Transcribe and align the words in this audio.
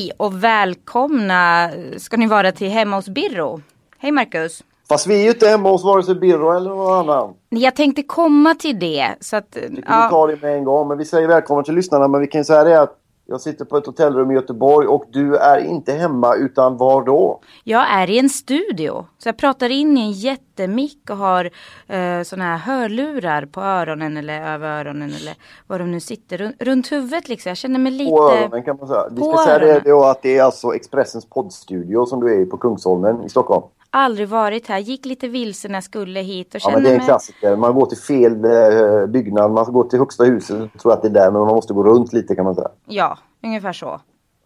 Hej 0.00 0.12
och 0.16 0.44
välkomna 0.44 1.70
ska 1.96 2.16
ni 2.16 2.26
vara 2.26 2.52
till 2.52 2.70
Hemma 2.70 2.96
hos 2.96 3.08
Birro. 3.08 3.60
Hej 3.98 4.12
Marcus. 4.12 4.64
Fast 4.88 5.06
vi 5.06 5.20
är 5.20 5.24
ju 5.24 5.30
inte 5.30 5.48
hemma 5.48 5.70
hos 5.70 5.84
vare 5.84 6.02
sig 6.02 6.14
Birro 6.14 6.56
eller 6.56 6.70
någon 6.70 6.92
annan. 6.92 7.34
Jag 7.48 7.76
tänkte 7.76 8.02
komma 8.02 8.54
till 8.54 8.78
det. 8.78 9.14
Så 9.20 9.36
att, 9.36 9.56
Vi 9.70 9.82
kan 9.82 10.10
ta 10.10 10.26
det 10.26 10.42
med 10.42 10.54
en 10.54 10.64
gång. 10.64 10.88
Men 10.88 10.98
vi 10.98 11.04
säger 11.04 11.28
välkommen 11.28 11.64
till 11.64 11.74
lyssnarna. 11.74 12.08
Men 12.08 12.20
vi 12.20 12.26
kan 12.26 12.44
säga 12.44 12.64
det 12.64 12.80
att 12.82 12.96
jag 13.30 13.40
sitter 13.40 13.64
på 13.64 13.76
ett 13.76 13.86
hotellrum 13.86 14.30
i 14.30 14.34
Göteborg 14.34 14.86
och 14.86 15.04
du 15.10 15.36
är 15.36 15.58
inte 15.58 15.92
hemma 15.92 16.34
utan 16.34 16.76
var 16.76 17.02
då? 17.02 17.40
Jag 17.64 17.90
är 17.90 18.10
i 18.10 18.18
en 18.18 18.28
studio. 18.28 19.06
Så 19.18 19.28
jag 19.28 19.36
pratar 19.36 19.70
in 19.70 19.98
i 19.98 20.00
en 20.00 20.12
jättemick 20.12 21.10
och 21.10 21.16
har 21.16 21.44
eh, 21.86 22.22
såna 22.22 22.44
här 22.44 22.56
hörlurar 22.56 23.46
på 23.46 23.60
öronen 23.60 24.16
eller 24.16 24.54
över 24.54 24.68
öronen 24.68 25.10
eller 25.20 25.34
var 25.66 25.78
de 25.78 25.90
nu 25.90 26.00
sitter. 26.00 26.38
Runt, 26.38 26.62
runt 26.62 26.92
huvudet 26.92 27.28
liksom. 27.28 27.50
Jag 27.50 27.56
känner 27.56 27.78
mig 27.78 27.92
lite... 27.92 28.10
På 28.10 28.30
öronen 28.30 28.62
kan 28.62 28.76
man 28.76 28.88
säga. 28.88 29.08
Vi 29.10 29.22
ska 29.22 29.44
säga 29.44 29.58
det 29.58 29.90
då 29.90 30.04
att 30.04 30.22
det 30.22 30.38
är 30.38 30.42
alltså 30.42 30.74
Expressens 30.74 31.26
poddstudio 31.26 32.06
som 32.06 32.20
du 32.20 32.34
är 32.34 32.40
i 32.40 32.46
på 32.46 32.56
Kungsholmen 32.56 33.24
i 33.24 33.28
Stockholm. 33.28 33.64
Aldrig 33.90 34.28
varit 34.28 34.66
här. 34.68 34.78
Gick 34.78 35.06
lite 35.06 35.28
vilse 35.28 35.68
när 35.68 35.74
jag 35.74 35.84
skulle 35.84 36.20
hit 36.20 36.54
och 36.54 36.54
Ja, 36.54 36.60
känner 36.60 36.74
men 36.76 36.82
det 36.82 36.88
är 36.88 36.92
en 36.92 36.98
mig... 36.98 37.06
klassiker. 37.06 37.56
Man 37.56 37.74
går 37.74 37.86
till 37.86 37.98
fel 37.98 38.44
eh, 38.44 39.06
byggnad. 39.06 39.50
Man 39.50 39.64
ska 39.64 39.72
gå 39.72 39.84
till 39.84 39.98
högsta 39.98 40.24
huset. 40.24 40.56
Jag 40.72 40.82
tror 40.82 40.92
att 40.92 41.02
det 41.02 41.08
är 41.08 41.12
där. 41.12 41.30
Men 41.30 41.40
man 41.40 41.54
måste 41.54 41.72
gå 41.74 41.84
runt 41.84 42.12
lite 42.12 42.34
kan 42.34 42.44
man 42.44 42.54
säga. 42.54 42.68
Ja, 42.86 43.18
ungefär 43.44 43.72
så. 43.72 44.00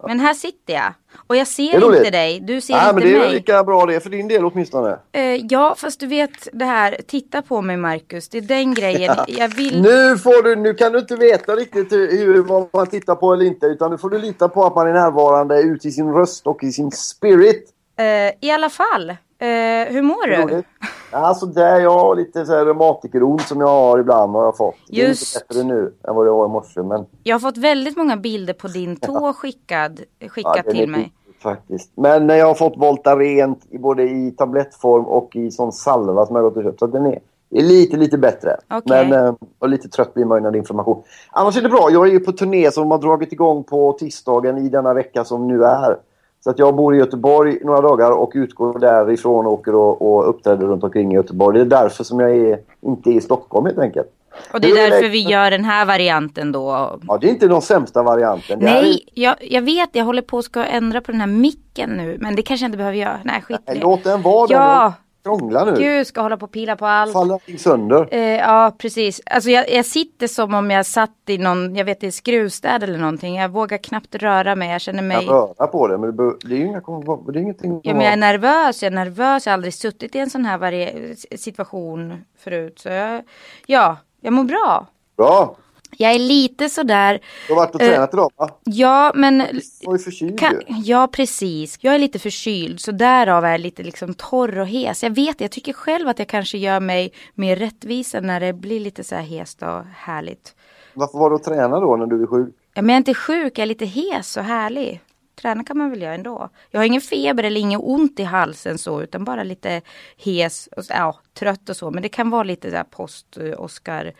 Men 0.06 0.20
här 0.20 0.34
sitter 0.34 0.74
jag. 0.74 0.92
Och 1.26 1.36
jag 1.36 1.46
ser 1.46 1.94
inte 1.94 2.10
dig. 2.10 2.40
Du 2.40 2.60
ser 2.60 2.74
Nej, 2.74 2.82
inte 2.82 2.94
men 2.94 3.02
det 3.04 3.16
är 3.16 3.18
mig. 3.18 3.32
lika 3.32 3.64
bra 3.64 3.86
det 3.86 4.00
för 4.00 4.10
din 4.10 4.28
del 4.28 4.44
åtminstone. 4.44 4.98
Eh, 5.12 5.22
ja, 5.22 5.74
fast 5.78 6.00
du 6.00 6.06
vet 6.06 6.48
det 6.52 6.64
här, 6.64 6.96
titta 7.06 7.42
på 7.42 7.62
mig 7.62 7.76
Marcus, 7.76 8.28
det 8.28 8.38
är 8.38 8.42
den 8.42 8.74
grejen. 8.74 9.16
Jag 9.28 9.48
vill... 9.48 9.82
Nu, 9.82 10.18
får 10.18 10.42
du, 10.42 10.56
nu 10.56 10.74
kan 10.74 10.92
du 10.92 10.98
inte 10.98 11.16
veta 11.16 11.52
riktigt 11.52 11.92
hur, 11.92 12.42
vad 12.42 12.68
man 12.72 12.86
tittar 12.86 13.14
på 13.14 13.32
eller 13.32 13.44
inte. 13.44 13.66
Utan 13.66 13.90
nu 13.90 13.98
får 13.98 14.10
du 14.10 14.18
lita 14.18 14.48
på 14.48 14.64
att 14.64 14.74
man 14.74 14.88
är 14.88 14.92
närvarande 14.92 15.60
ut 15.60 15.84
i 15.84 15.90
sin 15.90 16.12
röst 16.12 16.46
och 16.46 16.64
i 16.64 16.72
sin 16.72 16.90
spirit. 16.90 17.70
Eh, 17.96 18.48
I 18.48 18.50
alla 18.50 18.70
fall, 18.70 19.16
eh, 19.44 19.92
hur 19.92 20.02
mår 20.02 20.26
du? 20.26 20.36
Roligt. 20.36 20.66
Alltså 21.10 21.46
där 21.46 21.80
jag 21.80 21.98
har 21.98 22.16
lite 22.16 22.46
så 22.46 22.52
här 22.52 22.64
reumatikeront 22.64 23.42
som 23.42 23.60
jag 23.60 23.68
har 23.68 23.98
ibland 23.98 24.34
har 24.34 24.44
jag 24.44 24.56
fått. 24.56 24.74
Det 24.88 25.02
är 25.02 25.08
Just. 25.08 25.34
lite 25.34 25.46
bättre 25.48 25.64
nu 25.64 25.94
än 26.08 26.14
vad 26.14 26.26
det 26.26 26.30
var 26.30 26.46
i 26.46 26.48
morse. 26.48 26.82
Men 26.82 27.06
Jag 27.22 27.34
har 27.34 27.40
fått 27.40 27.56
väldigt 27.56 27.96
många 27.96 28.16
bilder 28.16 28.54
på 28.54 28.68
din 28.68 28.96
tå 28.96 29.32
skickad, 29.32 30.00
skickat 30.28 30.66
är 30.66 30.70
till 30.70 30.90
mig. 30.90 31.12
Faktiskt. 31.42 31.90
Men 31.94 32.28
jag 32.28 32.46
har 32.46 32.54
fått 32.54 32.76
Voltaren 32.76 33.56
i 33.70 33.78
både 33.78 34.02
i 34.02 34.30
tablettform 34.30 35.04
och 35.04 35.36
i 35.36 35.50
sån 35.50 35.72
salva 35.72 36.26
som 36.26 36.36
jag 36.36 36.42
har 36.42 36.50
gått 36.50 36.56
och 36.56 36.62
köpt. 36.62 36.78
Så 36.78 36.86
den 36.86 37.06
är, 37.06 37.18
är 37.50 37.62
lite, 37.62 37.96
lite 37.96 38.18
bättre. 38.18 38.56
Okej. 38.70 39.08
Men, 39.08 39.26
eh, 39.26 39.34
och 39.58 39.68
lite 39.68 39.88
trött 39.88 40.14
blir 40.14 40.24
man 40.24 40.38
ju 40.38 40.42
när 40.42 40.50
det 40.50 40.56
är 40.56 40.58
inflammation. 40.58 41.02
Annars 41.30 41.56
är 41.56 41.62
det 41.62 41.68
bra. 41.68 41.88
Jag 41.90 42.06
är 42.06 42.12
ju 42.12 42.20
på 42.20 42.32
turné 42.32 42.70
som 42.70 42.90
har 42.90 42.98
dragit 42.98 43.32
igång 43.32 43.64
på 43.64 43.92
tisdagen 43.92 44.58
i 44.58 44.68
denna 44.68 44.94
vecka 44.94 45.24
som 45.24 45.48
nu 45.48 45.64
är. 45.64 45.96
Så 46.44 46.50
att 46.50 46.58
jag 46.58 46.74
bor 46.74 46.94
i 46.94 46.98
Göteborg 46.98 47.58
några 47.62 47.80
dagar 47.80 48.10
och 48.10 48.32
utgår 48.34 48.78
därifrån 48.78 49.46
och 49.46 49.52
åker 49.52 49.74
och, 49.74 50.14
och 50.14 50.28
uppträder 50.28 50.66
runt 50.66 50.84
omkring 50.84 51.12
i 51.12 51.14
Göteborg. 51.14 51.58
Det 51.58 51.64
är 51.64 51.82
därför 51.82 52.04
som 52.04 52.20
jag 52.20 52.36
är, 52.36 52.58
inte 52.80 53.10
är 53.10 53.12
i 53.12 53.20
Stockholm 53.20 53.66
helt 53.66 53.78
enkelt. 53.78 54.06
Och 54.52 54.60
det 54.60 54.70
är 54.70 54.86
är 54.86 54.90
därför 54.90 55.08
vi 55.08 55.20
gör 55.20 55.50
den 55.50 55.64
här 55.64 55.84
varianten 55.86 56.52
då. 56.52 56.98
Ja, 57.08 57.18
det 57.20 57.26
är 57.26 57.30
inte 57.30 57.48
den 57.48 57.62
sämsta 57.62 58.02
varianten. 58.02 58.58
Det 58.58 58.64
Nej, 58.64 59.00
jag, 59.14 59.34
jag 59.40 59.62
vet, 59.62 59.88
jag 59.92 60.04
håller 60.04 60.22
på 60.22 60.38
att 60.38 60.44
ska 60.44 60.64
ändra 60.64 61.00
på 61.00 61.12
den 61.12 61.20
här 61.20 61.28
micken 61.28 61.90
nu. 61.90 62.16
Men 62.20 62.36
det 62.36 62.42
kanske 62.42 62.64
jag 62.64 62.68
inte 62.68 62.78
behöver 62.78 62.98
göra. 62.98 63.18
Nej, 63.24 63.42
skit 63.42 63.60
Är, 63.66 63.74
det. 63.74 63.80
låt 63.80 64.04
den 64.04 64.22
vara 64.22 64.46
Ja. 64.50 64.92
Krångla 65.24 65.64
nu. 65.64 65.74
Gud, 65.74 66.06
ska 66.06 66.20
hålla 66.20 66.36
på 66.36 66.44
och 66.44 66.52
pilla 66.52 66.76
på 66.76 66.86
allt. 66.86 67.12
Faller 67.12 67.34
allting 67.34 67.58
sönder. 67.58 68.08
Eh, 68.10 68.20
ja, 68.20 68.72
precis. 68.78 69.20
Alltså 69.26 69.50
jag, 69.50 69.70
jag 69.70 69.86
sitter 69.86 70.26
som 70.26 70.54
om 70.54 70.70
jag 70.70 70.86
satt 70.86 71.10
i 71.26 71.38
någon, 71.38 71.76
jag 71.76 71.84
vet 71.84 72.04
i 72.04 72.12
skruvstäd 72.12 72.82
eller 72.82 72.98
någonting. 72.98 73.36
Jag 73.36 73.48
vågar 73.48 73.78
knappt 73.78 74.14
röra 74.14 74.54
mig. 74.54 74.70
Jag 74.70 74.80
känner 74.80 75.02
mig... 75.02 75.26
kan 75.26 75.36
röra 75.36 75.66
på 75.66 75.88
det, 75.88 75.98
men 75.98 76.16
det, 76.16 76.32
det 76.44 76.54
är 76.54 76.58
ju 76.58 76.66
inga, 76.66 76.80
det 76.80 77.38
är 77.38 77.42
ingenting. 77.42 77.80
Ja, 77.82 77.94
men 77.94 78.02
jag 78.04 78.12
är 78.12 78.16
nervös, 78.16 78.82
jag 78.82 78.92
är 78.92 78.96
nervös. 78.96 79.46
Jag 79.46 79.50
har 79.50 79.54
aldrig 79.54 79.74
suttit 79.74 80.14
i 80.14 80.18
en 80.18 80.30
sån 80.30 80.44
här 80.44 81.36
situation 81.36 82.24
förut. 82.38 82.78
Så 82.78 82.88
jag, 82.88 83.22
ja, 83.66 83.96
jag 84.20 84.32
mår 84.32 84.44
bra. 84.44 84.86
Bra! 85.16 85.56
Jag 85.98 86.12
är 86.14 86.18
lite 86.18 86.68
sådär, 86.68 87.20
Du 87.48 87.54
har 87.54 87.60
varit 87.60 87.74
och 87.74 87.82
Eh, 87.82 87.88
tränat 87.88 88.14
idag 88.14 88.30
va? 88.36 88.50
ja 88.64 89.12
men 89.14 89.38
Du 89.38 89.60
var 89.86 89.92
ju 89.92 89.98
förkyld 89.98 90.38
kan, 90.38 90.60
ja 90.66 91.08
precis. 91.12 91.78
Jag 91.80 91.94
är 91.94 91.98
lite 91.98 92.18
förkyld 92.18 92.80
så 92.80 92.92
därav 92.92 93.44
är 93.44 93.50
jag 93.50 93.60
lite 93.60 93.82
liksom 93.82 94.14
torr 94.14 94.58
och 94.58 94.66
hes. 94.68 95.02
Jag 95.02 95.14
vet, 95.14 95.40
jag 95.40 95.50
tycker 95.50 95.72
själv 95.72 96.08
att 96.08 96.18
jag 96.18 96.28
kanske 96.28 96.58
gör 96.58 96.80
mig 96.80 97.12
mer 97.34 97.56
rättvisa 97.56 98.20
när 98.20 98.40
det 98.40 98.52
blir 98.52 98.80
lite 98.80 99.04
så 99.04 99.14
här 99.14 99.22
hest 99.22 99.62
och 99.62 99.84
härligt. 99.96 100.54
Varför 100.94 101.18
var 101.18 101.30
du 101.30 101.36
och 101.36 101.42
tränade 101.42 101.80
då 101.86 101.96
när 101.96 102.06
du 102.06 102.22
är 102.22 102.26
sjuk? 102.26 102.54
Ja, 102.74 102.82
men 102.82 102.88
jag 102.88 102.94
är 102.94 102.98
inte 102.98 103.14
sjuk, 103.14 103.58
jag 103.58 103.62
är 103.62 103.66
lite 103.66 103.86
hes 103.86 104.36
och 104.36 104.44
härlig. 104.44 105.00
Träna 105.40 105.64
kan 105.64 105.78
man 105.78 105.90
väl 105.90 106.02
göra 106.02 106.14
ändå. 106.14 106.48
Jag 106.70 106.80
har 106.80 106.84
ingen 106.84 107.00
feber 107.00 107.44
eller 107.44 107.60
inget 107.60 107.80
ont 107.82 108.20
i 108.20 108.22
halsen 108.22 108.78
så 108.78 109.02
utan 109.02 109.24
bara 109.24 109.42
lite 109.42 109.82
hes 110.16 110.68
och 110.76 110.84
ja, 110.88 111.18
trött 111.38 111.68
och 111.68 111.76
så. 111.76 111.90
Men 111.90 112.02
det 112.02 112.08
kan 112.08 112.30
vara 112.30 112.42
lite 112.42 112.70
så 112.70 112.76
här 112.76 112.84
post-Oscar 112.84 114.12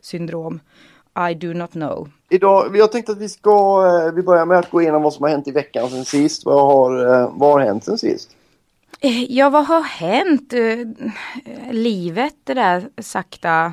syndrom. 0.00 0.60
I 1.30 1.34
do 1.34 1.52
not 1.54 1.70
know. 1.72 2.08
Idag, 2.28 2.76
jag 2.76 2.92
tänkte 2.92 3.12
att 3.12 3.18
vi 3.18 3.28
ska, 3.28 3.84
eh, 4.08 4.14
vi 4.14 4.22
börjar 4.22 4.46
med 4.46 4.58
att 4.58 4.70
gå 4.70 4.82
igenom 4.82 5.02
vad 5.02 5.12
som 5.12 5.22
har 5.22 5.30
hänt 5.30 5.48
i 5.48 5.50
veckan 5.50 5.88
sen 5.88 6.04
sist. 6.04 6.46
Vad 6.46 6.66
har, 6.66 7.14
eh, 7.22 7.30
vad 7.34 7.52
har 7.52 7.60
hänt 7.60 7.84
sen 7.84 7.98
sist? 7.98 8.30
Eh, 9.00 9.32
Ja, 9.32 9.50
vad 9.50 9.66
har 9.66 9.80
hänt? 9.82 10.52
Livet, 11.70 12.34
det 12.44 12.54
där 12.54 12.88
sakta. 13.02 13.72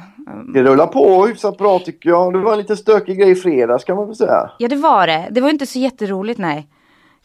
Det 0.53 0.63
rullar 0.63 0.87
på 0.87 1.25
hyfsat 1.25 1.57
bra 1.57 1.79
tycker 1.79 2.09
jag. 2.09 2.33
Det 2.33 2.39
var 2.39 2.51
en 2.51 2.57
lite 2.57 2.75
stökig 2.77 3.19
grej 3.19 3.31
i 3.31 3.35
fredags 3.35 3.83
kan 3.83 3.95
man 3.95 4.07
väl 4.07 4.15
säga. 4.15 4.49
Ja, 4.59 4.67
det 4.67 4.75
var 4.75 5.07
det. 5.07 5.27
Det 5.31 5.41
var 5.41 5.49
inte 5.49 5.65
så 5.65 5.79
jätteroligt, 5.79 6.39
nej. 6.39 6.67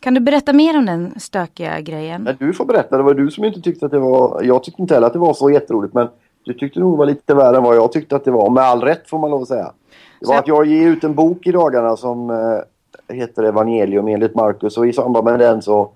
Kan 0.00 0.14
du 0.14 0.20
berätta 0.20 0.52
mer 0.52 0.78
om 0.78 0.86
den 0.86 1.20
stökiga 1.20 1.80
grejen? 1.80 2.22
Men 2.22 2.36
du 2.38 2.52
får 2.52 2.64
berätta, 2.64 2.96
det 2.96 3.02
var 3.02 3.14
du 3.14 3.30
som 3.30 3.44
inte 3.44 3.60
tyckte 3.60 3.86
att 3.86 3.92
det 3.92 3.98
var... 3.98 4.42
Jag 4.42 4.62
tyckte 4.64 4.82
inte 4.82 4.94
heller 4.94 5.06
att 5.06 5.12
det 5.12 5.18
var 5.18 5.34
så 5.34 5.50
jätteroligt 5.50 5.94
men 5.94 6.08
du 6.44 6.54
tyckte 6.54 6.80
nog 6.80 6.92
det 6.94 6.98
var 6.98 7.06
lite 7.06 7.34
värre 7.34 7.56
än 7.56 7.62
vad 7.62 7.76
jag 7.76 7.92
tyckte 7.92 8.16
att 8.16 8.24
det 8.24 8.30
var. 8.30 8.50
Med 8.50 8.64
all 8.64 8.80
rätt 8.82 9.08
får 9.10 9.18
man 9.18 9.30
lov 9.30 9.42
att 9.42 9.48
säga. 9.48 9.72
Det 10.20 10.26
var 10.26 10.38
att 10.38 10.48
jag 10.48 10.66
ger 10.66 10.88
ut 10.88 11.04
en 11.04 11.14
bok 11.14 11.46
i 11.46 11.52
dagarna 11.52 11.96
som 11.96 12.30
eh, 12.30 13.16
heter 13.16 13.42
Evangelium 13.42 14.08
enligt 14.08 14.34
Markus 14.34 14.78
och 14.78 14.86
i 14.86 14.92
samband 14.92 15.24
med 15.24 15.38
den 15.38 15.62
så 15.62 15.90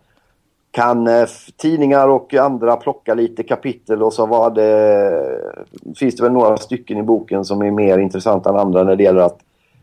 kan 0.70 1.06
eh, 1.06 1.26
tidningar 1.56 2.08
och 2.08 2.34
andra 2.34 2.76
plocka 2.76 3.14
lite 3.14 3.42
kapitel 3.42 4.02
och 4.02 4.12
så 4.12 4.26
var 4.26 4.50
det, 4.50 5.40
finns 5.96 6.16
det 6.16 6.22
väl 6.22 6.32
några 6.32 6.56
stycken 6.56 6.98
i 6.98 7.02
boken 7.02 7.44
som 7.44 7.62
är 7.62 7.70
mer 7.70 7.98
intressanta 7.98 8.50
än 8.50 8.56
andra 8.56 8.82
när 8.82 8.96
det 8.96 9.02
gäller 9.02 9.20
att 9.20 9.38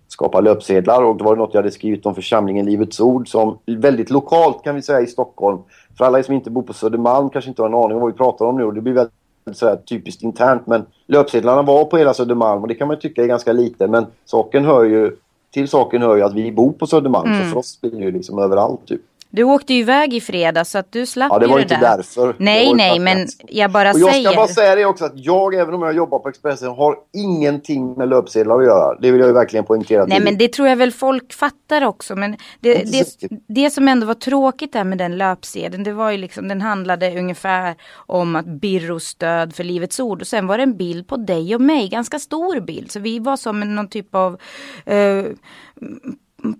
skapa 0.07 0.41
löpsedlar 0.41 1.03
och 1.03 1.17
det 1.17 1.23
var 1.23 1.35
något 1.35 1.53
jag 1.53 1.61
hade 1.61 1.71
skrivit 1.71 2.05
om 2.05 2.15
församlingen 2.15 2.65
Livets 2.65 2.99
Ord 2.99 3.29
som 3.29 3.57
väldigt 3.65 4.09
lokalt 4.09 4.63
kan 4.63 4.75
vi 4.75 4.81
säga 4.81 5.01
i 5.01 5.07
Stockholm. 5.07 5.59
För 5.97 6.05
alla 6.05 6.23
som 6.23 6.35
inte 6.35 6.51
bor 6.51 6.61
på 6.61 6.73
Södermalm 6.73 7.29
kanske 7.29 7.49
inte 7.49 7.61
har 7.61 7.69
en 7.69 7.75
aning 7.75 7.95
om 7.95 8.01
vad 8.01 8.11
vi 8.11 8.17
pratar 8.17 8.45
om 8.45 8.57
nu 8.57 8.63
och 8.63 8.73
det 8.73 8.81
blir 8.81 8.93
väldigt 8.93 9.13
så 9.51 9.67
här 9.67 9.75
typiskt 9.75 10.23
internt 10.23 10.67
men 10.67 10.85
löpsedlarna 11.07 11.61
var 11.61 11.85
på 11.85 11.97
hela 11.97 12.13
Södermalm 12.13 12.61
och 12.61 12.67
det 12.67 12.75
kan 12.75 12.87
man 12.87 12.99
tycka 12.99 13.23
är 13.23 13.27
ganska 13.27 13.53
lite 13.53 13.87
men 13.87 14.05
saken 14.25 14.65
hör 14.65 14.83
ju 14.83 15.15
till 15.51 15.67
saken 15.67 16.01
hör 16.01 16.15
ju 16.15 16.21
att 16.21 16.33
vi 16.33 16.51
bor 16.51 16.71
på 16.71 16.87
Södermalm 16.87 17.31
Mm. 17.31 17.43
så 17.43 17.51
för 17.51 17.59
oss 17.59 17.81
blir 17.81 17.91
det 17.91 17.97
ju 17.97 18.11
liksom 18.11 18.39
överallt 18.39 18.85
typ. 18.85 19.01
Du 19.31 19.43
åkte 19.43 19.73
ju 19.73 19.79
iväg 19.79 20.13
i 20.13 20.21
fredags 20.21 20.71
så 20.71 20.77
att 20.77 20.91
du 20.91 21.05
slapp 21.05 21.31
Ja, 21.31 21.39
det 21.39 21.45
ju 21.45 21.49
var 21.51 21.57
det 21.57 21.61
inte 21.63 21.75
där. 21.75 21.97
därför. 21.97 22.27
Det 22.27 22.35
Nej, 22.37 22.73
nej, 22.73 22.99
men 22.99 23.27
jag 23.47 23.71
bara 23.71 23.91
Och 23.91 23.99
jag 23.99 24.11
säger. 24.13 24.29
ska 24.29 24.35
bara 24.35 24.47
säga 24.47 24.75
det 24.75 24.85
också 24.85 25.05
att 25.05 25.11
jag, 25.15 25.53
även 25.55 25.73
om 25.73 25.81
jag 25.81 25.95
jobbar 25.95 26.19
på 26.19 26.29
Expressen, 26.29 26.69
har 26.69 26.95
ingenting 27.13 27.93
med 27.93 28.09
löpsedlar 28.09 28.59
att 28.59 28.65
göra. 28.65 28.95
Det 28.99 29.11
vill 29.11 29.19
jag 29.19 29.27
ju 29.27 29.33
verkligen 29.33 29.65
poängtera. 29.65 30.05
Nej 30.05 30.17
till. 30.17 30.23
men 30.25 30.37
det 30.37 30.47
tror 30.53 30.67
jag 30.67 30.75
väl 30.75 30.91
folk 30.91 31.33
fattar 31.33 31.85
också. 31.85 32.15
Men 32.15 32.37
det, 32.59 32.73
det, 32.73 33.05
säkert. 33.05 33.31
det 33.47 33.69
som 33.69 33.87
ändå 33.87 34.07
var 34.07 34.13
tråkigt 34.13 34.73
där 34.73 34.83
med 34.83 34.97
den 34.97 35.17
löpsedeln. 35.17 35.83
Det 35.83 35.93
var 35.93 36.11
ju 36.11 36.17
liksom, 36.17 36.47
den 36.47 36.61
handlade 36.61 37.17
ungefär 37.19 37.75
om 37.95 38.35
att 38.35 38.45
Birros 38.45 39.03
stöd 39.03 39.55
för 39.55 39.63
Livets 39.63 39.99
Ord. 39.99 40.21
Och 40.21 40.27
sen 40.27 40.47
var 40.47 40.57
det 40.57 40.63
en 40.63 40.77
bild 40.77 41.07
på 41.07 41.17
dig 41.17 41.55
och 41.55 41.61
mig. 41.61 41.89
Ganska 41.89 42.19
stor 42.19 42.59
bild. 42.59 42.91
Så 42.91 42.99
vi 42.99 43.19
var 43.19 43.37
som 43.37 43.75
någon 43.75 43.87
typ 43.89 44.15
av 44.15 44.37
eh, 44.85 45.23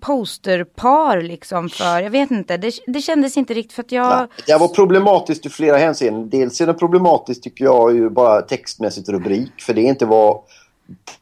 posterpar 0.00 1.20
liksom 1.20 1.68
för, 1.68 2.00
jag 2.00 2.10
vet 2.10 2.30
inte, 2.30 2.56
det, 2.56 2.74
det 2.86 3.00
kändes 3.00 3.36
inte 3.36 3.54
riktigt 3.54 3.72
för 3.72 3.82
att 3.82 3.92
jag... 3.92 4.18
Nej, 4.18 4.26
det 4.46 4.56
var 4.56 4.68
problematiskt 4.68 5.46
i 5.46 5.48
flera 5.48 5.76
hänseenden. 5.76 6.30
Dels 6.30 6.60
är 6.60 6.66
det 6.66 6.74
problematiskt 6.74 7.42
tycker 7.42 7.64
jag 7.64 7.94
ju 7.94 8.10
bara 8.10 8.42
textmässigt 8.42 9.08
rubrik. 9.08 9.52
För 9.60 9.74
det 9.74 9.80
är 9.80 9.88
inte 9.88 10.06
vad 10.06 10.40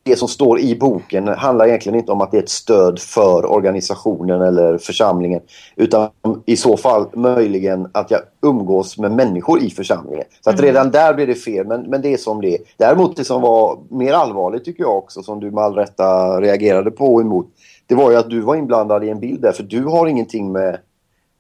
det 0.03 0.17
som 0.17 0.29
står 0.29 0.61
i 0.61 0.77
boken 0.77 1.29
handlar 1.29 1.67
egentligen 1.67 1.99
inte 1.99 2.13
om 2.13 2.21
att 2.21 2.31
det 2.31 2.37
är 2.37 2.43
ett 2.43 2.49
stöd 2.49 2.99
för 2.99 3.53
organisationen 3.53 4.43
eller 4.43 4.79
församlingen. 4.79 5.41
Utan 5.77 6.11
i 6.47 6.57
så 6.57 6.77
fall 6.77 7.07
möjligen 7.13 7.89
att 7.93 8.11
jag 8.11 8.21
umgås 8.43 8.99
med 8.99 9.13
människor 9.13 9.63
i 9.63 9.71
församlingen. 9.71 10.25
Så 10.45 10.51
att 10.51 10.61
redan 10.61 10.91
där 10.91 11.15
blir 11.15 11.27
det 11.27 11.35
fel, 11.35 11.67
men, 11.67 11.81
men 11.81 12.03
det 12.03 12.13
är 12.13 12.17
som 12.17 12.41
det 12.41 12.55
är. 12.55 12.59
Däremot 12.77 13.17
det 13.17 13.25
som 13.25 13.43
var 13.43 13.79
mer 13.91 14.13
allvarligt 14.13 14.65
tycker 14.65 14.83
jag 14.83 14.99
också, 14.99 15.23
som 15.23 15.41
du 15.41 15.51
med 15.51 15.65
all 15.65 15.75
rätta 15.75 16.41
reagerade 16.41 16.91
på 16.91 17.21
emot. 17.21 17.47
Det 17.89 17.95
var 17.95 18.11
ju 18.11 18.17
att 18.17 18.31
du 18.31 18.41
var 18.41 18.57
inblandad 18.57 19.05
i 19.05 19.11
en 19.11 19.21
bild 19.21 19.41
där, 19.41 19.53
för 19.53 19.63
du 19.63 19.85
har 19.85 20.07
ingenting 20.07 20.53
med 20.53 20.79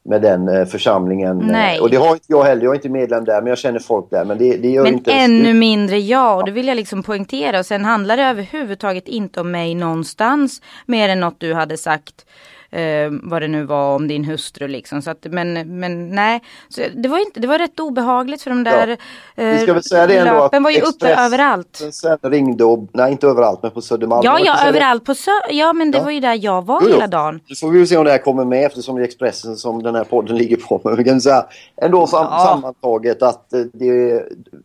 med 0.09 0.23
den 0.23 0.49
eh, 0.49 0.67
församlingen. 0.67 1.39
Nej. 1.39 1.81
Och 1.81 1.91
det 1.91 1.97
har 1.97 2.13
inte 2.13 2.25
jag 2.27 2.43
heller. 2.43 2.63
Jag 2.63 2.71
är 2.71 2.75
inte 2.75 2.89
medlem 2.89 3.25
där 3.25 3.41
men 3.41 3.47
jag 3.49 3.59
känner 3.59 3.79
folk 3.79 4.11
där. 4.11 4.25
Men 4.25 4.39
det, 4.39 4.57
det 4.57 4.69
gör 4.69 4.83
Men 4.83 4.95
inte... 4.95 5.13
ännu 5.13 5.55
mindre 5.55 5.99
jag 5.99 6.39
och 6.39 6.45
det 6.45 6.51
vill 6.51 6.69
jag 6.69 6.77
liksom 6.77 7.03
poängtera. 7.03 7.59
Och 7.59 7.67
sen 7.67 7.85
handlar 7.85 8.17
det 8.17 8.23
överhuvudtaget 8.23 9.09
inte 9.09 9.41
om 9.41 9.51
mig 9.51 9.75
någonstans. 9.75 10.63
Mer 10.87 11.09
än 11.09 11.21
något 11.21 11.41
du 11.41 11.55
hade 11.55 11.77
sagt. 11.77 12.27
Eh, 12.71 13.11
vad 13.23 13.43
det 13.43 13.49
nu 13.49 13.65
var 13.65 13.95
om 13.97 14.09
din 14.09 14.25
hustru 14.25 14.69
liksom. 14.69 15.03
Så 15.03 15.11
att, 15.11 15.27
men, 15.31 15.79
men 15.79 16.11
nej, 16.11 16.43
så 16.69 16.81
det, 16.97 17.09
var 17.09 17.19
inte, 17.19 17.41
det 17.41 17.47
var 17.47 17.59
rätt 17.59 17.81
obehagligt 17.81 18.43
för 18.43 18.51
de 18.51 18.65
där 18.65 18.97
Vi 19.37 19.59
ska 19.59 19.69
eh, 19.69 19.75
väl 19.75 19.83
säga 19.83 20.07
det 20.07 20.17
ändå 20.17 20.33
löpen 20.33 20.57
att 20.57 20.63
var 20.63 20.71
ju 20.71 20.81
uppe 20.81 21.15
överallt. 21.15 21.83
Sen 21.93 22.19
ringde 22.23 22.65
och, 22.65 22.89
nej 22.93 23.13
inte 23.13 23.27
överallt 23.27 23.63
men 23.63 23.71
på 23.71 23.81
Södermalm. 23.81 24.23
Ja, 24.25 24.39
ja, 24.45 24.67
överallt 24.69 25.05
på 25.05 25.15
sö 25.15 25.31
Ja, 25.51 25.73
men 25.73 25.91
det 25.91 25.99
Ja. 25.99 26.05
var 26.05 26.11
ju 26.11 26.21
där 26.21 26.39
jag 26.45 26.67
var 26.67 26.81
Jo, 26.85 26.89
hela 26.93 27.07
dagen. 27.07 27.41
Nu 27.49 27.55
får 27.55 27.71
vi 27.71 27.87
se 27.87 27.97
om 27.97 28.05
det 28.05 28.11
här 28.11 28.19
kommer 28.19 28.45
med 28.45 28.67
eftersom 28.67 28.97
det 28.97 29.03
är 29.03 29.05
Expressen 29.05 29.57
som 29.57 29.83
den 29.83 29.95
här 29.95 30.05
podden 30.05 30.37
ligger 30.43 30.57
på. 30.57 30.81
Men 30.85 30.97
vi 30.97 31.05
kan 31.05 31.21
säga 31.21 31.47
ändå 31.83 32.07
sam 32.07 32.27
Ja. 32.31 32.47
sammantaget 32.47 33.23
att 33.23 33.53
eh, 33.53 33.61
det, 33.73 34.23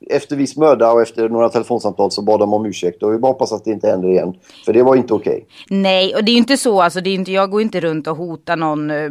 efter 0.10 0.36
viss 0.36 0.58
möda 0.58 0.92
och 0.92 1.02
efter 1.02 1.30
några 1.30 1.50
telefonsamtal 1.50 2.12
så 2.12 2.22
bad 2.22 2.40
de 2.40 2.54
om 2.54 2.66
ursäkt. 2.66 3.04
Och 3.04 3.14
vi 3.14 3.18
bara 3.18 3.32
hoppas 3.32 3.52
att 3.54 3.66
det 3.66 3.72
inte 3.72 3.88
händer 3.88 4.10
igen. 4.10 4.34
För 4.66 4.74
det 4.74 4.84
var 4.84 4.96
inte 4.96 5.14
okej. 5.14 5.46
Nej, 5.70 6.16
och 6.16 6.24
det 6.24 6.32
är 6.32 6.34
ju 6.34 6.40
inte 6.40 6.58
så, 6.58 6.82
alltså, 6.82 7.02
det 7.02 7.10
är 7.10 7.14
inte, 7.16 7.32
jag 7.32 7.50
går 7.52 7.62
inte 7.62 7.80
runt 7.80 7.93
och 8.08 8.18
hotar 8.18 8.56
någon 8.56 8.92
eh, 8.92 9.10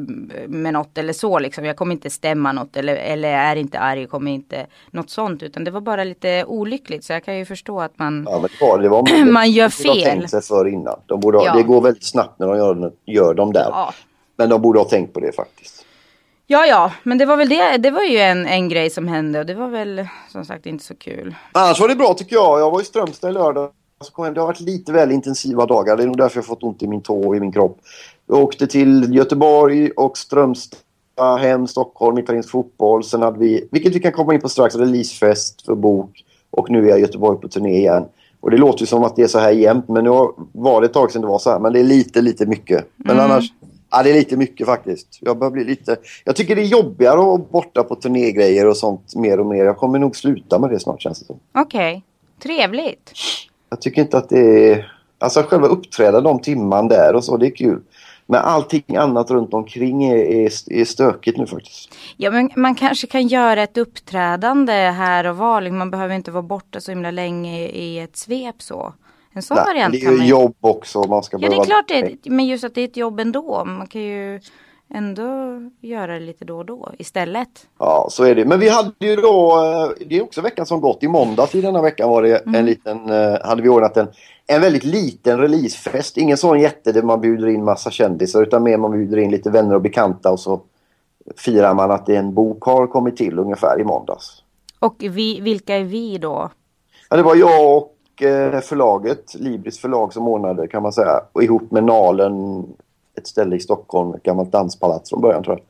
med 0.49 0.73
något 0.73 0.99
eller 0.99 1.13
så 1.13 1.39
liksom. 1.39 1.65
Jag 1.65 1.77
kommer 1.77 1.93
inte 1.93 2.11
stämma 2.11 2.53
något 2.53 2.77
eller, 2.77 2.97
eller 2.97 3.29
är 3.29 3.57
inte 3.57 3.79
arg, 3.79 4.07
kommer 4.07 4.31
inte 4.31 4.67
något 4.91 5.11
sånt. 5.11 5.43
Utan 5.43 5.65
det 5.65 5.71
var 5.71 5.81
bara 5.81 6.05
lite 6.05 6.45
olyckligt. 6.45 7.05
Så 7.05 7.13
jag 7.13 7.25
kan 7.25 7.39
ju 7.39 7.45
förstå 7.45 7.81
att 7.81 7.99
man... 7.99 8.27
Ja, 8.31 8.39
det 8.39 8.67
var, 8.67 8.79
det 8.79 8.89
var, 8.89 9.25
Man 9.33 9.51
gör 9.51 9.65
de 9.65 9.71
fel. 9.71 10.03
tänkt 10.03 10.31
sig 10.31 10.43
för 10.43 10.69
innan. 10.69 11.01
De 11.07 11.21
borde 11.21 11.39
ha, 11.39 11.45
Ja. 11.47 11.55
Det 11.57 11.63
går 11.63 11.81
väldigt 11.81 12.05
snabbt 12.05 12.39
när 12.39 12.47
de 12.47 12.57
gör, 12.57 12.93
gör 13.07 13.35
dem 13.35 13.53
där. 13.53 13.67
Ja. 13.71 13.95
Men 14.37 14.49
de 14.49 14.63
borde 14.63 14.79
ha 14.79 14.85
tänkt 14.85 15.15
på 15.15 15.21
det 15.21 15.33
faktiskt. 15.33 15.85
Ja, 16.47 16.67
ja, 16.67 16.93
men 17.03 17.19
det 17.19 17.25
var 17.27 17.37
väl 17.37 17.49
det. 17.49 17.77
Det 17.77 17.91
var 17.91 18.03
ju 18.03 18.19
en, 18.19 18.47
en 18.47 18.69
grej 18.69 18.91
som 18.91 19.09
hände 19.09 19.39
och 19.39 19.47
det 19.47 19.55
var 19.55 19.69
väl 19.69 20.07
som 20.29 20.45
sagt 20.45 20.67
inte 20.67 20.85
så 20.85 20.95
kul. 20.97 21.35
Annars 21.53 21.81
var 21.81 21.89
det 21.89 21.95
bra 21.97 22.15
tycker 22.15 22.37
jag. 22.37 22.61
Jag 22.61 22.71
var 22.71 22.81
i 22.81 22.85
Strömstad 22.85 23.31
i 23.31 23.33
lördag. 23.33 23.71
Så 24.01 24.13
kom 24.13 24.23
jag 24.25 24.27
hem. 24.27 24.35
Det 24.35 24.41
har 24.41 24.47
varit 24.47 24.61
lite 24.61 24.93
väl 24.93 25.13
intensiva 25.13 25.67
dagar. 25.67 25.97
Det 25.97 26.03
är 26.03 26.07
nog 26.07 26.17
därför 26.17 26.37
jag 26.37 26.47
fått 26.47 26.63
ont 26.63 26.83
i 26.83 26.87
min 26.87 27.03
tå 27.03 27.29
och 27.29 27.37
i 27.37 27.41
min 27.41 27.53
kropp. 27.53 27.79
Jag 28.27 28.39
åkte 28.39 28.67
till 28.67 29.15
Göteborg 29.15 29.91
och 29.91 30.19
Strömstad, 30.19 31.39
hem, 31.41 31.67
Stockholm, 31.67 32.19
italiensk 32.19 32.51
fotboll. 32.51 33.05
Sen 33.05 33.23
hade 33.23 33.39
vi, 33.39 33.69
vilket 33.71 33.95
vi 33.95 34.01
kan 34.01 34.13
komma 34.13 34.35
in 34.35 34.41
på 34.41 34.49
strax, 34.49 34.77
releasefest 34.77 35.63
för 35.63 35.75
bok. 35.75 36.25
Och 36.51 36.71
nu 36.71 36.85
är 36.85 36.89
jag 36.89 36.99
i 36.99 37.03
Göteborg 37.03 37.41
på 37.41 37.49
turné 37.49 37.77
igen. 37.77 38.05
Och 38.41 38.51
det 38.51 38.57
låter 38.57 38.81
ju 38.81 38.87
som 38.87 39.05
att 39.05 39.17
det 39.17 39.23
är 39.23 39.27
så 39.27 39.39
här 39.39 39.51
jämt. 39.51 39.89
Men 39.89 40.05
nu 40.05 40.11
var 40.53 40.81
det 40.81 40.87
ett 40.87 40.93
tag 40.93 41.13
sedan 41.13 41.23
det 41.23 41.29
var 41.29 41.39
så 41.39 41.51
här. 41.51 41.59
Men 41.59 41.73
det 41.73 41.81
är 41.81 41.85
lite, 41.85 42.21
lite 42.21 42.47
mycket. 42.47 42.89
Men 42.97 43.21
annars, 43.21 43.53
ja 43.91 44.03
det 44.03 44.11
är 44.11 44.15
lite 44.15 44.37
mycket 44.37 44.67
faktiskt. 44.67 45.19
Jag 45.21 45.39
börjar 45.39 45.51
bli 45.51 45.65
lite... 45.65 45.97
Jag 46.25 46.37
tycker 46.37 46.57
det 46.57 46.63
är 46.63 46.67
jobbigare 46.67 47.21
att 47.21 47.27
vara 47.27 47.39
borta 47.39 47.83
på 47.83 47.95
turnégrejer 47.95 48.69
och 48.69 48.77
sånt 48.77 49.15
mer 49.15 49.41
och 49.41 49.47
mer. 49.47 49.65
Jag 49.65 49.77
kommer 49.77 49.99
nog 49.99 50.17
sluta 50.17 50.59
med 50.59 50.71
det 50.71 50.81
snart 50.81 51.03
känns 51.03 51.21
det 51.21 51.25
som. 51.25 51.37
Okej, 51.55 52.05
trevligt. 52.43 53.13
Jag 53.71 53.81
tycker 53.81 54.03
inte 54.03 54.19
att 54.19 54.29
det 54.29 54.71
är... 54.71 54.93
Alltså 55.19 55.43
själva 55.43 55.67
uppträda 55.67 56.21
de 56.21 56.39
timman 56.39 56.89
där 56.89 57.15
och 57.15 57.25
så, 57.25 57.37
det 57.37 57.47
är 57.47 57.57
kul. 57.57 57.81
Men 58.33 58.41
allting 58.41 58.97
annat 58.97 59.31
runt 59.31 59.55
omkring 59.55 60.05
är, 60.05 60.17
är, 60.17 60.73
är 60.73 60.85
stökigt 60.85 61.39
nu 61.39 61.47
faktiskt. 61.47 61.95
Ja, 62.17 62.31
men 62.31 62.51
man 62.57 62.75
kanske 62.75 63.07
kan 63.07 63.27
göra 63.27 63.63
ett 63.63 63.79
uppträdande 63.79 64.73
här 64.73 65.27
och 65.27 65.37
var. 65.37 65.61
liksom. 65.61 65.79
Man 65.79 65.91
behöver 65.91 66.15
inte 66.15 66.31
vara 66.31 66.43
borta 66.43 66.81
så 66.81 66.91
himla 66.91 67.11
länge 67.11 67.69
i 67.69 67.99
ett 67.99 68.17
svep 68.17 68.63
så. 68.63 68.95
En 69.33 69.43
sån 69.43 69.55
Nej, 69.55 69.65
variant 69.67 69.93
det 69.93 69.99
är 69.99 70.11
ju 70.11 70.17
man 70.17 70.27
jobb 70.27 70.57
också. 70.61 71.05
Man 71.09 71.23
ska 71.23 71.39
Ja, 71.41 71.49
det 71.49 71.57
är 71.57 71.65
klart 71.65 71.89
det 71.89 71.95
är, 71.95 72.31
men 72.31 72.47
just 72.47 72.65
att 72.65 72.75
det 72.75 72.81
är 72.81 72.85
ett 72.85 72.97
jobb 72.97 73.21
ändå. 73.21 73.65
Man 73.65 73.87
kan 73.87 74.03
ju 74.03 74.41
ändå 74.95 75.61
göra 75.81 76.13
det 76.13 76.21
lite 76.21 76.45
då 76.45 76.59
och 76.59 76.65
då 76.67 76.93
istället. 76.99 77.49
Ja, 77.79 78.07
så 78.11 78.25
är 78.25 78.35
det. 78.35 78.45
Men 78.45 78.61
vi 78.61 78.69
hade 78.69 78.93
ju 79.01 79.17
då, 79.17 79.51
eh, 79.65 80.07
det 80.07 80.17
är 80.19 80.23
också 80.23 80.41
veckan 80.41 80.67
som 80.67 80.81
gått. 80.81 81.03
I 81.03 81.09
måndags 81.09 81.55
i 81.55 81.61
denna 81.61 81.83
veckan 81.83 82.11
var 82.11 82.23
det 82.23 82.37
Mm. 82.39 82.55
en 82.55 82.67
liten, 82.67 83.11
eh, 83.11 83.37
hade 83.45 83.63
vi 83.63 83.69
ordnat 83.69 83.97
en, 83.97 84.09
en 84.47 84.61
väldigt 84.61 84.85
liten 84.85 85.39
releasefest. 85.39 86.17
Ingen 86.17 86.37
sån 86.37 86.61
jätte 86.61 86.93
där 86.93 87.03
man 87.03 87.21
bjuder 87.21 87.49
in 87.49 87.65
massa 87.65 87.91
kändisar 87.91 88.43
utan 88.43 88.63
mer 88.63 88.77
man 88.77 88.91
bjuder 88.93 89.17
in 89.17 89.31
lite 89.31 89.51
vänner 89.51 89.75
och 89.75 89.83
bekanta 89.83 90.31
och 90.33 90.41
så 90.41 90.61
firar 91.37 91.75
man 91.75 91.91
att 91.91 92.09
en 92.09 92.35
bok 92.35 92.65
har 92.65 92.87
kommit 92.87 93.17
till 93.17 93.39
ungefär 93.39 93.81
i 93.81 93.85
måndags. 93.85 94.43
Och 94.79 94.95
vi, 94.99 95.41
vilka 95.41 95.77
är 95.77 95.85
vi 95.85 96.19
då? 96.19 96.51
Ja, 97.11 97.17
det 97.17 97.23
var 97.23 97.35
jag 97.37 97.77
och 97.77 98.23
eh, 98.23 98.61
förlaget, 98.61 99.35
Libris 99.35 99.79
förlag 99.79 100.13
som 100.13 100.29
ordnade 100.29 100.69
kan 100.69 100.83
man 100.83 100.93
säga. 100.93 101.21
Och 101.33 101.43
ihop 101.43 101.71
med 101.71 101.85
Nalen, 101.85 102.65
ett 103.19 103.27
ställe 103.27 103.57
i 103.57 103.61
Stockholm, 103.61 104.15
ett 104.15 104.23
gammalt 104.23 104.53
danspalats 104.53 105.11
från 105.11 105.21
början 105.21 105.43
tror 105.45 105.59
jag. 105.59 105.67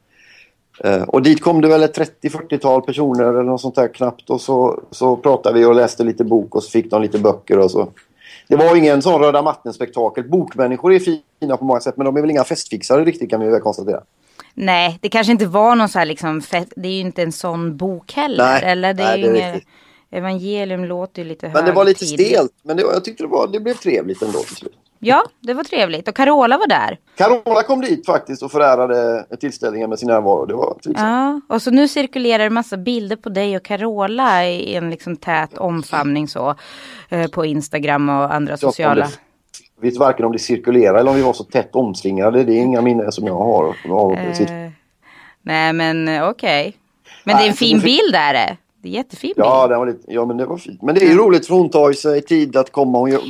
Eh, 0.84 1.02
och 1.02 1.22
dit 1.22 1.40
kom 1.40 1.60
det 1.60 1.68
väl 1.68 1.82
ett 1.82 1.98
30-40-tal 2.22 2.82
personer 2.82 3.24
eller 3.24 3.42
något 3.42 3.60
sånt 3.60 3.74
där 3.74 3.88
knappt. 3.94 4.30
Och 4.30 4.40
så, 4.40 4.80
så 4.90 5.16
pratade 5.16 5.58
vi 5.58 5.64
och 5.64 5.74
läste 5.74 6.04
lite 6.04 6.24
bok 6.24 6.54
och 6.54 6.62
så 6.62 6.70
fick 6.70 6.90
de 6.90 7.02
lite 7.02 7.18
böcker 7.18 7.58
och 7.58 7.70
så. 7.70 7.88
Det 8.48 8.56
var 8.56 8.76
ingen 8.76 9.02
sån 9.02 9.20
röda 9.22 9.42
mattan-spektakel. 9.42 10.28
Bokmänniskor 10.28 10.92
är 10.92 10.98
fina 11.40 11.56
på 11.56 11.64
många 11.64 11.80
sätt 11.80 11.96
men 11.96 12.04
de 12.04 12.16
är 12.16 12.20
väl 12.20 12.30
inga 12.30 12.44
festfixare 12.44 13.04
riktigt 13.04 13.30
kan 13.30 13.40
vi 13.40 13.48
väl 13.48 13.60
konstatera. 13.60 14.00
Nej, 14.54 14.98
det 15.02 15.08
kanske 15.08 15.32
inte 15.32 15.46
var 15.46 15.74
någon 15.76 15.88
så 15.88 15.98
här 15.98 16.06
liksom, 16.06 16.40
fe- 16.40 16.72
det 16.76 16.88
är 16.88 16.92
ju 16.92 17.00
inte 17.00 17.22
en 17.22 17.32
sån 17.32 17.76
bok 17.76 18.12
heller. 18.12 18.44
Nej, 18.44 18.62
eller 18.64 18.94
det 18.94 19.02
är 19.02 19.06
nej, 19.18 19.20
ju 19.26 19.32
det 19.32 19.40
är 19.42 19.52
riktigt. 19.54 19.68
evangelium 20.10 20.84
låter 20.84 21.22
ju 21.22 21.28
lite 21.28 21.50
Men 21.54 21.64
det 21.64 21.72
var 21.72 21.84
lite 21.84 22.04
högtidligt. 22.04 22.28
stelt. 22.36 22.52
Men 22.62 22.76
det, 22.76 22.82
jag 22.82 23.04
tyckte 23.04 23.22
det, 23.24 23.28
var, 23.28 23.46
det 23.52 23.60
blev 23.60 23.74
trevligt 23.74 24.22
ändå 24.22 24.38
till 24.38 24.56
slut. 24.56 24.74
Ja, 25.04 25.22
det 25.40 25.54
var 25.54 25.64
trevligt. 25.64 26.08
Och 26.08 26.14
Carola 26.16 26.58
var 26.58 26.66
där. 26.66 26.98
Carola 27.16 27.62
kom 27.62 27.80
dit 27.80 28.06
faktiskt 28.06 28.42
och 28.42 28.52
förärade 28.52 29.26
tillställningen 29.40 29.90
med 29.90 29.98
sin 29.98 30.08
närvaro. 30.08 30.46
Det 30.46 30.54
var. 30.54 30.76
Ja, 30.96 31.40
och 31.48 31.62
så 31.62 31.70
nu 31.70 31.88
cirkulerar 31.88 32.44
det 32.44 32.50
massa 32.50 32.76
bilder 32.76 33.16
på 33.16 33.28
dig 33.28 33.56
och 33.56 33.62
Carola 33.64 34.46
i 34.48 34.74
en 34.74 34.90
liksom 34.90 35.16
tät 35.16 35.58
omfamning 35.58 36.28
så. 36.28 36.54
Eh, 37.08 37.26
på 37.30 37.44
Instagram 37.44 38.08
och 38.08 38.34
andra 38.34 38.56
sociala. 38.56 39.08
Jag 39.80 39.90
vet 39.90 39.96
varken 39.98 40.24
om 40.26 40.32
det 40.32 40.38
cirkulerar 40.38 40.94
eller 40.98 41.10
om 41.10 41.16
vi 41.16 41.22
var 41.22 41.32
så 41.32 41.44
tätt 41.44 41.74
omslingade. 41.76 42.44
Det 42.44 42.52
är 42.52 42.56
inga 42.58 42.80
minnen 42.80 43.12
som 43.12 43.26
jag 43.26 43.34
har. 43.34 44.34
sitt- 44.34 44.50
Eh, 44.50 44.70
nej 45.42 45.72
men 45.72 46.08
eh, 46.08 46.28
okej. 46.28 46.76
Men 47.24 47.36
det 47.36 47.42
är 47.42 47.48
en 47.48 47.54
fin 47.54 47.80
bild 47.80 48.14
är 48.14 48.32
det. 48.32 48.56
Det 48.82 48.88
är 48.88 48.92
jättefin 48.92 49.32
bild. 49.36 49.46
Ja, 49.46 49.66
den 49.66 49.78
var 49.78 49.86
lite, 49.86 50.12
ja, 50.12 50.24
men 50.24 50.36
det 50.36 50.46
var 50.46 50.56
fint. 50.56 50.82
Men 50.82 50.94
det 50.94 51.00
är 51.00 51.08
ju 51.08 51.16
roligt 51.16 51.46
för 51.46 51.54
hon 51.54 51.70
tar 51.70 51.88
ju 51.88 51.94
sig 51.94 52.22
tid 52.22 52.56
att 52.56 52.72
komma. 52.72 52.98
Hon 52.98 53.10
gör- 53.10 53.20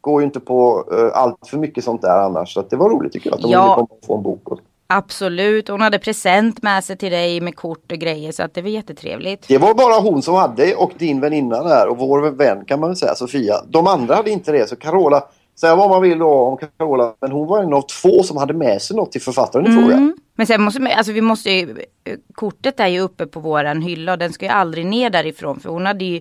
går 0.00 0.20
ju 0.20 0.26
inte 0.26 0.40
på 0.40 0.84
uh, 0.92 1.10
allt 1.14 1.46
för 1.46 1.58
mycket 1.58 1.84
sånt 1.84 2.02
där 2.02 2.18
annars. 2.18 2.54
Så 2.54 2.60
att 2.60 2.70
det 2.70 2.76
var 2.76 2.90
roligt 2.90 3.12
tycker 3.12 3.30
jag. 3.30 3.36
Att 3.36 3.42
hon 3.42 3.50
Ja. 3.52 3.62
ville 3.62 3.74
komma 3.74 3.88
och 3.90 4.06
få 4.06 4.16
en 4.16 4.22
bok. 4.22 4.48
Och... 4.48 4.58
Absolut. 4.86 5.68
Hon 5.68 5.80
hade 5.80 5.98
present 5.98 6.62
med 6.62 6.84
sig 6.84 6.96
till 6.96 7.12
dig 7.12 7.40
med 7.40 7.56
kort 7.56 7.92
och 7.92 7.98
grejer. 7.98 8.32
Så 8.32 8.42
att 8.42 8.54
det 8.54 8.62
var 8.62 8.68
jättetrevligt. 8.68 9.48
Det 9.48 9.58
var 9.58 9.74
bara 9.74 10.00
hon 10.00 10.22
som 10.22 10.34
hade 10.34 10.74
och 10.74 10.92
din 10.98 11.20
väninna 11.20 11.62
där 11.62 11.88
och 11.88 11.98
vår 11.98 12.30
vän 12.30 12.64
kan 12.64 12.80
man 12.80 12.88
väl 12.88 12.96
säga, 12.96 13.14
Sofia. 13.14 13.54
De 13.68 13.86
andra 13.86 14.14
hade 14.14 14.30
inte 14.30 14.52
det. 14.52 14.68
Så 14.68 14.76
Carola, 14.76 15.24
säga 15.60 15.76
vad 15.76 15.90
man 15.90 16.02
vill 16.02 16.18
då 16.18 16.30
om 16.32 16.56
Carola, 16.56 17.14
men 17.20 17.32
hon 17.32 17.46
var 17.48 17.62
en 17.62 17.72
av 17.74 17.82
två 18.02 18.22
som 18.22 18.36
hade 18.36 18.54
med 18.54 18.82
sig 18.82 18.96
något 18.96 19.12
till 19.12 19.22
författaren 19.22 19.66
i 19.66 19.70
fråga. 19.72 19.94
Mm. 19.96 20.16
Men 20.34 20.46
sen 20.46 20.62
måste 20.62 20.94
alltså 20.96 21.12
vi 21.12 21.20
måste 21.20 21.50
ju, 21.50 21.70
eh, 22.04 22.14
kortet 22.34 22.80
är 22.80 22.86
ju 22.86 23.00
uppe 23.00 23.26
på 23.26 23.40
våran 23.40 23.82
hylla 23.82 24.12
och 24.12 24.18
den 24.18 24.32
ska 24.32 24.44
ju 24.44 24.50
aldrig 24.50 24.86
ner 24.86 25.10
därifrån 25.10 25.60
för 25.60 25.68
hon 25.68 25.86
hade 25.86 26.04
ju 26.04 26.20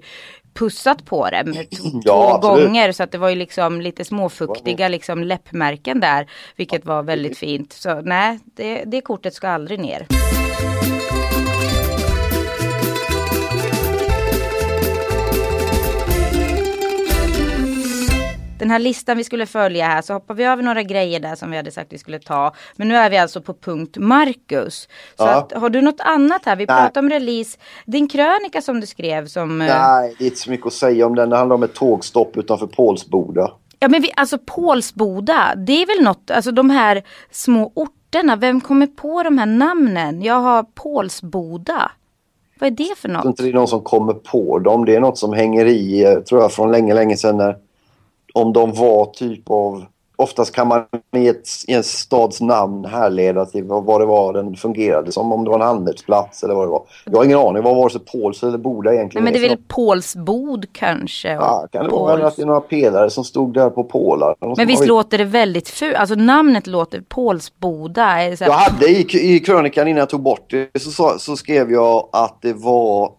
pussat 0.59 1.05
på 1.05 1.29
det 1.29 1.43
Ja, 2.03 2.39
två 2.41 2.47
absolut. 2.47 2.65
gånger 2.67 2.91
så 2.91 3.03
att 3.03 3.11
det 3.11 3.17
var 3.17 3.29
ju 3.29 3.35
liksom 3.35 3.81
lite 3.81 4.05
småfuktiga 4.05 4.87
liksom 4.87 5.23
läppmärken 5.23 5.99
där 5.99 6.29
vilket 6.55 6.85
var 6.85 7.03
väldigt 7.03 7.37
fint. 7.37 7.73
Så 7.73 8.01
nej, 8.01 8.39
det, 8.55 8.83
det 8.85 9.01
kortet 9.01 9.33
ska 9.33 9.47
aldrig 9.49 9.79
ner. 9.79 10.07
Den 18.65 18.71
här 18.71 18.79
listan 18.79 19.17
vi 19.17 19.23
skulle 19.23 19.45
följa 19.45 19.85
här 19.85 20.01
så 20.01 20.13
hoppar 20.13 20.33
vi 20.33 20.43
över 20.43 20.63
några 20.63 20.83
grejer 20.83 21.19
där 21.19 21.35
som 21.35 21.51
vi 21.51 21.57
hade 21.57 21.71
sagt 21.71 21.93
vi 21.93 21.97
skulle 21.97 22.19
ta. 22.19 22.53
Men 22.75 22.87
nu 22.87 22.95
är 22.95 23.09
vi 23.09 23.17
alltså 23.17 23.41
på 23.41 23.53
punkt 23.53 23.97
Marcus. 23.99 24.81
Så 25.17 25.23
Ja. 25.23 25.29
att, 25.35 25.51
har 25.53 25.69
du 25.69 25.81
något 25.81 25.99
annat 25.99 26.45
här? 26.45 26.55
Vi 26.55 26.65
Nej. 26.65 26.77
pratar 26.77 27.01
om 27.01 27.09
release. 27.09 27.57
Din 27.85 28.07
krönika 28.07 28.61
som 28.61 28.79
du 28.79 28.87
skrev 28.87 29.27
som... 29.27 29.61
eh, 29.61 29.67
Nej, 29.67 30.15
det 30.17 30.23
är 30.23 30.25
inte 30.25 30.39
så 30.39 30.49
mycket 30.49 30.67
att 30.67 30.73
säga 30.73 31.05
om 31.05 31.15
den. 31.15 31.29
Det 31.29 31.37
handlar 31.37 31.55
om 31.55 31.63
ett 31.63 31.73
tågstopp 31.73 32.37
utanför 32.37 32.67
Pålsboda. 32.67 33.51
Ja 33.79 33.87
men 33.87 34.01
vi, 34.01 34.11
alltså 34.15 34.37
Pålsboda, 34.45 35.53
det 35.55 35.81
är 35.81 35.85
väl 35.97 36.05
något, 36.05 36.31
alltså 36.31 36.51
de 36.51 36.69
här 36.69 37.03
små 37.31 37.71
orterna, 37.75 38.35
vem 38.35 38.61
kommer 38.61 38.87
på 38.87 39.23
de 39.23 39.37
här 39.37 39.45
namnen? 39.45 40.21
Jag 40.21 40.39
har 40.39 40.63
Pålsboda. 40.63 41.91
Vad 42.59 42.67
är 42.67 42.71
det 42.71 42.83
för 42.83 42.89
Jag 42.89 43.01
tror 43.01 43.11
något? 43.13 43.25
inte 43.25 43.43
det 43.43 43.49
är 43.49 43.53
någon 43.53 43.67
som 43.67 43.81
kommer 43.81 44.13
på 44.13 44.59
dem. 44.59 44.85
Det 44.85 44.95
är 44.95 44.99
något 44.99 45.17
som 45.17 45.33
hänger 45.33 45.65
i, 45.65 46.03
eh, 46.03 46.13
tror 46.19 46.41
jag, 46.41 46.51
från 46.51 46.71
länge, 46.71 46.93
länge 46.93 47.17
sedan 47.17 47.37
när 47.37 47.57
om 48.35 48.53
de 48.53 48.73
var 48.73 49.05
typ 49.05 49.49
av... 49.49 49.85
Oftast 50.17 50.51
kan 50.55 50.67
man 50.67 50.83
i, 51.15 51.27
ett, 51.27 51.47
i 51.67 51.73
en 51.73 51.83
stads 51.83 52.41
namn 52.41 52.85
härleda 52.85 53.45
till 53.45 53.63
vad, 53.63 54.01
det 54.01 54.05
var 54.05 54.33
den 54.33 54.55
fungerade 54.55 55.11
som. 55.11 55.31
Om 55.31 55.43
det 55.43 55.49
var 55.49 55.59
en 55.59 55.65
handelsplats 55.65 56.43
eller 56.43 56.53
vad 56.55 56.65
det 56.67 56.71
var. 56.71 56.83
Jag 57.05 57.17
har 57.17 57.25
ingen 57.25 57.37
aning 57.39 57.63
vad 57.63 57.75
vare 57.75 57.89
sig 57.89 58.01
Påls 58.01 58.43
eller 58.43 58.57
Boda 58.57 58.89
Nej 58.89 58.97
egentligen 58.99 59.23
men 59.23 59.33
det 59.33 59.39
är 59.39 59.41
för 59.41 59.49
väl 59.49 59.57
något. 59.57 59.67
Pålsbod 59.67 60.65
kanske? 60.73 61.31
Ja, 61.33 61.67
kan 61.71 61.83
det 61.83 61.89
Påls. 61.89 62.01
vara 62.01 62.27
att 62.27 62.35
det 62.35 62.41
är 62.41 62.45
några 62.45 62.61
pelare 62.61 63.09
som 63.09 63.23
stod 63.23 63.53
där 63.53 63.69
på 63.69 63.83
pålar? 63.83 64.35
Men 64.57 64.67
visst 64.67 64.79
har- 64.79 64.87
låter 64.87 65.17
det 65.17 65.23
väldigt 65.25 65.69
fult, 65.69 65.95
alltså 65.95 66.15
namnet 66.15 66.67
låter 66.67 67.01
Pålsboda. 67.09 68.03
Är 68.21 68.43
Jag 68.43 68.51
hade 68.51 68.87
i, 68.87 69.35
i 69.35 69.39
krönikan 69.39 69.87
innan 69.87 69.99
jag 69.99 70.09
tog 70.09 70.21
bort 70.21 70.49
det 70.73 70.79
så, 70.79 70.91
så, 70.91 71.13
så 71.19 71.37
skrev 71.37 71.71
jag 71.71 72.09
att 72.11 72.37
det 72.41 72.53
var... 72.53 73.11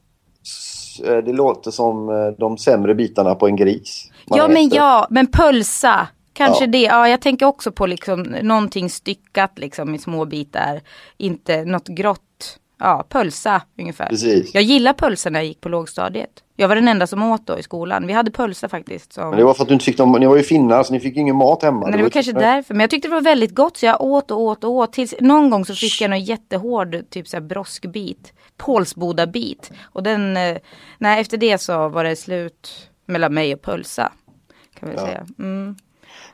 eh, 1.07 1.17
Det 1.17 1.33
låter 1.33 1.71
som 1.71 2.09
eh, 2.09 2.27
de 2.39 2.59
sämre 2.59 2.95
bitarna 2.95 3.35
på 3.35 3.47
en 3.47 3.57
gris. 3.57 4.11
Man 4.31 4.39
Ja 4.39 4.49
men 4.49 4.69
ja, 4.69 5.07
men 5.11 5.27
pölsa. 5.27 6.09
Kanske 6.33 6.65
Ja. 6.65 6.71
det. 6.71 6.83
Ja, 6.83 7.09
jag 7.09 7.21
tänker 7.21 7.47
också 7.47 7.73
på 7.73 7.87
liksom 7.87 8.23
någonting 8.23 8.91
styckat 8.91 9.59
liksom 9.59 9.95
i 9.95 9.99
små 9.99 10.25
bitar. 10.25 10.81
Inte 11.17 11.65
något 11.65 11.89
grått. 11.89 12.59
Ja, 12.79 13.07
pölsa 13.09 13.63
ungefär. 13.79 14.07
Precis. 14.07 14.55
Jag 14.55 14.63
gillar 14.63 14.93
pölsa 14.93 15.31
när 15.31 15.41
jag 15.41 15.47
gick 15.47 15.61
på 15.61 15.69
lågstadiet. 15.69 16.31
Jag 16.57 16.69
var 16.69 16.75
den 16.75 16.89
enda 16.89 17.07
som 17.07 17.23
åt 17.23 17.47
då 17.47 17.59
i 17.59 17.63
skolan. 17.63 18.07
Vi 18.07 18.13
hade 18.13 18.31
pölsa 18.31 18.69
faktiskt. 18.69 19.13
Som... 19.13 19.31
Men 19.31 19.39
det 19.39 19.45
var 19.45 19.55
för 19.55 19.63
att 19.63 19.69
du 19.69 19.75
inte 19.75 19.85
fick 19.85 19.97
dem, 19.97 20.13
ni 20.13 20.27
var 20.27 20.37
ju 20.37 20.43
finnar 20.43 20.83
så 20.83 20.93
ni 20.93 21.01
fick 21.01 21.17
ingen 21.17 21.37
mat 21.37 21.63
hemma. 21.63 21.87
Nej, 21.87 21.97
det 21.97 22.03
var 22.03 22.11
kanske 22.11 22.33
därför. 22.33 22.75
Men 22.75 22.81
jag 22.81 22.91
tyckte 22.91 23.09
det 23.09 23.15
var 23.15 23.21
väldigt 23.21 23.55
gott 23.55 23.77
så 23.77 23.87
jag 23.87 24.01
åt 24.01 24.31
och 24.31 24.41
åt 24.41 24.65
och 24.65 24.71
åt. 24.71 24.93
Tills 24.93 25.15
någon 25.21 25.51
gång 25.51 25.65
så 25.65 25.75
fick 25.75 26.01
jag 26.01 26.13
en 26.13 26.25
jättehård 26.25 26.97
typ 27.11 27.29
så 27.29 27.37
här 27.37 27.43
broskbit. 27.43 28.33
Pålsboda-bit. 28.57 29.71
Och 29.83 30.03
den, 30.03 30.37
eh, 30.37 30.57
nej 30.99 31.21
efter 31.21 31.37
det 31.37 31.59
så 31.59 31.89
var 31.89 32.05
det 32.05 32.17
slut 32.17 32.89
mellan 33.07 33.35
mig 33.35 33.55
och 33.55 33.63
pölsa. 33.63 34.13
Kan 34.81 34.89
vi 34.89 34.95
Ja. 34.95 35.01
säga. 35.07 35.27
Mm. 35.39 35.77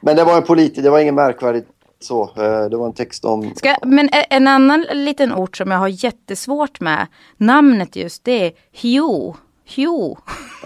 Men 0.01 0.17
det 0.17 0.25
var 0.25 0.37
en 0.37 0.43
politik, 0.43 0.83
det 0.85 0.91
var 0.91 0.99
inget 1.01 1.15
märkvärdigt 1.15 1.69
så. 2.01 2.23
Eh, 2.23 2.65
Det 2.71 2.77
var 2.77 2.87
en 2.87 2.93
text 2.93 3.25
om... 3.25 3.55
Ska, 3.57 3.75
men 3.83 4.09
en 4.31 4.49
annan 4.49 4.87
liten 4.93 5.33
ort 5.35 5.57
som 5.57 5.71
jag 5.71 5.79
har 5.79 6.05
jättesvårt 6.05 6.81
med. 6.81 7.07
Namnet 7.37 7.97
just 7.97 8.25
det 8.25 8.47
är 8.47 8.53
Hjo. 8.73 9.35
Hjo. 9.65 10.17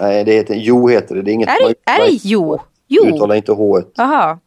Nej, 0.00 0.24
det 0.24 0.32
heter... 0.32 0.54
Jo 0.54 0.88
heter 0.88 1.14
det. 1.14 1.22
Det 1.22 1.30
är 1.30 1.32
inget... 1.32 1.48
Är 1.48 1.68
det, 1.68 1.90
är 1.90 1.98
det 2.06 2.12
Jo? 2.24 2.58
Jo. 2.88 3.04
Uttala 3.06 3.36
inte 3.36 3.52
H. 3.52 3.80
Jaha. 3.96 4.38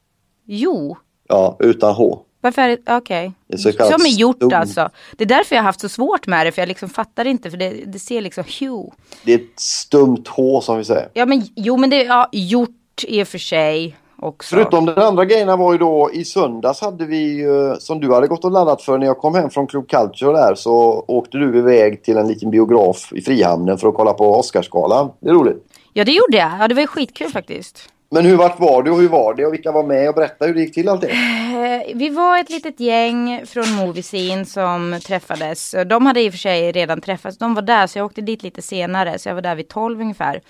Jo. 0.46 0.98
Ja, 1.28 1.56
utan 1.60 1.94
H. 1.94 2.20
Varför 2.42 2.62
är 2.62 2.68
det, 2.68 2.98
okej. 2.98 3.34
Kallat 3.78 3.92
Som 4.00 4.06
är 4.06 4.20
gjort 4.20 4.36
stum. 4.36 4.54
alltså. 4.54 4.90
Det 5.18 5.24
är 5.24 5.28
därför 5.28 5.56
jag 5.56 5.64
har 5.64 5.68
haft 5.68 5.82
så 5.82 5.90
svårt 5.90 6.28
med 6.28 6.46
det. 6.46 6.52
För 6.52 6.62
jag 6.62 6.68
liksom 6.68 6.90
fattar 6.90 7.26
inte. 7.26 7.52
För 7.52 7.58
det, 7.58 7.70
det 7.70 8.00
ser 8.00 8.22
liksom 8.22 8.44
Hjo. 8.48 8.94
Det 9.24 9.34
är 9.34 9.38
ett 9.38 9.60
stumt 9.60 10.24
H 10.28 10.62
som 10.62 10.78
vi 10.78 10.84
säger. 10.86 11.10
Ja 11.14 11.26
men 11.26 11.44
jo 11.56 11.78
men 11.78 11.90
det 11.90 12.06
är 12.06 12.08
ja, 12.08 12.30
gjort 12.32 12.70
i 13.08 13.24
och 13.24 13.28
för 13.28 13.38
sig 13.38 13.96
också. 14.22 14.56
Förutom 14.56 14.86
den 14.86 14.98
andra 15.00 15.26
grejen 15.26 15.60
var 15.60 15.72
ju 15.72 15.78
då 15.78 16.10
i 16.14 16.26
söndags 16.26 16.82
hade 16.82 17.06
vi 17.06 17.44
eh, 17.44 17.74
som 17.80 18.00
du 18.00 18.14
hade 18.14 18.28
gått 18.28 18.46
och 18.46 18.52
laddat 18.52 18.82
för 18.82 18.98
när 18.98 19.06
jag 19.06 19.18
kom 19.18 19.36
hem 19.36 19.50
från 19.50 19.68
Club 19.68 19.90
Culture 19.90 20.32
där 20.32 20.56
så 20.56 21.06
åkte 21.08 21.38
du 21.38 21.58
iväg 21.58 22.04
till 22.04 22.18
en 22.18 22.28
liten 22.28 22.52
biograf 22.52 23.14
i 23.14 23.22
Frihamnen 23.22 23.78
för 23.78 23.88
att 23.88 23.96
kolla 23.96 24.14
på 24.14 24.40
Oscarsgalan. 24.40 25.12
Det 25.20 25.30
är 25.30 25.34
roligt. 25.34 25.66
Ja 25.94 26.04
det 26.04 26.12
gjorde 26.12 26.38
jag. 26.38 26.52
Ja 26.60 26.68
det 26.68 26.74
var 26.76 26.82
ju 26.82 26.88
skitkul 26.88 27.32
faktiskt. 27.32 27.90
Men 28.12 28.26
hur 28.26 28.38
vart 28.38 28.60
var 28.60 28.84
du 28.84 28.92
och 28.92 28.98
hur 28.98 29.10
var 29.10 29.34
det 29.34 29.46
och 29.46 29.54
vilka 29.54 29.72
var 29.72 29.84
med 29.84 30.10
och 30.10 30.16
berätta 30.16 30.46
hur 30.46 30.54
det 30.54 30.62
gick 30.62 30.74
till 30.74 30.90
allt 30.90 31.02
det? 31.02 31.10
Eh, 31.10 31.96
vi 31.96 32.10
var 32.10 32.40
ett 32.40 32.50
litet 32.50 32.80
gäng 32.80 33.46
från 33.46 33.72
Moviescene 33.72 34.46
som 34.46 35.00
träffades. 35.06 35.74
Eh, 35.74 35.86
de 35.86 36.06
hade 36.06 36.22
i 36.22 36.30
och 36.30 36.34
för 36.34 36.38
sig 36.38 36.72
redan 36.72 37.02
träffats. 37.02 37.38
De 37.38 37.54
var 37.54 37.62
där 37.62 37.88
så 37.88 38.00
jag 38.00 38.06
åkte 38.06 38.22
dit 38.22 38.44
lite 38.44 38.62
senare. 38.62 39.20
Så 39.20 39.30
jag 39.30 39.36
var 39.36 39.42
där 39.42 39.56
vid 39.56 39.68
12 39.68 40.02
ungefär. 40.02 40.42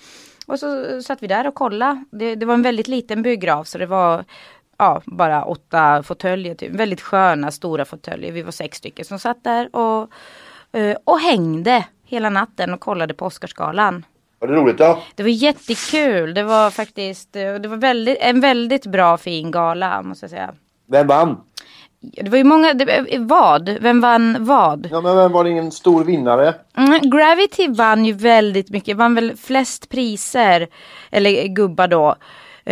Och 0.46 0.58
så 0.58 0.84
eh, 0.84 1.00
satt 1.00 1.22
vi 1.22 1.26
där 1.26 1.46
och 1.46 1.54
kollade. 1.54 2.04
Det, 2.10 2.34
det 2.34 2.46
var 2.46 2.54
en 2.54 2.62
väldigt 2.62 2.88
liten 2.88 3.22
biograf 3.22 3.66
så 3.66 3.78
det 3.78 3.86
var 3.86 4.24
ja, 4.78 5.02
bara 5.04 5.44
åtta 5.44 6.02
fåtöljer. 6.02 6.54
Typ. 6.54 6.70
Väldigt 6.72 7.00
sköna 7.00 7.50
stora 7.50 7.84
fåtöljer. 7.84 8.32
Vi 8.32 8.42
var 8.42 8.52
sex 8.52 8.78
stycken 8.78 9.04
som 9.04 9.18
satt 9.18 9.44
där 9.44 9.76
och, 9.76 10.10
och 11.04 11.20
hängde 11.20 11.84
hela 12.04 12.30
natten 12.30 12.74
och 12.74 12.80
kollade 12.80 13.14
på 13.14 13.26
Oscarsgalan. 13.26 14.04
Var 14.40 14.48
det 14.48 14.54
roligt 14.54 14.78
då? 14.78 15.02
Det 15.14 15.22
var 15.22 15.30
jättekul. 15.30 16.34
Det 16.34 16.42
var 16.42 16.70
faktiskt 16.70 17.36
eh, 17.36 17.54
det 17.54 17.68
var 17.68 17.76
väldigt, 17.76 18.18
en 18.20 18.40
väldigt 18.40 18.86
bra 18.86 19.16
fin 19.16 19.50
gala 19.50 20.02
måste 20.02 20.24
jag 20.24 20.30
säga. 20.30 20.54
Vem 20.88 21.06
vann? 21.06 21.40
Det 22.00 22.30
var 22.30 22.38
ju 22.38 22.44
många, 22.44 22.74
det, 22.74 23.18
vad? 23.18 23.68
Vem 23.68 24.00
vann 24.00 24.36
vad? 24.40 24.88
Ja 24.90 25.00
men 25.00 25.16
vem 25.16 25.32
var 25.32 25.44
ingen 25.44 25.72
stor 25.72 26.04
vinnare? 26.04 26.54
Mm, 26.76 27.10
Gravity 27.10 27.68
vann 27.68 28.04
ju 28.04 28.12
väldigt 28.12 28.70
mycket, 28.70 28.96
vann 28.96 29.14
väl 29.14 29.36
flest 29.36 29.88
priser, 29.88 30.68
eller 31.10 31.46
gubbar 31.46 31.88
då. 31.88 32.14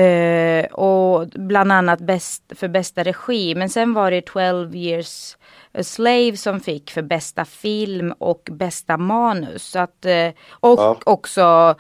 Eh, 0.00 0.64
och 0.64 1.28
bland 1.28 1.72
annat 1.72 2.00
bäst, 2.00 2.42
för 2.56 2.68
bästa 2.68 3.02
regi. 3.02 3.54
Men 3.54 3.68
sen 3.68 3.94
var 3.94 4.10
det 4.10 4.20
12 4.26 4.76
years 4.76 5.36
a 5.78 5.82
slave 5.82 6.36
som 6.36 6.60
fick 6.60 6.90
för 6.90 7.02
bästa 7.02 7.44
film 7.44 8.12
och 8.18 8.48
bästa 8.52 8.96
manus. 8.96 9.62
Så 9.64 9.78
att, 9.78 10.04
eh, 10.04 10.28
och 10.50 10.78
Ja. 10.80 10.98
också 11.06 11.74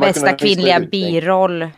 bästa 0.00 0.32
kvinnliga 0.32 0.80
biroll. 0.80 1.70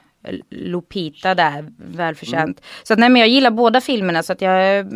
Lupita 0.51 1.35
där, 1.35 1.65
välförtjänt. 1.79 2.61
Så 2.83 2.93
att, 2.93 2.99
nej 2.99 3.09
men 3.09 3.21
jag 3.21 3.29
gillar 3.29 3.51
båda 3.51 3.81
filmerna 3.81 4.23
så 4.23 4.33
att 4.33 4.41
jag, 4.41 4.87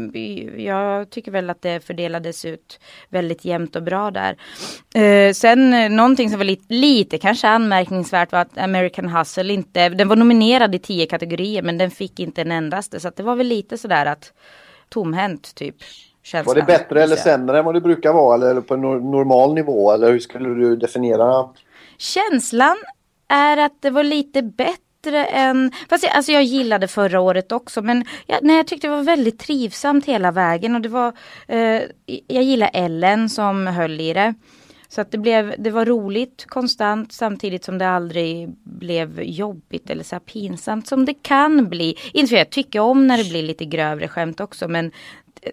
jag 0.60 1.10
tycker 1.10 1.30
väl 1.32 1.50
att 1.50 1.62
det 1.62 1.86
fördelades 1.86 2.44
ut 2.44 2.80
väldigt 3.08 3.44
jämnt 3.44 3.76
och 3.76 3.82
bra 3.82 4.10
där. 4.10 4.36
Eh, 4.94 5.32
sen 5.32 5.74
eh, 5.74 5.90
någonting 5.90 6.30
som 6.30 6.38
var 6.38 6.44
lite, 6.44 6.74
lite 6.74 7.18
kanske 7.18 7.48
anmärkningsvärt 7.48 8.32
var 8.32 8.40
att 8.40 8.58
American 8.58 9.08
Hustle 9.08 9.52
inte, 9.52 9.88
den 9.88 10.08
var 10.08 10.16
nominerad 10.16 10.74
i 10.74 10.78
tio 10.78 11.06
kategorier 11.06 11.62
men 11.62 11.78
den 11.78 11.90
fick 11.90 12.20
inte 12.20 12.40
en 12.42 12.52
endaste. 12.52 13.00
Så 13.00 13.08
att 13.08 13.16
det 13.16 13.22
var 13.22 13.36
väl 13.36 13.46
lite 13.46 13.78
sådär 13.78 14.06
att 14.06 14.32
tomhänt 14.88 15.54
typ. 15.54 15.76
Var 16.22 16.28
känslan, 16.28 16.56
det 16.56 16.62
bättre 16.62 17.02
eller 17.02 17.16
sämre 17.16 17.58
än 17.58 17.64
vad 17.64 17.74
det 17.74 17.80
brukar 17.80 18.12
vara 18.12 18.50
eller 18.50 18.60
på 18.60 18.74
en 18.74 18.80
nor- 18.84 19.10
normal 19.10 19.54
nivå 19.54 19.92
eller 19.92 20.12
hur 20.12 20.18
skulle 20.18 20.48
du 20.48 20.76
definiera? 20.76 21.48
Känslan 21.98 22.76
är 23.28 23.56
att 23.56 23.82
det 23.82 23.90
var 23.90 24.02
lite 24.02 24.42
bättre 24.42 25.24
än, 25.24 25.72
fast 25.88 26.04
jag, 26.04 26.12
alltså 26.12 26.32
jag 26.32 26.42
gillade 26.42 26.88
förra 26.88 27.20
året 27.20 27.52
också 27.52 27.82
men 27.82 28.04
jag, 28.26 28.38
nej, 28.42 28.56
jag 28.56 28.66
tyckte 28.66 28.86
det 28.86 28.96
var 28.96 29.02
väldigt 29.02 29.38
trivsamt 29.38 30.06
hela 30.06 30.30
vägen 30.30 30.74
och 30.74 30.80
det 30.80 30.88
var, 30.88 31.12
eh, 31.48 31.82
jag 32.26 32.42
gillar 32.42 32.70
Ellen 32.72 33.28
som 33.28 33.66
höll 33.66 34.00
i 34.00 34.12
det. 34.12 34.34
Så 34.88 35.00
att 35.00 35.10
det, 35.10 35.18
blev, 35.18 35.54
det 35.58 35.70
var 35.70 35.84
roligt 35.84 36.44
konstant 36.46 37.12
samtidigt 37.12 37.64
som 37.64 37.78
det 37.78 37.88
aldrig 37.88 38.48
blev 38.64 39.22
jobbigt 39.22 39.90
eller 39.90 40.04
så 40.04 40.20
pinsamt 40.20 40.86
som 40.86 41.04
det 41.04 41.14
kan 41.14 41.68
bli. 41.68 41.96
Inte 42.12 42.28
för 42.28 42.36
jag 42.36 42.50
tycker 42.50 42.80
om 42.80 43.06
när 43.06 43.18
det 43.18 43.30
blir 43.30 43.42
lite 43.42 43.64
grövre 43.64 44.08
skämt 44.08 44.40
också 44.40 44.68
men 44.68 44.92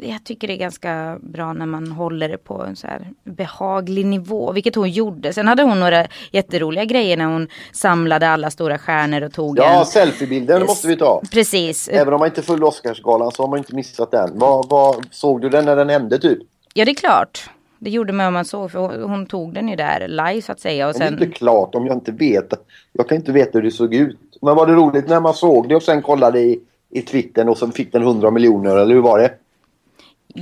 jag 0.01 0.23
tycker 0.23 0.47
det 0.47 0.53
är 0.53 0.57
ganska 0.57 1.17
bra 1.21 1.53
när 1.53 1.65
man 1.65 1.91
håller 1.91 2.29
det 2.29 2.37
på 2.37 2.63
en 2.63 2.75
så 2.75 2.87
här 2.87 3.07
behaglig 3.23 4.05
nivå, 4.05 4.51
vilket 4.51 4.75
hon 4.75 4.89
gjorde. 4.89 5.33
Sen 5.33 5.47
hade 5.47 5.63
hon 5.63 5.79
några 5.79 6.07
jätteroliga 6.31 6.85
grejer 6.85 7.17
när 7.17 7.25
hon 7.25 7.47
samlade 7.71 8.29
alla 8.29 8.49
stora 8.51 8.77
stjärnor 8.77 9.21
och 9.21 9.33
tog 9.33 9.59
Ja, 9.59 9.79
en. 9.79 9.85
selfiebilden 9.85 10.61
måste 10.65 10.87
vi 10.87 10.97
ta. 10.97 11.21
Precis. 11.31 11.87
Även 11.89 12.13
om 12.13 12.19
man 12.19 12.27
inte 12.27 12.41
följde 12.41 12.65
Oscarsgalan 12.65 13.31
så 13.31 13.43
har 13.43 13.49
man 13.49 13.57
inte 13.59 13.75
missat 13.75 14.11
den. 14.11 14.29
Vad, 14.33 14.69
vad, 14.69 15.05
såg 15.11 15.41
du 15.41 15.49
den 15.49 15.65
när 15.65 15.75
den 15.75 15.89
hände 15.89 16.19
typ? 16.19 16.39
Ja, 16.73 16.85
det 16.85 16.91
är 16.91 16.95
klart. 16.95 17.49
Det 17.79 17.89
gjorde 17.89 18.13
man 18.13 18.27
om 18.27 18.33
man 18.33 18.45
såg, 18.45 18.71
för 18.71 18.79
hon, 18.79 19.09
hon 19.09 19.25
tog 19.25 19.53
den 19.53 19.67
ju 19.69 19.75
där 19.75 20.07
live 20.07 20.41
så 20.41 20.51
att 20.51 20.59
säga. 20.59 20.87
Och 20.87 20.95
Om 20.95 20.99
det 20.99 21.05
sen, 21.05 21.13
inte 21.13 21.25
är 21.25 21.31
klart 21.31 21.75
om 21.75 21.85
jag 21.87 21.95
inte 21.95 22.11
vet. 22.11 22.53
Jag 22.93 23.09
kan 23.09 23.17
inte 23.17 23.31
veta 23.31 23.49
hur 23.53 23.63
det 23.63 23.71
såg 23.71 23.93
ut. 23.93 24.17
Men 24.41 24.55
var 24.55 24.67
det 24.67 24.73
roligt 24.73 25.07
när 25.09 25.19
man 25.19 25.33
såg 25.33 25.69
det 25.69 25.75
och 25.75 25.83
sen 25.83 26.01
kollade 26.01 26.39
i, 26.39 26.59
i 26.91 27.01
Twittern 27.01 27.49
och 27.49 27.57
så 27.57 27.67
fick 27.67 27.91
den 27.93 28.01
100 28.01 28.31
miljoner 28.31 28.77
eller 28.77 28.95
hur 28.95 29.01
var 29.01 29.19
det? 29.19 29.31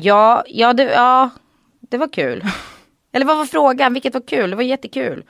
Ja, 0.02 0.44
ja, 0.48 0.74
det, 0.74 0.84
ja, 0.84 1.30
det 1.80 1.98
var 1.98 2.08
kul. 2.08 2.44
Eller 3.12 3.26
vad 3.26 3.38
var 3.38 3.46
frågan? 3.46 3.94
Vilket 3.94 4.14
var 4.14 4.22
kul? 4.22 4.50
Det 4.50 4.56
var 4.56 4.64
jättekul. 4.64 5.24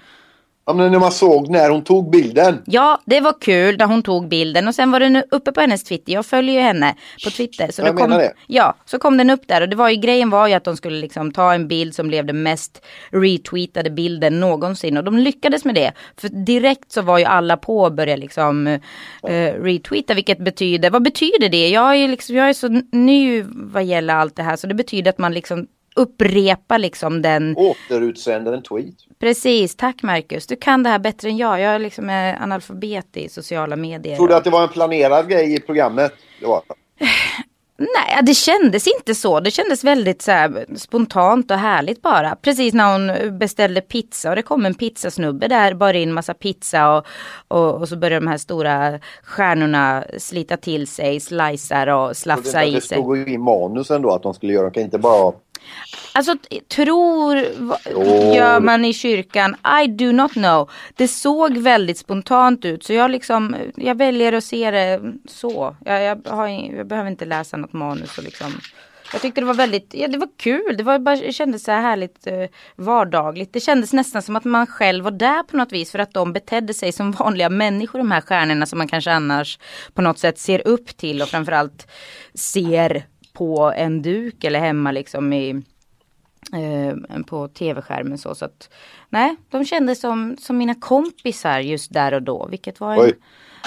Ja, 0.68 0.74
men 0.74 0.92
när 0.92 1.00
man 1.00 1.12
såg 1.12 1.50
när 1.50 1.70
hon 1.70 1.84
tog 1.84 2.10
bilden. 2.10 2.62
Ja, 2.66 3.02
det 3.06 3.20
var 3.20 3.42
kul 3.42 3.78
när 3.78 3.86
hon 3.86 4.04
tog 4.04 4.28
bilden 4.28 4.68
och 4.68 4.76
sen 4.76 4.92
var 4.92 5.00
den 5.00 5.24
uppe 5.32 5.52
på 5.52 5.62
hennes 5.62 5.84
Twitter. 5.84 6.14
Jag 6.14 6.26
följer 6.26 6.56
ju 6.56 6.62
henne 6.62 6.96
på 7.24 7.30
Twitter. 7.30 7.72
Så 7.72 7.82
Jag 7.82 7.98
kom, 7.98 8.10
menar 8.10 8.22
det. 8.24 8.34
Ja, 8.48 8.76
så 8.86 9.00
kom 9.00 9.18
den 9.18 9.30
upp 9.30 9.48
där 9.48 9.62
och 9.62 9.70
det 9.70 9.76
var 9.76 9.90
ju 9.90 9.96
grejen 9.96 10.30
var 10.30 10.48
ju 10.48 10.54
att 10.54 10.64
de 10.64 10.78
skulle 10.78 10.98
liksom 10.98 11.32
ta 11.32 11.54
en 11.54 11.68
bild 11.68 11.96
som 11.96 12.08
blev 12.08 12.26
den 12.26 12.44
mest 12.44 12.86
retweetade 13.10 13.90
bilden 13.90 14.40
någonsin 14.40 14.98
och 14.98 15.04
de 15.04 15.18
lyckades 15.18 15.66
med 15.66 15.76
det. 15.76 15.92
För 16.18 16.30
direkt 16.30 16.92
så 16.92 17.02
var 17.02 17.18
ju 17.18 17.26
alla 17.26 17.58
på 17.58 17.80
och 17.80 17.94
började 17.94 18.22
liksom 18.22 18.68
eh, 18.68 19.54
retweeta 19.62 20.14
vilket 20.14 20.40
betyder, 20.40 20.90
vad 20.90 21.04
betyder 21.04 21.50
det? 21.50 21.70
Jag 21.70 21.96
är 21.96 22.08
liksom, 22.08 22.36
jag 22.36 22.50
är 22.50 22.54
så 22.54 22.82
ny 22.92 23.44
vad 23.52 23.84
gäller 23.84 24.16
allt 24.16 24.36
det 24.36 24.44
här 24.44 24.56
så 24.56 24.68
det 24.68 24.74
betyder 24.74 25.10
att 25.10 25.18
man 25.18 25.34
liksom 25.34 25.68
upprepa 25.96 26.78
liksom 26.78 27.22
den. 27.22 27.56
Återutsänder 27.58 28.54
en 28.54 28.64
tweet. 28.64 28.96
Precis, 29.20 29.76
tack 29.76 30.04
Marcus. 30.04 30.48
Du 30.48 30.56
kan 30.56 30.84
det 30.84 30.90
här 30.90 31.00
bättre 31.00 31.30
än 31.30 31.38
jag. 31.38 31.60
Jag 31.60 31.76
är 31.76 31.80
liksom 31.80 32.10
är 32.10 32.44
analfabet 32.44 33.18
i 33.18 33.30
sociala 33.30 33.76
medier. 33.76 34.16
Tror 34.16 34.28
du 34.28 34.36
att 34.36 34.44
det 34.44 34.50
var 34.50 34.64
en 34.64 34.70
planerad 34.70 35.30
grej 35.30 35.54
i 35.56 35.60
programmet? 35.60 36.14
Det 36.40 36.46
var. 36.46 36.62
Nej, 37.78 38.24
det 38.24 38.34
kändes 38.34 38.88
inte 38.88 39.16
så. 39.16 39.40
Det 39.40 39.52
kändes 39.52 39.84
väldigt 39.84 40.22
så 40.22 40.32
här, 40.32 40.66
spontant 40.76 41.52
och 41.52 41.58
härligt 41.58 42.02
bara. 42.02 42.36
Precis 42.36 42.74
när 42.74 42.92
hon 42.92 43.38
beställde 43.40 43.82
pizza 43.82 44.30
och 44.30 44.36
det 44.36 44.42
kom 44.42 44.66
en 44.66 44.74
pizzasnubbe 44.74 45.48
där, 45.48 45.74
bar 45.74 45.94
in 45.94 46.14
massa 46.14 46.34
pizza 46.34 46.98
och, 46.98 47.06
och, 47.48 47.76
och 47.76 47.90
så 47.90 47.98
började 47.98 48.26
de 48.26 48.28
här 48.28 48.38
stora 48.38 49.00
stjärnorna 49.24 50.04
slita 50.18 50.58
till 50.58 50.88
sig, 50.88 51.20
slicear 51.20 51.88
och 51.88 52.18
slafsa 52.18 52.64
i 52.64 52.72
sig. 52.72 52.74
Det 52.74 52.82
stod 52.82 53.18
ju 53.18 53.26
i 53.34 53.38
manus 53.38 53.92
ändå 53.92 54.12
att 54.12 54.24
de 54.24 54.34
skulle 54.34 54.54
göra, 54.54 54.64
de 54.64 54.72
kan 54.72 54.84
inte 54.84 55.00
bara 55.00 55.34
Alltså 56.14 56.36
tror 56.68 57.36
gör 58.36 58.60
man 58.60 58.86
i 58.86 58.94
kyrkan. 58.94 59.56
I 59.84 59.88
do 59.88 60.12
not 60.12 60.34
know. 60.34 60.70
Det 60.96 61.08
såg 61.08 61.58
väldigt 61.58 61.98
spontant 61.98 62.66
ut 62.66 62.84
så 62.84 62.94
jag 62.94 63.12
liksom 63.12 63.56
jag 63.76 63.98
väljer 63.98 64.34
att 64.34 64.44
se 64.44 64.72
det 64.72 65.02
så. 65.28 65.76
Jag, 65.86 66.04
jag, 66.04 66.28
har, 66.28 66.48
jag 66.48 66.88
behöver 66.88 67.10
inte 67.10 67.26
läsa 67.26 67.58
något 67.58 67.74
manus 67.74 68.18
och 68.18 68.24
liksom. 68.24 68.52
Jag 69.12 69.22
tyckte 69.22 69.42
det 69.42 69.46
var 69.46 69.54
väldigt, 69.54 69.94
ja 69.94 70.08
det 70.08 70.18
var 70.18 70.30
kul. 70.38 70.78
Det 70.78 70.84
var 70.84 71.00
bara, 71.00 71.16
det 71.16 71.34
kändes 71.34 71.64
så 71.64 71.72
här 71.72 71.82
härligt 71.82 72.28
eh, 72.28 72.46
vardagligt. 72.76 73.54
Det 73.54 73.60
kändes 73.60 73.94
nästan 73.94 74.22
som 74.22 74.36
att 74.36 74.44
man 74.44 74.68
själv 74.68 75.04
var 75.04 75.12
där 75.12 75.44
på 75.44 75.58
något 75.58 75.72
vis 75.72 75.92
för 75.92 76.00
att 76.00 76.14
de 76.14 76.34
betedde 76.34 76.74
sig 76.74 76.92
som 76.92 77.12
vanliga 77.12 77.50
människor 77.50 78.00
de 78.00 78.12
här 78.12 78.22
stjärnorna 78.22 78.66
som 78.66 78.78
man 78.78 78.88
kanske 78.88 79.12
annars 79.12 79.60
på 79.94 80.02
något 80.02 80.20
sätt 80.20 80.40
ser 80.40 80.68
upp 80.68 80.98
till 80.98 81.22
och 81.22 81.28
framförallt 81.28 81.88
ser 82.34 83.06
på 83.36 83.74
en 83.76 84.02
duk 84.02 84.44
eller 84.44 84.60
hemma 84.60 84.92
liksom 84.92 85.34
i 85.34 85.50
eh, 86.54 87.22
på 87.28 87.48
tv-skärmen 87.48 88.18
så. 88.18 88.36
så 88.36 88.46
att, 88.46 88.70
nej, 89.10 89.36
de 89.50 89.66
kändes 89.66 90.02
som, 90.02 90.38
som 90.40 90.58
mina 90.58 90.76
kompisar 90.76 91.60
just 91.60 91.94
där 91.94 92.14
och 92.14 92.22
då. 92.22 92.48
Vilket 92.48 92.80
var 92.80 92.94
en, 92.94 93.14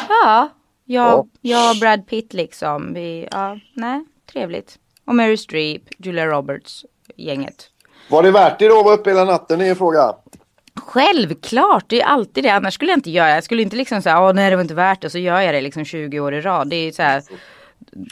ja, 0.09 0.49
jag, 0.85 1.29
jag 1.41 1.71
och 1.71 1.77
Brad 1.81 2.07
Pitt 2.07 2.33
liksom. 2.33 2.95
Vi, 2.95 3.29
ja, 3.31 3.59
nej, 3.73 4.05
trevligt. 4.33 4.79
Och 5.05 5.15
Mary 5.15 5.37
Streep, 5.37 5.83
Julia 5.99 6.27
Roberts, 6.27 6.85
gänget. 7.17 7.71
Var 8.11 8.23
det 8.23 8.31
värt 8.31 8.59
det 8.59 8.69
då 8.69 8.79
att 8.79 8.85
vara 8.85 8.95
uppe 8.95 9.11
hela 9.11 9.25
natten? 9.25 9.61
Är 9.61 9.71
en 9.71 9.77
fråga. 9.77 10.15
Självklart, 10.75 11.85
det 11.89 12.01
är 12.01 12.07
alltid 12.07 12.45
det. 12.45 12.51
Annars 12.51 12.75
skulle 12.75 12.91
jag 12.91 12.99
inte 12.99 13.11
göra 13.11 13.29
det. 13.29 13.35
Jag 13.35 13.45
skulle 13.45 13.63
inte 13.63 13.77
liksom 13.77 14.03
säga, 14.03 14.21
åh 14.21 14.33
nej 14.33 14.51
det 14.51 14.57
var 14.57 14.63
inte 14.63 14.75
värt 14.75 15.01
det. 15.01 15.11
Så 15.11 15.19
gör 15.19 15.41
jag 15.41 15.55
det 15.55 15.61
liksom 15.61 15.85
20 15.85 16.21
år 16.21 16.35
i 16.35 16.41
rad. 16.41 16.69
Det 16.69 16.77
är 16.77 16.93
så 16.93 17.03
här, 17.03 17.23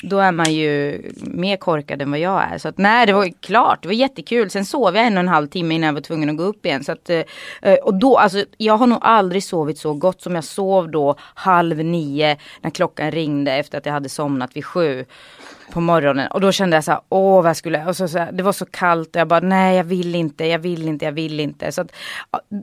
då 0.02 0.18
är 0.18 0.32
man 0.32 0.54
ju 0.54 1.02
mer 1.16 1.56
korkad 1.56 2.02
än 2.02 2.10
vad 2.10 2.20
jag 2.20 2.42
är. 2.42 2.58
Så 2.58 2.68
att 2.68 2.78
nej, 2.78 3.06
det 3.06 3.12
var 3.12 3.28
klart, 3.40 3.82
det 3.82 3.88
var 3.88 3.94
jättekul. 3.94 4.50
Sen 4.50 4.64
sov 4.64 4.96
jag 4.96 5.06
en 5.06 5.14
och 5.14 5.20
en 5.20 5.28
halv 5.28 5.46
timme 5.46 5.74
innan 5.74 5.86
jag 5.86 5.94
var 5.94 6.00
tvungen 6.00 6.30
att 6.30 6.36
gå 6.36 6.42
upp 6.42 6.66
igen. 6.66 6.84
Så 6.84 6.92
att, 6.92 7.10
eh, 7.10 7.22
eh, 7.62 7.74
och 7.74 7.94
då, 7.94 8.16
alltså 8.16 8.44
jag 8.56 8.76
har 8.76 8.86
nog 8.86 8.98
aldrig 9.00 9.44
sovit 9.44 9.78
så 9.78 9.94
gott 9.94 10.22
som 10.22 10.34
jag 10.34 10.44
sov 10.44 10.90
då 10.90 11.16
halv 11.20 11.84
nio 11.84 12.36
när 12.60 12.70
klockan 12.70 13.10
ringde 13.10 13.52
efter 13.52 13.78
att 13.78 13.86
jag 13.86 13.92
hade 13.92 14.08
somnat 14.08 14.56
vid 14.56 14.64
sju 14.64 15.04
på 15.72 15.80
morgonen 15.80 16.30
och 16.30 16.40
då 16.40 16.52
kände 16.52 16.76
jag 16.76 16.84
så 16.84 16.90
här, 16.90 17.00
åh 17.08 17.42
vad 17.42 17.56
skulle 17.56 17.78
jag, 17.78 17.88
och 17.88 17.96
så, 17.96 18.08
så 18.08 18.18
här, 18.18 18.32
det 18.32 18.42
var 18.42 18.52
så 18.52 18.66
kallt 18.66 19.08
och 19.08 19.20
jag 19.20 19.28
bara 19.28 19.40
nej 19.40 19.76
jag 19.76 19.84
vill 19.84 20.14
inte, 20.14 20.44
jag 20.44 20.58
vill 20.58 20.88
inte, 20.88 21.04
jag 21.04 21.12
vill 21.12 21.40
inte. 21.40 21.72
Så 21.72 21.80
att, 21.80 21.92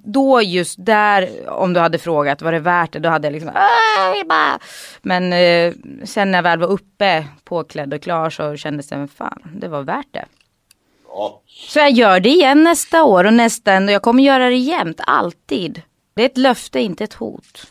då 0.05 0.41
just 0.41 0.85
där, 0.85 1.29
om 1.49 1.73
du 1.73 1.79
hade 1.79 1.97
frågat 1.97 2.41
var 2.41 2.51
det 2.51 2.59
värt 2.59 2.91
det, 2.91 2.99
då 2.99 3.09
hade 3.09 3.27
jag 3.27 3.33
liksom, 3.33 3.51
bara. 4.25 4.59
Men 5.01 5.33
eh, 5.33 5.73
sen 6.03 6.31
när 6.31 6.37
jag 6.37 6.43
väl 6.43 6.59
var 6.59 6.67
uppe, 6.67 7.25
påklädd 7.43 7.93
och 7.93 8.01
klar 8.01 8.29
så 8.29 8.57
kändes 8.57 8.87
det, 8.87 9.07
fan, 9.15 9.41
det 9.55 9.67
var 9.67 9.81
värt 9.81 10.07
det. 10.11 10.25
Ja. 11.07 11.41
Så 11.47 11.79
jag 11.79 11.91
gör 11.91 12.19
det 12.19 12.29
igen 12.29 12.63
nästa 12.63 13.03
år 13.03 13.23
och 13.23 13.33
nästa, 13.33 13.77
och 13.77 13.91
jag 13.91 14.01
kommer 14.01 14.23
göra 14.23 14.49
det 14.49 14.55
jämt, 14.55 15.01
alltid. 15.03 15.81
Det 16.15 16.21
är 16.21 16.25
ett 16.25 16.37
löfte, 16.37 16.79
inte 16.79 17.03
ett 17.03 17.13
hot. 17.13 17.67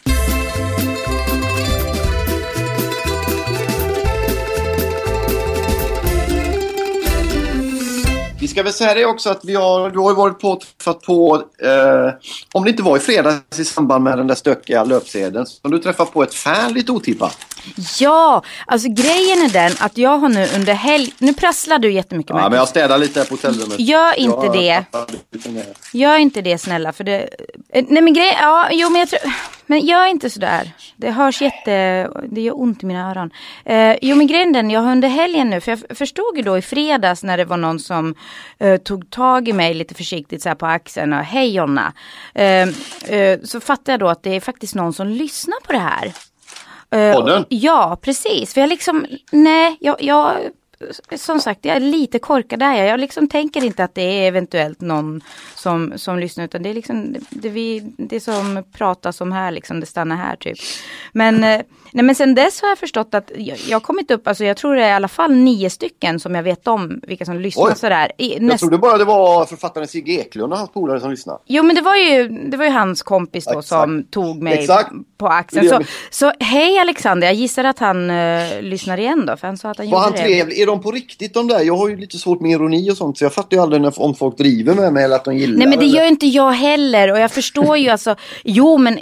Vi 8.43 8.49
ska 8.49 8.63
väl 8.63 8.73
säga 8.73 8.95
det 8.95 9.05
också 9.05 9.31
att 9.31 9.45
vi 9.45 9.55
har, 9.55 9.91
du 9.91 9.99
har 9.99 10.15
varit 10.15 10.39
på 10.39 10.57
träffat 10.57 11.03
på, 11.03 11.43
eh, 11.63 12.15
om 12.53 12.65
det 12.65 12.71
inte 12.71 12.83
var 12.83 12.97
i 12.97 13.01
fredags 13.01 13.59
i 13.59 13.65
samband 13.65 14.05
med 14.05 14.19
den 14.19 14.27
där 14.27 14.35
stökiga 14.35 14.85
löpsedeln, 14.85 15.47
så 15.47 15.69
du 15.69 15.79
träffat 15.79 16.13
på 16.13 16.23
ett 16.23 16.35
fan 16.35 16.73
lite 16.73 16.93
otippat. 16.93 17.39
Ja, 18.01 18.43
alltså 18.67 18.89
grejen 18.89 19.43
är 19.43 19.49
den 19.49 19.73
att 19.79 19.99
jag 19.99 20.19
har 20.19 20.29
nu 20.29 20.49
under 20.55 20.75
helg, 20.75 21.15
nu 21.19 21.35
prasslar 21.35 21.79
du 21.79 21.93
jättemycket 21.93 22.31
Ja, 22.37 22.49
men 22.49 22.59
jag 22.59 22.69
städar 22.69 22.99
lite 22.99 23.21
här 23.21 23.27
på 23.27 23.35
hotellrummet. 23.35 23.81
Gör 23.81 24.19
inte 24.19 24.47
jag 24.47 24.53
det. 24.53 24.85
Gör 25.93 26.17
inte 26.17 26.41
det 26.41 26.59
snälla, 26.59 26.93
för 26.93 27.05
det, 27.05 27.29
eh, 27.69 27.85
nej 27.89 28.03
men 28.03 28.15
grejen, 28.15 28.35
ja, 28.41 28.69
jo 28.73 28.91
men 28.91 29.01
jag 29.01 29.09
tror, 29.09 29.21
men 29.73 29.81
gör 29.81 30.07
inte 30.07 30.31
sådär. 30.31 30.73
Det 30.97 31.11
hörs 31.11 31.43
jätte, 31.43 32.09
det 32.29 32.41
gör 32.41 32.61
ont 32.61 32.83
i 32.83 32.87
mina 32.87 33.11
öron. 33.11 33.31
Eh, 33.65 33.97
jo 34.03 34.17
men 34.17 34.27
grejen 34.27 34.53
den, 34.53 34.71
jag 34.71 34.81
har 34.81 34.93
under 34.93 35.09
helgen 35.09 35.51
nu, 35.51 35.61
för 35.61 35.71
jag 35.71 35.97
förstod 35.99 36.37
ju 36.37 36.43
då 36.43 36.59
i 36.59 36.63
fredags 36.63 37.23
när 37.23 37.37
det 37.37 37.45
var 37.45 37.57
någon 37.57 37.79
som 37.79 38.15
eh, 38.59 38.77
tog 38.77 39.11
tag 39.11 39.49
i 39.49 39.53
mig 39.53 39.75
lite 39.75 39.95
försiktigt 39.95 40.43
så 40.43 40.49
här 40.49 40.57
på 40.57 40.67
axeln 40.67 41.13
och 41.13 41.19
hej 41.19 41.55
Jonna. 41.55 41.93
Eh, 42.35 42.69
eh, 43.17 43.41
så 43.43 43.61
fattade 43.61 43.93
jag 43.93 44.01
då 44.01 44.09
att 44.09 44.23
det 44.23 44.37
är 44.37 44.41
faktiskt 44.41 44.75
någon 44.75 44.93
som 44.93 45.09
lyssnar 45.09 45.61
på 45.67 45.73
det 45.73 45.79
här. 45.79 46.13
Eh, 46.91 47.15
Podden? 47.15 47.45
Ja, 47.49 47.99
precis. 48.03 48.55
För 48.55 48.61
jag 48.61 48.69
liksom, 48.69 49.07
nej, 49.31 49.77
jag, 49.81 50.03
jag 50.03 50.37
som 51.17 51.41
sagt, 51.41 51.65
jag 51.65 51.77
är 51.77 51.81
lite 51.81 52.19
korkad 52.19 52.59
där. 52.59 52.85
Jag 52.85 53.01
liksom 53.01 53.29
tänker 53.29 53.65
inte 53.65 53.85
att 53.85 53.95
det 53.95 54.03
är 54.03 54.29
eventuellt 54.29 54.81
någon 54.81 55.21
som, 55.55 55.93
som 55.97 56.19
lyssnar 56.19 56.45
utan 56.45 56.63
det 56.63 56.71
är 56.71 56.75
liksom 56.75 57.17
det, 57.31 57.49
vi, 57.49 57.95
det 57.99 58.21
som 58.21 58.65
pratas 58.73 59.21
om 59.21 59.33
här 59.33 59.51
liksom, 59.51 59.81
det 59.81 59.87
stannar 59.87 60.17
här 60.17 60.37
typ. 60.37 60.59
Men, 61.13 61.45
eh, 61.45 61.61
nej, 61.93 62.05
men 62.05 62.15
sen 62.15 62.35
dess 62.35 62.63
har 62.63 62.69
jag 62.69 62.79
förstått 62.79 63.15
att 63.15 63.31
jag, 63.37 63.59
jag 63.69 63.77
har 63.77 63.81
kommit 63.81 64.11
upp, 64.11 64.29
alltså 64.29 64.45
jag 64.45 64.57
tror 64.57 64.75
det 64.75 64.85
är 64.85 64.89
i 64.89 64.93
alla 64.93 65.09
fall 65.09 65.33
nio 65.33 65.71
stycken 65.71 66.21
som 66.21 66.35
jag 66.35 66.43
vet 66.43 66.69
om 66.69 67.01
vilka 67.03 67.25
som 67.25 67.41
lyssnar 67.41 67.65
Oj. 67.65 67.77
sådär. 67.77 68.13
I, 68.19 68.41
näst... 68.41 68.51
Jag 68.51 68.59
trodde 68.61 68.79
bara 68.79 68.99
det 68.99 69.05
var 69.05 69.45
författaren 69.47 69.89
Sigge 69.89 70.13
Eklund 70.13 70.53
och 70.53 70.59
hans 70.59 70.71
polare 70.71 71.01
som 71.01 71.11
lyssnade. 71.11 71.39
Jo 71.47 71.63
men 71.63 71.77
det 71.77 71.83
var 71.83 71.97
ju, 71.97 72.29
det 72.29 72.57
var 72.57 72.65
ju 72.65 72.71
hans 72.71 73.03
kompis 73.03 73.45
då 73.45 73.59
Exakt. 73.59 73.69
som 73.69 74.05
tog 74.11 74.43
mig 74.43 74.59
Exakt. 74.59 74.91
på 75.19 75.27
axeln. 75.27 75.69
Så, 75.69 75.81
så 76.11 76.33
hej 76.41 76.79
Alexander, 76.79 77.27
jag 77.27 77.35
gissar 77.35 77.65
att 77.65 77.79
han 77.79 78.11
uh, 78.11 78.63
lyssnar 78.63 78.99
igen 78.99 79.27
då. 79.27 79.37
För 79.37 79.47
han 79.47 79.57
sa 79.57 79.71
att 79.71 79.79
han 79.79 79.91
var 79.91 80.01
han 80.01 80.13
trevlig? 80.13 80.59
Är 80.59 80.67
de 80.67 80.83
på 80.83 80.91
riktigt 80.91 81.35
de 81.35 81.49
där? 81.49 81.61
Jag 81.61 81.77
har 81.77 81.89
ju 81.89 81.97
lite 81.97 82.19
svårt 82.19 82.41
med 82.41 82.51
ironi 82.51 82.91
och 82.91 82.97
sånt 82.97 83.19
så 83.19 83.25
jag 83.25 83.33
fattar 83.33 83.57
ju 83.57 83.63
aldrig 83.63 83.83
när, 83.83 84.03
om 84.03 84.15
folk 84.15 84.39
driver 84.39 84.75
med 84.75 84.93
mig 84.93 85.05
eller 85.05 85.17
att 85.17 85.25
de 85.25 85.37
gillar 85.37 85.59
Nej 85.59 85.69
men 85.69 85.79
det 85.79 85.87
gör 85.87 86.07
inte 86.07 86.27
jag 86.27 86.53
heller 86.53 87.13
och 87.13 87.19
jag 87.19 87.31
förstår 87.31 87.77
ju 87.77 87.89
alltså, 87.89 88.17
jo 88.45 88.79
men 88.79 88.99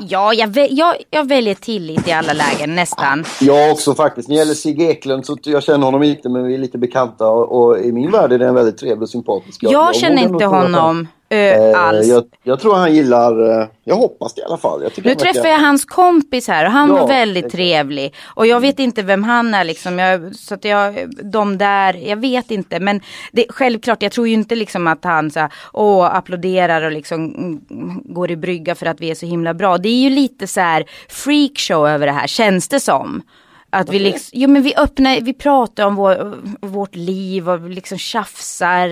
Ja, 0.00 0.34
jag, 0.34 0.48
väl, 0.48 0.68
jag, 0.70 0.94
jag 1.10 1.28
väljer 1.28 1.54
tillit 1.54 2.08
i 2.08 2.12
alla 2.12 2.32
lägen 2.32 2.74
nästan. 2.74 3.24
Jag 3.40 3.72
också 3.72 3.94
faktiskt. 3.94 4.28
När 4.28 4.36
det 4.36 4.38
gäller 4.38 4.54
Sigge 4.54 4.84
Eklund 4.84 5.26
så 5.26 5.36
jag 5.42 5.62
känner 5.62 5.84
honom 5.84 6.02
inte 6.02 6.28
men 6.28 6.44
vi 6.44 6.54
är 6.54 6.58
lite 6.58 6.78
bekanta 6.78 7.28
och, 7.28 7.62
och 7.62 7.78
i 7.78 7.92
min 7.92 8.10
värld 8.10 8.32
är 8.32 8.38
det 8.38 8.52
väldigt 8.52 8.78
trevlig 8.78 9.02
och 9.02 9.10
sympatisk. 9.10 9.62
Jag, 9.62 9.72
jag 9.72 9.96
känner 9.96 10.22
inte 10.22 10.44
honom. 10.44 11.08
Uh, 11.34 11.80
alls. 11.80 12.06
Jag, 12.06 12.24
jag, 12.42 12.60
tror 12.60 12.74
han 12.74 12.94
gillar, 12.94 13.60
uh, 13.60 13.66
jag 13.84 13.96
hoppas 13.96 14.34
det 14.34 14.40
i 14.40 14.44
alla 14.44 14.56
fall. 14.56 14.90
Nu 15.04 15.14
träffar 15.14 15.48
jag 15.48 15.58
hans 15.58 15.84
kompis 15.84 16.48
här 16.48 16.64
och 16.64 16.70
han 16.70 16.88
ja, 16.88 16.94
var 16.94 17.08
väldigt 17.08 17.44
exakt. 17.44 17.56
trevlig. 17.56 18.14
Och 18.26 18.46
jag 18.46 18.60
vet 18.60 18.78
inte 18.78 19.02
vem 19.02 19.24
han 19.24 19.54
är 19.54 19.64
liksom. 19.64 19.98
Jag, 19.98 20.36
så 20.36 20.54
att 20.54 20.64
jag, 20.64 21.14
de 21.32 21.58
där, 21.58 21.94
jag 21.94 22.16
vet 22.16 22.50
inte. 22.50 22.80
Men 22.80 23.00
det, 23.32 23.46
självklart, 23.48 24.02
jag 24.02 24.12
tror 24.12 24.28
ju 24.28 24.34
inte 24.34 24.54
liksom 24.54 24.86
att 24.86 25.04
han 25.04 25.30
så 25.30 25.40
här, 25.40 25.52
åh, 25.72 26.14
applåderar 26.14 26.82
och 26.82 26.92
liksom 26.92 27.34
mm, 27.70 28.00
går 28.04 28.30
i 28.30 28.36
brygga 28.36 28.74
för 28.74 28.86
att 28.86 29.00
vi 29.00 29.10
är 29.10 29.14
så 29.14 29.26
himla 29.26 29.54
bra. 29.54 29.78
Det 29.78 29.88
är 29.88 30.02
ju 30.02 30.10
lite 30.10 30.46
så 30.46 30.60
här 30.60 30.84
freakshow 31.08 31.88
över 31.88 32.06
det 32.06 32.12
här, 32.12 32.26
känns 32.26 32.68
det 32.68 32.80
som. 32.80 33.22
Att 33.72 33.88
vi 33.88 33.98
liksom, 33.98 34.30
jo 34.40 34.48
men 34.48 34.62
vi 34.62 34.74
öppnar, 34.76 35.20
vi 35.20 35.32
pratar 35.32 35.86
om 35.86 35.94
vår, 35.96 36.36
vårt 36.66 36.94
liv 36.94 37.48
och 37.48 37.70
liksom 37.70 37.98
tjafsar. 37.98 38.88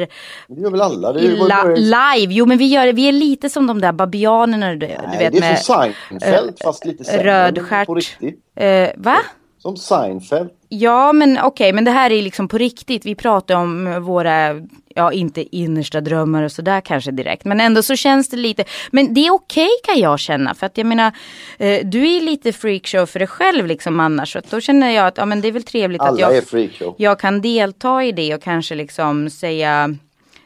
Det 0.48 0.60
gör 0.60 0.70
väl 0.70 0.80
alla? 0.80 1.12
Det 1.12 1.36
La, 1.36 1.64
live, 1.64 2.34
jo 2.34 2.46
men 2.46 2.58
vi 2.58 2.66
gör 2.66 2.86
det, 2.86 2.92
vi 2.92 3.08
är 3.08 3.12
lite 3.12 3.50
som 3.50 3.66
de 3.66 3.80
där 3.80 3.92
babianerna 3.92 4.74
du, 4.74 4.86
Nej, 4.86 4.98
du 5.12 5.18
vet 5.18 5.32
det 5.32 5.38
är 5.38 5.40
med. 5.40 5.58
som 5.58 5.74
Seinfeld 6.08 6.48
äh, 6.48 6.64
fast 6.64 6.84
lite 6.84 7.04
sämre. 7.04 7.24
Röd 7.24 7.62
stjärt. 7.62 7.88
Uh, 7.88 9.02
va? 9.02 9.16
Som 9.58 9.76
Seinfeld. 9.76 10.50
Ja 10.68 11.12
men 11.12 11.38
okej 11.38 11.46
okay, 11.46 11.72
men 11.72 11.84
det 11.84 11.90
här 11.90 12.10
är 12.10 12.22
liksom 12.22 12.48
på 12.48 12.58
riktigt. 12.58 13.06
Vi 13.06 13.14
pratar 13.14 13.54
om 13.54 14.02
våra 14.02 14.54
ja 14.94 15.12
inte 15.12 15.56
innersta 15.56 16.00
drömmar 16.00 16.42
och 16.42 16.52
sådär 16.52 16.80
kanske 16.80 17.10
direkt. 17.10 17.44
Men 17.44 17.60
ändå 17.60 17.82
så 17.82 17.96
känns 17.96 18.28
det 18.28 18.36
lite, 18.36 18.64
men 18.90 19.14
det 19.14 19.26
är 19.26 19.30
okej 19.30 19.64
okay, 19.64 19.94
kan 19.94 20.02
jag 20.02 20.20
känna. 20.20 20.54
För 20.54 20.66
att 20.66 20.78
jag 20.78 20.86
menar, 20.86 21.12
eh, 21.58 21.86
du 21.86 22.16
är 22.16 22.20
lite 22.20 22.52
freakshow 22.52 23.06
för 23.06 23.18
dig 23.18 23.28
själv 23.28 23.66
liksom 23.66 24.00
annars. 24.00 24.32
Så 24.32 24.40
då 24.50 24.60
känner 24.60 24.90
jag 24.90 25.06
att 25.06 25.16
ja, 25.16 25.26
men 25.26 25.40
det 25.40 25.48
är 25.48 25.52
väl 25.52 25.62
trevligt 25.62 26.00
Alla 26.00 26.26
att 26.26 26.54
jag, 26.54 26.94
jag 26.96 27.20
kan 27.20 27.40
delta 27.40 28.04
i 28.04 28.12
det 28.12 28.34
och 28.34 28.42
kanske 28.42 28.74
liksom 28.74 29.30
säga, 29.30 29.94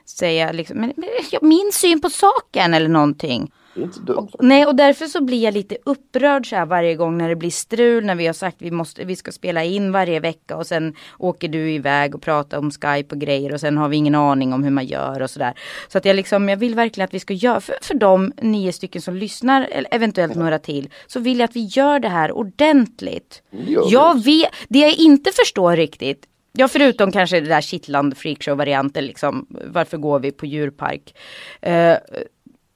säga 0.06 0.52
liksom, 0.52 0.76
men, 0.76 0.92
men, 0.96 1.08
min 1.48 1.70
syn 1.72 2.00
på 2.00 2.10
saken 2.10 2.74
eller 2.74 2.88
någonting. 2.88 3.50
Det 3.74 3.80
är 3.80 3.84
inte 3.84 4.00
dumt. 4.00 4.28
Nej 4.40 4.66
och 4.66 4.74
därför 4.74 5.06
så 5.06 5.22
blir 5.24 5.44
jag 5.44 5.54
lite 5.54 5.76
upprörd 5.84 6.48
så 6.48 6.56
här 6.56 6.66
varje 6.66 6.94
gång 6.94 7.18
när 7.18 7.28
det 7.28 7.36
blir 7.36 7.50
strul 7.50 8.04
när 8.04 8.14
vi 8.14 8.26
har 8.26 8.34
sagt 8.34 8.56
vi 8.58 8.70
måste, 8.70 9.04
vi 9.04 9.16
ska 9.16 9.32
spela 9.32 9.64
in 9.64 9.92
varje 9.92 10.20
vecka 10.20 10.56
och 10.56 10.66
sen 10.66 10.94
åker 11.18 11.48
du 11.48 11.72
iväg 11.72 12.14
och 12.14 12.22
pratar 12.22 12.58
om 12.58 12.70
Skype 12.70 13.14
och 13.14 13.20
grejer 13.20 13.52
och 13.52 13.60
sen 13.60 13.78
har 13.78 13.88
vi 13.88 13.96
ingen 13.96 14.14
aning 14.14 14.52
om 14.52 14.64
hur 14.64 14.70
man 14.70 14.86
gör 14.86 15.22
och 15.22 15.30
sådär. 15.30 15.54
Så 15.88 15.98
att 15.98 16.04
jag 16.04 16.16
liksom, 16.16 16.48
jag 16.48 16.56
vill 16.56 16.74
verkligen 16.74 17.04
att 17.04 17.14
vi 17.14 17.20
ska 17.20 17.34
göra, 17.34 17.60
för, 17.60 17.74
för 17.82 17.94
de 17.94 18.32
nio 18.42 18.72
stycken 18.72 19.02
som 19.02 19.16
lyssnar, 19.16 19.68
eller 19.72 19.94
eventuellt 19.94 20.34
några 20.34 20.58
till, 20.58 20.90
så 21.06 21.20
vill 21.20 21.38
jag 21.38 21.44
att 21.44 21.56
vi 21.56 21.64
gör 21.64 21.98
det 21.98 22.08
här 22.08 22.32
ordentligt. 22.32 23.42
Vi. 23.50 23.78
Jag 23.90 24.24
vet, 24.24 24.50
det 24.68 24.78
jag 24.78 24.94
inte 24.94 25.30
förstår 25.32 25.76
riktigt, 25.76 26.26
Ja 26.54 26.68
förutom 26.68 27.12
kanske 27.12 27.40
det 27.40 27.48
där 27.48 27.60
kittlande 27.60 28.16
freakshow-varianten 28.16 29.06
liksom. 29.06 29.46
Varför 29.66 29.96
går 29.96 30.18
vi 30.18 30.30
på 30.32 30.46
djurpark? 30.46 31.14
Eh, 31.60 31.96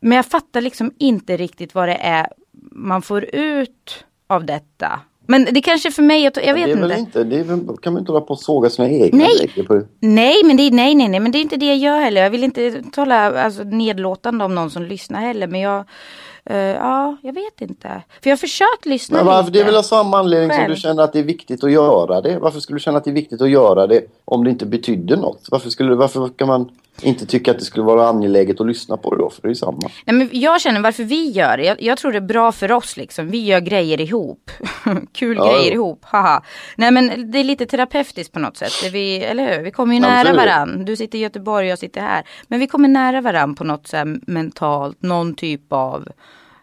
men 0.06 0.16
jag 0.16 0.26
fattar 0.26 0.60
liksom 0.60 0.92
inte 0.98 1.36
riktigt 1.36 1.74
vad 1.74 1.88
det 1.88 1.94
är 1.94 2.26
man 2.72 3.02
får 3.02 3.34
ut 3.34 4.04
av 4.26 4.44
detta. 4.44 5.00
Men 5.26 5.44
det 5.44 5.60
kanske 5.60 5.90
för 5.90 6.02
mig, 6.02 6.22
jag 6.22 6.32
vet 6.32 6.68
är 6.68 6.76
väl 6.76 6.90
inte. 6.90 6.98
inte, 6.98 7.24
det 7.24 7.42
väl, 7.42 7.76
kan 7.82 7.92
man 7.92 8.00
inte 8.00 8.12
hålla 8.12 8.24
på 8.24 8.32
och 8.32 8.40
såga 8.40 8.70
sina 8.70 8.90
egna 8.90 9.18
Nej. 9.18 9.86
Nej, 10.00 10.44
men 10.44 10.56
det 10.56 10.62
är, 10.62 10.70
nej, 10.70 10.94
nej, 10.94 11.08
nej, 11.08 11.20
men 11.20 11.32
det 11.32 11.38
är 11.38 11.40
inte 11.40 11.56
det 11.56 11.66
jag 11.66 11.76
gör 11.76 12.00
heller. 12.00 12.22
Jag 12.22 12.30
vill 12.30 12.44
inte 12.44 12.82
tala 12.92 13.42
alltså, 13.42 13.62
nedlåtande 13.62 14.44
om 14.44 14.54
någon 14.54 14.70
som 14.70 14.82
lyssnar 14.82 15.20
heller. 15.20 15.46
Men 15.46 15.60
jag, 15.60 15.84
eh, 16.44 16.56
ja, 16.56 17.16
jag 17.22 17.32
vet 17.32 17.60
inte. 17.60 17.88
För 18.22 18.30
jag 18.30 18.32
har 18.32 18.36
försökt 18.36 18.86
lyssna 18.86 19.18
Men 19.18 19.26
varför, 19.26 19.50
lite. 19.50 19.58
det 19.58 19.62
är 19.62 19.66
väl 19.66 19.76
av 19.76 19.82
samma 19.82 20.18
anledning 20.18 20.58
som 20.58 20.68
du 20.68 20.76
känner 20.76 21.02
att 21.02 21.12
det 21.12 21.18
är 21.18 21.22
viktigt 21.24 21.64
att 21.64 21.72
göra 21.72 22.20
det. 22.20 22.38
Varför 22.38 22.60
skulle 22.60 22.76
du 22.76 22.80
känna 22.80 22.98
att 22.98 23.04
det 23.04 23.10
är 23.10 23.14
viktigt 23.14 23.42
att 23.42 23.50
göra 23.50 23.86
det 23.86 24.00
om 24.24 24.44
det 24.44 24.50
inte 24.50 24.66
betyder 24.66 25.16
något? 25.16 25.46
Varför, 25.50 25.70
skulle, 25.70 25.94
varför 25.94 26.28
kan 26.28 26.48
man 26.48 26.70
inte 27.02 27.26
tycka 27.26 27.50
att 27.50 27.58
det 27.58 27.64
skulle 27.64 27.84
vara 27.84 28.08
angeläget 28.08 28.60
att 28.60 28.66
lyssna 28.66 28.96
på 28.96 29.14
det 29.14 29.22
då? 29.22 29.30
För 29.30 29.42
det 29.42 29.46
är 29.46 29.50
ju 29.50 29.54
samma. 29.54 29.90
Nej, 30.04 30.16
men 30.16 30.28
jag 30.32 30.60
känner 30.60 30.80
varför 30.80 31.04
vi 31.04 31.30
gör 31.30 31.56
det. 31.56 31.64
Jag, 31.64 31.82
jag 31.82 31.98
tror 31.98 32.12
det 32.12 32.18
är 32.18 32.20
bra 32.20 32.52
för 32.52 32.72
oss 32.72 32.96
liksom. 32.96 33.30
Vi 33.30 33.44
gör 33.44 33.60
grejer 33.60 34.00
ihop. 34.00 34.50
Kul 35.12 35.36
Ja, 35.36 35.52
grejer 35.52 35.72
jo. 35.72 35.74
ihop. 35.74 36.04
Haha. 36.04 36.42
Nej 36.76 36.90
men 36.90 37.30
det 37.32 37.38
är 37.38 37.44
lite 37.44 37.66
terapeutiskt 37.66 38.32
på 38.32 38.38
något 38.38 38.56
sätt. 38.56 38.92
Vi, 38.92 39.24
eller 39.24 39.56
hur? 39.56 39.62
Vi 39.64 39.70
kommer 39.70 39.94
ju 39.94 40.00
nära 40.00 40.20
absolut. 40.20 40.40
varann. 40.40 40.84
Du 40.84 40.96
sitter 40.96 41.18
i 41.18 41.22
Göteborg 41.22 41.66
och 41.66 41.70
jag 41.70 41.78
sitter 41.78 42.00
här. 42.00 42.24
Men 42.48 42.60
vi 42.60 42.66
kommer 42.66 42.88
nära 42.88 43.20
varann 43.20 43.54
på 43.54 43.64
något 43.64 43.86
så 43.86 44.16
mentalt. 44.26 45.02
Någon 45.02 45.34
typ 45.34 45.72
av 45.72 46.08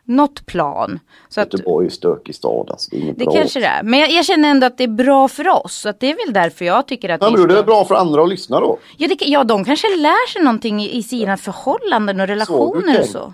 något 0.05 0.45
plan. 0.45 0.99
Så 1.29 1.41
att, 1.41 1.53
Göteborg 1.53 1.85
är 1.85 1.89
en 1.89 1.95
stökig 1.95 2.35
stad 2.35 2.67
alltså. 2.71 2.89
Det 2.91 2.97
är 2.97 3.01
inget 3.01 3.19
det 3.19 3.25
bra. 3.25 3.33
kanske 3.33 3.59
det 3.59 3.65
är. 3.65 3.83
Men 3.83 3.99
jag, 3.99 4.11
jag 4.11 4.25
känner 4.25 4.49
ändå 4.51 4.67
att 4.67 4.77
det 4.77 4.83
är 4.83 4.87
bra 4.87 5.27
för 5.27 5.47
oss. 5.49 5.75
Så 5.75 5.89
att 5.89 5.99
det 5.99 6.11
är 6.11 6.25
väl 6.25 6.33
därför 6.33 6.65
jag 6.65 6.87
tycker 6.87 7.09
att 7.09 7.21
Ja, 7.21 7.29
men 7.31 7.41
är 7.41 7.47
det 7.47 7.53
väl 7.53 7.65
bra 7.65 7.85
för 7.85 7.95
andra 7.95 8.23
att 8.23 8.29
lyssna 8.29 8.59
då. 8.59 8.77
Ja, 8.97 9.07
det, 9.07 9.25
ja, 9.25 9.43
de 9.43 9.65
kanske 9.65 9.87
lär 9.97 10.27
sig 10.33 10.43
någonting 10.43 10.81
i, 10.81 10.97
i 10.97 11.03
sina 11.03 11.37
förhållanden 11.37 12.19
och 12.19 12.27
relationer 12.27 12.65
och 12.77 12.85
tänkt. 12.85 13.05
så. 13.11 13.11
Så 13.11 13.33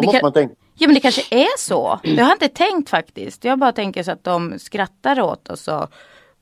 Det 0.00 0.02
måste 0.06 0.18
kan- 0.18 0.24
man 0.26 0.32
tänka. 0.32 0.54
Ja 0.78 0.86
men 0.88 0.94
det 0.94 1.00
kanske 1.00 1.22
är 1.36 1.58
så. 1.58 2.00
Jag 2.02 2.24
har 2.24 2.32
inte 2.32 2.48
tänkt 2.48 2.90
faktiskt. 2.90 3.44
Jag 3.44 3.58
bara 3.58 3.72
tänker 3.72 4.02
så 4.02 4.10
att 4.10 4.24
de 4.24 4.58
skrattar 4.58 5.20
åt 5.20 5.48
oss 5.50 5.68
och 5.68 5.86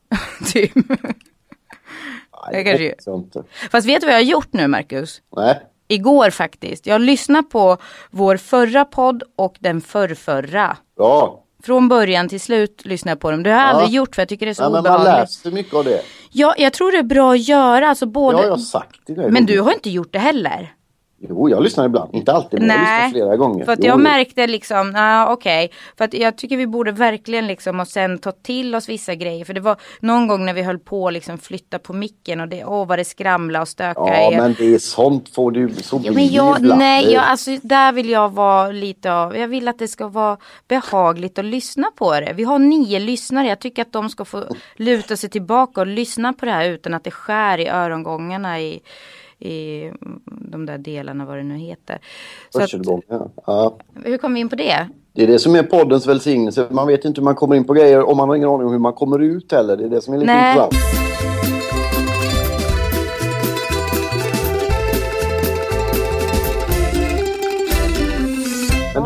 typ. 0.53 0.75
Nej, 0.75 0.95
det 2.53 2.64
kanske- 2.64 2.95
jag. 3.07 3.45
Fast 3.71 3.87
vet 3.88 4.01
du 4.01 4.07
vad 4.07 4.14
jag 4.14 4.19
har 4.21 4.25
gjort 4.25 4.53
nu 4.53 4.67
Marcus? 4.69 5.23
Nej. 5.37 5.61
Igår 5.88 6.31
faktiskt. 6.31 6.87
Jag 6.87 6.94
har 6.94 6.98
lyssnat 6.98 7.51
på 7.51 7.77
vår 8.11 8.37
förra 8.37 8.85
podd 8.85 9.22
och 9.37 9.57
den 9.61 9.81
förrförra. 9.81 10.77
Ja. 10.96 11.44
Från 11.62 11.88
början 11.88 12.29
till 12.29 12.40
slut 12.40 12.83
lyssnar 12.85 13.12
jag 13.12 13.20
på 13.20 13.31
dem. 13.31 13.42
Det 13.42 13.51
har 13.51 13.57
jag 13.59 13.66
Ja. 13.68 13.70
aldrig 13.72 13.90
gjort 13.94 14.14
för 14.14 14.22
jag 14.22 14.29
tycker 14.29 14.46
det 14.46 14.53
är 14.53 14.55
så 14.55 14.62
Nej, 14.62 14.72
men 14.72 14.83
man 14.83 15.01
obehagligt. 15.01 15.31
sig 15.33 15.53
mycket 15.53 15.74
av 15.74 15.85
det. 15.85 16.01
Ja, 16.33 16.55
jag 16.59 16.72
tror 16.72 16.92
det 16.92 16.98
är 16.98 17.03
bra 17.03 17.33
att 17.33 17.48
göra. 17.48 17.88
Alltså 17.88 18.07
Det 18.07 18.12
både... 18.12 18.37
har 18.38 18.44
jag 18.44 18.61
sagt. 18.61 19.01
det 19.07 19.20
här 19.22 19.29
Men 19.29 19.46
du 19.46 19.61
har 19.61 19.72
inte 19.72 19.90
gjort 19.90 20.12
det 20.12 20.18
heller. 20.18 20.72
Jo, 21.20 21.48
jag 21.50 21.62
lyssnar 21.62 21.87
ibland. 21.87 22.14
Inte 22.14 22.33
alltid, 22.33 22.61
men 22.61 22.68
jag 22.68 22.78
lyssnar 22.81 22.98
Nej, 22.98 23.11
flera 23.12 23.37
gånger. 23.37 23.64
för 23.64 23.72
att 23.72 23.85
jag 23.85 23.98
jo. 23.98 24.02
märkte 24.02 24.46
liksom, 24.46 24.92
ah, 24.96 25.33
okej. 25.33 25.70
För 25.98 26.04
att 26.04 26.14
jag 26.14 26.37
tycker 26.38 26.57
vi 26.57 26.66
borde 26.66 26.92
verkligen 26.92 27.46
liksom 27.46 27.81
och 27.81 27.88
sen 27.88 28.18
ta 28.18 28.33
till 28.33 28.74
oss 28.74 28.88
vissa 28.88 29.14
grejer. 29.14 29.44
För 29.44 29.54
det 29.54 29.61
var 29.61 29.76
någon 30.00 30.26
gång 30.26 30.44
när 30.44 30.52
vi 30.52 30.62
höll 30.62 30.78
på 30.78 31.07
att 31.07 31.12
liksom 31.12 31.38
flytta 31.38 31.78
på 31.78 31.92
micken 31.92 32.40
och 32.40 32.48
det, 32.48 32.64
åh 32.64 32.87
vad 32.87 32.98
det 32.98 33.04
skramla 33.04 33.61
och 33.61 33.68
stöka. 33.68 34.00
Ja, 34.00 34.31
men 34.37 34.54
det 34.59 34.74
är 34.74 34.78
sånt 34.78 35.35
får 35.35 35.50
du. 35.50 35.68
Så 35.74 36.00
Ja, 36.04 36.12
men 36.12 36.26
jag, 36.28 36.59
ibland. 36.59 36.78
nej, 36.78 37.12
jag, 37.12 37.24
alltså, 37.24 37.50
där 37.62 37.92
vill 37.92 38.09
jag 38.11 38.33
vara 38.33 38.70
lite 38.70 39.12
av, 39.12 39.37
jag 39.37 39.48
vill 39.48 39.68
att 39.68 39.78
det 39.78 39.88
ska 39.88 40.09
vara 40.09 40.37
behagligt 40.68 41.38
att 41.38 41.44
lyssna 41.44 41.87
på 41.96 42.20
det. 42.20 42.33
Vi 42.37 42.44
har 42.44 42.59
nio 42.59 42.98
lyssnare, 42.98 43.46
jag 43.46 43.59
tycker 43.61 43.83
att 43.83 43.92
de 43.92 44.11
ska 44.11 44.24
få 44.24 44.44
luta 44.76 45.16
sig 45.16 45.31
tillbaka 45.31 45.81
och 45.81 45.87
lyssna 45.87 46.33
på 46.33 46.44
det 46.46 46.52
här 46.52 46.68
utan 46.68 46.94
att 46.94 47.04
det 47.04 47.11
skär 47.11 47.59
i 47.59 47.68
örongångarna 47.68 48.61
i, 48.61 48.81
i 49.38 49.90
de 50.27 50.66
där 50.66 50.79
delarna, 50.79 51.24
vad 51.24 51.37
det 51.37 51.42
nu 51.42 51.57
heter. 51.57 51.98
Så 52.51 52.59
att, 52.59 52.62
Hörselgång, 52.62 53.03
ja. 53.09 53.31
ja. 53.46 53.79
hur 54.05 54.18
kom 54.18 54.35
vi 54.35 54.40
in 54.40 54.48
på 54.48 54.57
det? 54.57 54.88
Det 55.12 55.22
är 55.22 55.27
det 55.27 55.38
som 55.38 55.55
är 55.55 55.62
poddens 55.62 56.07
välsignelse. 56.07 56.66
Man 56.70 56.87
vet 56.87 57.05
inte 57.05 57.20
hur 57.20 57.24
man 57.24 57.35
kommer 57.35 57.57
in 57.57 57.64
på 57.64 57.72
grejer 57.72 58.09
och 58.09 58.16
man 58.16 58.29
har 58.29 58.37
ingen 58.37 58.48
aning 58.48 58.66
om 58.66 58.72
hur 58.72 58.79
man 58.79 58.92
kommer 58.92 59.18
ut 59.18 59.53
heller. 59.53 59.77
Det 59.77 59.85
är 59.85 59.88
det 59.88 60.01
som 60.01 60.14
är 60.14 60.18
lite 60.18 60.33
Nej. 60.33 60.59
intressant. 60.59 61.48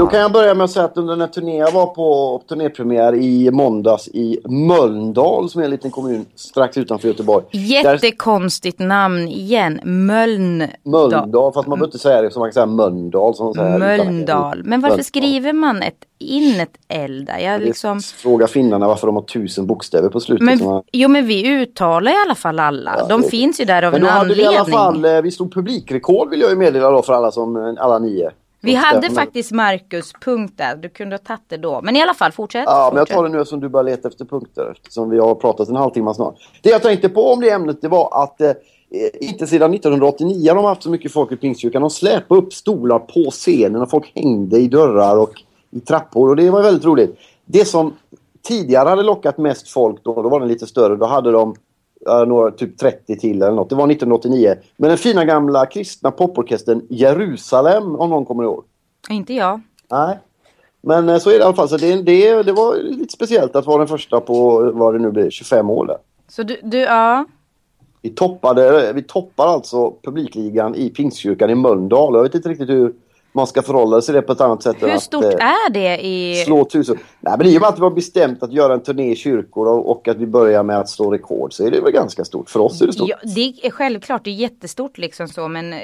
Då 0.05 0.11
kan 0.11 0.21
jag 0.21 0.33
börja 0.33 0.55
med 0.55 0.65
att 0.65 0.71
säga 0.71 0.85
att 0.85 0.97
under 0.97 1.12
den 1.12 1.21
här 1.21 1.29
turnén, 1.29 1.57
jag 1.57 1.73
var 1.73 1.87
på 1.87 2.43
turnépremiär 2.49 3.15
i 3.15 3.51
måndags 3.51 4.09
i 4.09 4.38
Mölndal 4.45 5.51
som 5.51 5.61
är 5.61 5.65
en 5.65 5.71
liten 5.71 5.91
kommun 5.91 6.25
strax 6.35 6.77
utanför 6.77 7.09
Göteborg. 7.09 7.45
Där, 7.53 7.59
Jättekonstigt 7.59 8.79
namn 8.79 9.29
igen. 9.29 9.81
Mölndal. 9.85 10.69
Mölndal, 10.85 11.53
fast 11.53 11.69
man 11.69 11.79
behöver 11.79 11.87
inte 11.88 11.99
säga 11.99 12.23
det 12.23 12.31
som 12.31 12.41
man 12.41 12.49
kan 12.49 12.53
säga 12.55 12.67
Mölndal. 12.67 13.35
Som 13.35 13.47
man 13.47 13.55
säger, 13.55 13.95
utan- 13.95 14.07
Mölndal. 14.07 14.62
Men 14.65 14.81
varför 14.81 14.93
Mölndal. 14.97 15.05
skriver 15.05 15.53
man 15.53 15.83
ett, 15.83 15.95
in 16.19 16.61
ett 16.61 16.75
L 16.88 17.25
där? 17.25 17.38
Jag 17.38 17.61
liksom... 17.61 18.01
Fråga 18.01 18.47
finnarna 18.47 18.87
varför 18.88 19.07
de 19.07 19.17
har 19.17 19.23
tusen 19.23 19.67
bokstäver 19.67 20.09
på 20.09 20.21
slutet. 20.21 20.45
Men, 20.45 20.65
man- 20.65 20.83
jo 20.93 21.09
men 21.09 21.27
vi 21.27 21.49
uttalar 21.49 22.12
i 22.12 22.15
alla 22.27 22.35
fall 22.35 22.59
alla. 22.61 22.95
Ja, 22.99 23.07
De 23.09 23.21
det- 23.23 23.29
finns 23.29 23.61
ju 23.61 23.65
där 23.65 23.83
av 23.83 23.93
Men 23.93 24.01
en 24.01 24.07
då 24.07 24.12
hade 24.12 24.35
vi 24.35 24.43
i 24.43 24.47
anledning. 24.47 24.75
alla 24.77 24.85
fall, 24.93 25.05
eh, 25.05 25.23
vi 25.23 25.31
slog 25.31 25.55
publikrekord 25.55 26.31
vill 26.31 26.41
jag 26.41 26.51
ju 26.51 26.57
meddela 26.57 26.91
då 26.91 27.03
för 27.03 27.12
alla 27.12 27.31
som, 27.33 27.57
eh, 27.57 27.85
alla 27.85 27.99
nio. 27.99 28.31
Vi 28.64 28.75
hade 28.75 29.11
faktiskt 29.11 29.53
Marcus 29.53 30.12
punkt 30.12 30.55
där. 30.57 30.77
Du 30.77 30.88
kunde 30.88 31.14
ha 31.14 31.18
tagit 31.18 31.42
det 31.48 31.57
då. 31.57 31.81
Men 31.83 31.96
i 31.96 32.03
alla 32.03 32.14
fall 32.14 32.33
fortsätt. 32.33 32.64
Ja, 32.66 32.90
men 32.92 32.98
jag 32.98 33.09
fortsätt. 33.09 33.16
tar 33.16 33.25
det 33.25 33.38
nu 33.38 33.44
som 33.44 33.61
du 33.61 33.68
börjar 33.68 33.85
leta 33.85 34.09
efter 34.09 34.25
punkter 34.25 34.75
eftersom 34.77 35.11
vi 35.11 35.18
har 35.18 35.35
pratat 35.35 35.68
en 35.68 35.77
halvtimme 35.77 36.14
snart. 36.14 36.35
Det 36.62 36.70
jag 36.70 36.83
tänkte 36.83 37.09
på 37.09 37.33
om 37.33 37.40
det 37.40 37.51
ämnet 37.51 37.83
det 37.83 37.88
var 37.88 38.22
att 38.22 38.40
eh, 38.40 38.53
inte 39.20 39.46
sedan 39.46 39.75
1989 39.75 40.51
har 40.51 40.57
de 40.57 40.64
haft 40.64 40.83
så 40.83 40.90
mycket 40.90 41.12
folk 41.12 41.33
i 41.33 41.37
Pingstkyrkan. 41.37 41.83
De 41.83 41.90
släpade 41.90 42.40
upp 42.40 42.53
stolar 42.55 42.98
på 42.98 43.31
scenen 43.31 43.83
och 43.83 43.90
folk 43.90 44.12
hängde 44.14 44.59
i 44.59 44.68
dörrar 44.68 45.16
och 45.16 45.33
i 45.70 45.81
trappor 45.81 46.31
och 46.31 46.37
det 46.37 46.51
var 46.51 46.62
väldigt 46.62 46.85
roligt. 46.85 47.18
Det 47.44 47.64
som 47.64 47.92
tidigare 48.42 48.88
hade 48.88 49.03
lockat 49.03 49.38
mest 49.38 49.68
folk 49.68 50.05
då, 50.05 50.22
då 50.22 50.29
var 50.29 50.40
den 50.40 50.48
lite 50.48 50.66
större, 50.66 50.96
då 50.96 51.07
hade 51.07 51.31
de 51.31 51.55
ja, 52.05 52.25
några, 52.25 52.51
typ 52.51 52.79
30 52.79 53.19
till 53.19 53.43
eller 53.43 53.53
något. 53.53 53.69
Det 53.69 53.75
var 53.75 53.91
1989. 53.91 54.55
Men 54.77 54.88
den 54.88 54.99
fina 54.99 55.25
gamla 55.25 55.67
kristna 55.67 56.11
poporkestern 56.11 56.87
Jerusalem 56.91 57.97
om 57.97 58.11
någon 58.11 58.25
kommer 58.25 58.43
ihåg. 58.43 58.65
Inte 59.11 59.35
jag. 59.35 59.61
Nej. 59.91 60.19
Men 60.81 61.09
eh, 61.09 61.19
så 61.19 61.31
är 61.31 61.35
det 61.35 61.41
i 61.41 61.43
alla 61.43 61.55
fall. 61.55 61.69
Så 61.69 61.77
det, 61.77 62.03
det, 62.03 62.43
det 62.43 62.53
var 62.53 62.77
lite 62.77 63.12
speciellt 63.12 63.57
att 63.57 63.67
vara 63.67 63.79
den 63.79 63.88
första 63.88 64.21
på 64.21 64.71
vad 64.75 64.95
det 64.95 64.99
nu 64.99 65.11
blir, 65.11 65.31
25 65.31 65.71
år 65.71 65.87
där. 65.87 65.97
Så 66.29 66.43
du, 66.43 66.57
du 66.62 66.79
ja. 66.79 67.25
Vi 68.03 68.11
toppade, 68.11 68.93
vi 68.93 69.03
toppar 69.03 69.47
alltså 69.47 69.95
publikligan 70.03 70.75
i 70.75 70.91
Pingstkyrkan 70.91 71.51
i 71.51 71.55
Mölndal. 71.55 72.15
Jag 72.15 72.23
vet 72.23 72.35
inte 72.35 72.49
riktigt 72.49 72.69
hur 72.69 72.95
man 73.33 73.47
ska 73.47 73.62
förhålla 73.62 74.01
sig 74.01 74.14
det 74.14 74.23
på 74.23 74.33
ett 74.33 74.40
annat 74.40 74.62
sätt. 74.62 74.77
Hur 74.81 74.90
att, 74.90 75.03
stort 75.03 75.25
eh, 75.25 75.31
är 75.31 75.71
det 75.71 76.07
i... 76.07 76.42
Slå 76.45 76.64
tusen. 76.64 76.99
Nej 77.21 77.35
men 77.38 77.47
i 77.47 77.57
och 77.57 77.61
med 77.61 77.68
att 77.68 77.79
vi 77.79 77.83
har 77.83 77.90
bestämt 77.90 78.42
att 78.42 78.53
göra 78.53 78.75
en 78.75 78.83
turné 78.83 79.12
i 79.12 79.16
kyrkor 79.16 79.66
och, 79.66 79.90
och 79.90 80.09
att 80.09 80.16
vi 80.16 80.27
börjar 80.27 80.62
med 80.62 80.79
att 80.79 80.88
slå 80.88 81.11
rekord 81.11 81.53
så 81.53 81.66
är 81.66 81.71
det 81.71 81.81
väl 81.81 81.92
ganska 81.92 82.25
stort. 82.25 82.51
För 82.51 82.61
oss 82.61 82.83
är 82.83 82.87
det 82.87 82.92
stort. 82.92 83.09
Ja, 83.09 83.16
det 83.35 83.55
är 83.62 83.71
självklart, 83.71 84.25
det 84.25 84.31
är 84.31 84.35
jättestort 84.35 84.99
liksom 84.99 85.29
så 85.29 85.49
men, 85.49 85.73
eh, 85.73 85.79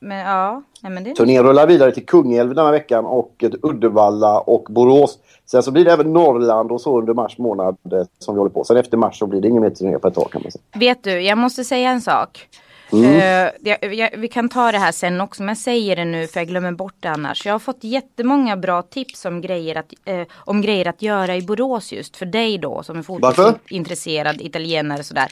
men 0.00 0.18
ja. 0.18 0.62
Nej, 0.80 0.92
men 0.92 1.04
det 1.04 1.14
Turnén 1.14 1.42
rullar 1.42 1.66
vidare 1.66 1.92
till 1.92 2.06
Kungälv 2.06 2.54
denna 2.54 2.70
veckan 2.70 3.04
och 3.04 3.44
Uddevalla 3.62 4.40
och 4.40 4.66
Borås. 4.70 5.18
Sen 5.46 5.62
så 5.62 5.70
blir 5.70 5.84
det 5.84 5.92
även 5.92 6.12
Norrland 6.12 6.72
och 6.72 6.80
så 6.80 6.98
under 6.98 7.14
mars 7.14 7.38
månad 7.38 7.76
eh, 7.92 8.02
som 8.18 8.34
vi 8.34 8.38
håller 8.38 8.52
på. 8.52 8.64
Sen 8.64 8.76
efter 8.76 8.96
mars 8.96 9.18
så 9.18 9.26
blir 9.26 9.40
det 9.40 9.48
ingen 9.48 9.62
mer 9.62 9.70
turné 9.70 9.98
på 9.98 10.08
ett 10.08 10.14
tag 10.14 10.30
kan 10.30 10.42
man 10.42 10.52
säga. 10.52 10.62
Vet 10.74 11.04
du, 11.04 11.20
jag 11.20 11.38
måste 11.38 11.64
säga 11.64 11.90
en 11.90 12.00
sak. 12.00 12.48
Mm. 12.92 13.50
Jag, 13.62 14.10
vi 14.16 14.28
kan 14.28 14.48
ta 14.48 14.72
det 14.72 14.78
här 14.78 14.92
sen 14.92 15.20
också, 15.20 15.42
men 15.42 15.48
jag 15.48 15.58
säger 15.58 15.96
det 15.96 16.04
nu 16.04 16.26
för 16.26 16.40
jag 16.40 16.48
glömmer 16.48 16.72
bort 16.72 16.94
det 17.00 17.08
annars. 17.10 17.46
Jag 17.46 17.54
har 17.54 17.58
fått 17.58 17.84
jättemånga 17.84 18.56
bra 18.56 18.82
tips 18.82 19.24
om 19.24 19.40
grejer 19.40 19.76
att, 19.78 19.92
eh, 20.04 20.22
om 20.34 20.60
grejer 20.62 20.88
att 20.88 21.02
göra 21.02 21.36
i 21.36 21.42
Borås 21.42 21.92
just 21.92 22.16
för 22.16 22.26
dig 22.26 22.58
då 22.58 22.82
som 22.82 22.98
är 22.98 23.02
fortfarande 23.02 23.42
Varför? 23.42 23.58
intresserad 23.68 24.40
italienare 24.40 25.02
sådär. 25.02 25.28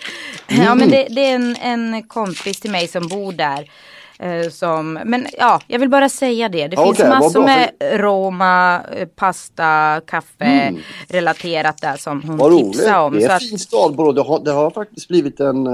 Mm. 0.49 0.65
Ja 0.65 0.75
men 0.75 0.91
det, 0.91 1.07
det 1.11 1.21
är 1.31 1.35
en, 1.35 1.57
en 1.57 2.03
kompis 2.03 2.61
till 2.61 2.71
mig 2.71 2.89
som 2.89 3.09
bor 3.09 3.33
där. 3.33 3.71
eh, 4.19 4.51
som, 4.51 4.93
men 5.05 5.27
ja, 5.39 5.61
jag 5.67 5.79
vill 5.79 5.89
bara 5.89 6.09
säga 6.09 6.49
det. 6.49 6.69
Det 6.69 6.77
finns 6.77 7.01
vad 7.01 7.09
massor 7.09 7.43
med 7.45 7.71
Roma, 8.01 8.81
pasta, 9.17 10.01
kaffe 10.07 10.45
Mm. 10.45 10.81
relaterat 11.09 11.79
där 11.81 11.97
som 11.97 12.23
hon 12.23 12.37
Vad 12.37 12.53
roligt. 12.53 12.73
tipsade 12.73 12.99
om. 12.99 13.15
Det 13.15 13.21
Så 13.21 13.29
är 13.31 13.35
en 13.35 13.41
fin 13.41 13.59
stad 13.59 13.95
Borås. 13.97 14.15
Det 14.15 14.23
har, 14.23 14.45
det 14.45 14.53
har 14.53 14.71
faktiskt 14.71 15.09
blivit 15.09 15.41
en, 15.41 15.67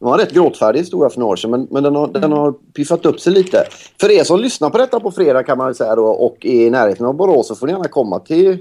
Det 0.00 0.06
var 0.06 0.12
en 0.14 0.20
rätt 0.20 0.32
gråtfärdig 0.32 0.80
historia 0.80 1.10
för 1.10 1.20
några 1.20 1.32
år 1.32 1.36
sedan 1.36 1.50
men, 1.50 1.68
men 1.70 1.82
den, 1.82 1.96
har, 1.96 2.08
den 2.08 2.32
har 2.32 2.52
piffat 2.52 3.06
upp 3.06 3.20
sig 3.20 3.32
lite. 3.32 3.64
För 4.00 4.10
er 4.10 4.24
som 4.24 4.40
lyssnar 4.40 4.70
på 4.70 4.78
detta 4.78 5.00
på 5.00 5.10
fredag 5.10 5.42
kan 5.42 5.58
man 5.58 5.66
väl 5.66 5.74
säga 5.74 5.94
då 5.94 6.06
och 6.06 6.36
är 6.40 6.66
i 6.66 6.70
närheten 6.70 7.06
av 7.06 7.14
Borås 7.14 7.48
så 7.48 7.54
får 7.54 7.66
ni 7.66 7.72
gärna 7.72 7.88
komma 7.88 8.18
till 8.18 8.58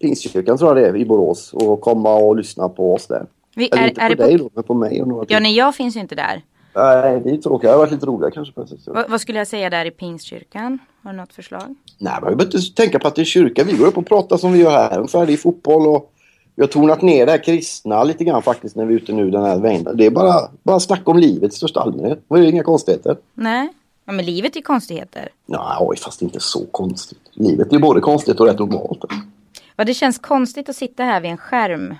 Pingstkyrkan 0.00 0.58
tror 0.58 0.70
jag 0.70 0.76
det 0.76 0.98
är 0.98 1.00
i 1.00 1.04
Borås 1.04 1.52
och 1.52 1.80
komma 1.80 2.14
och 2.14 2.36
lyssna 2.36 2.68
på 2.68 2.94
oss 2.94 3.06
där. 3.06 3.26
Vi, 3.54 3.68
Eller 3.68 3.82
är, 3.82 3.88
inte 3.88 4.00
är 4.00 4.08
på 4.08 4.14
det 4.14 4.24
dig 4.24 4.38
på... 4.38 4.44
då, 4.44 4.50
men 4.54 4.64
på 4.64 4.74
mig 4.74 5.02
och 5.02 5.08
några 5.08 5.24
Ja, 5.28 5.40
nej, 5.40 5.56
jag 5.56 5.74
finns 5.74 5.96
ju 5.96 6.00
inte 6.00 6.14
där. 6.14 6.42
Nej, 6.74 7.20
det 7.24 7.30
är 7.30 7.36
tråkigt. 7.36 7.62
Det 7.62 7.68
hade 7.68 7.78
varit 7.78 7.92
lite 7.92 8.06
roligare 8.06 8.32
kanske. 8.32 8.66
sätt. 8.66 8.86
Va, 8.86 9.04
vad 9.08 9.20
skulle 9.20 9.38
jag 9.38 9.46
säga 9.46 9.70
där 9.70 9.84
i 9.84 9.90
Pingstkyrkan? 9.90 10.78
Har 11.02 11.10
du 11.12 11.16
något 11.16 11.32
förslag? 11.32 11.74
Nej, 11.98 12.12
man 12.12 12.20
behöver 12.20 12.44
inte 12.44 12.74
tänka 12.74 12.98
på 12.98 13.08
att 13.08 13.14
det 13.14 13.22
är 13.22 13.24
kyrka. 13.24 13.64
Vi 13.64 13.72
går 13.72 13.86
upp 13.86 13.98
och 13.98 14.06
pratar 14.06 14.36
som 14.36 14.52
vi 14.52 14.58
gör 14.58 14.70
här. 14.70 14.96
Ungefär 14.96 15.26
det 15.26 15.32
är 15.32 15.36
fotboll 15.36 15.86
och 15.86 16.12
vi 16.56 16.62
har 16.62 16.68
tonat 16.68 17.02
ner 17.02 17.26
det 17.26 17.32
här 17.32 17.44
kristna 17.44 18.04
lite 18.04 18.24
grann 18.24 18.42
faktiskt 18.42 18.76
när 18.76 18.84
vi 18.84 18.94
är 18.94 18.98
ute 18.98 19.12
nu 19.12 19.30
den 19.30 19.42
här 19.42 19.58
vägen. 19.58 19.88
Det 19.94 20.06
är 20.06 20.10
bara, 20.10 20.34
bara 20.62 20.80
snack 20.80 21.08
om 21.08 21.18
livet 21.18 21.52
i 21.52 21.56
största 21.56 21.80
allmänhet. 21.80 22.24
Det 22.28 22.34
är 22.34 22.42
inga 22.42 22.62
konstigheter. 22.62 23.16
Nej, 23.34 23.68
ja, 24.04 24.12
men 24.12 24.24
livet 24.24 24.56
är 24.56 24.60
konstigheter. 24.60 25.28
Nej, 25.46 25.96
fast 25.98 26.22
inte 26.22 26.40
så 26.40 26.66
konstigt. 26.66 27.18
Livet 27.32 27.72
är 27.72 27.78
både 27.78 28.00
konstigt 28.00 28.40
och 28.40 28.46
rätt 28.46 28.58
normalt. 28.58 29.04
Ja, 29.76 29.84
det 29.84 29.94
känns 29.94 30.18
konstigt 30.18 30.68
att 30.68 30.76
sitta 30.76 31.02
här 31.02 31.20
vid 31.20 31.30
en 31.30 31.36
skärm. 31.36 31.94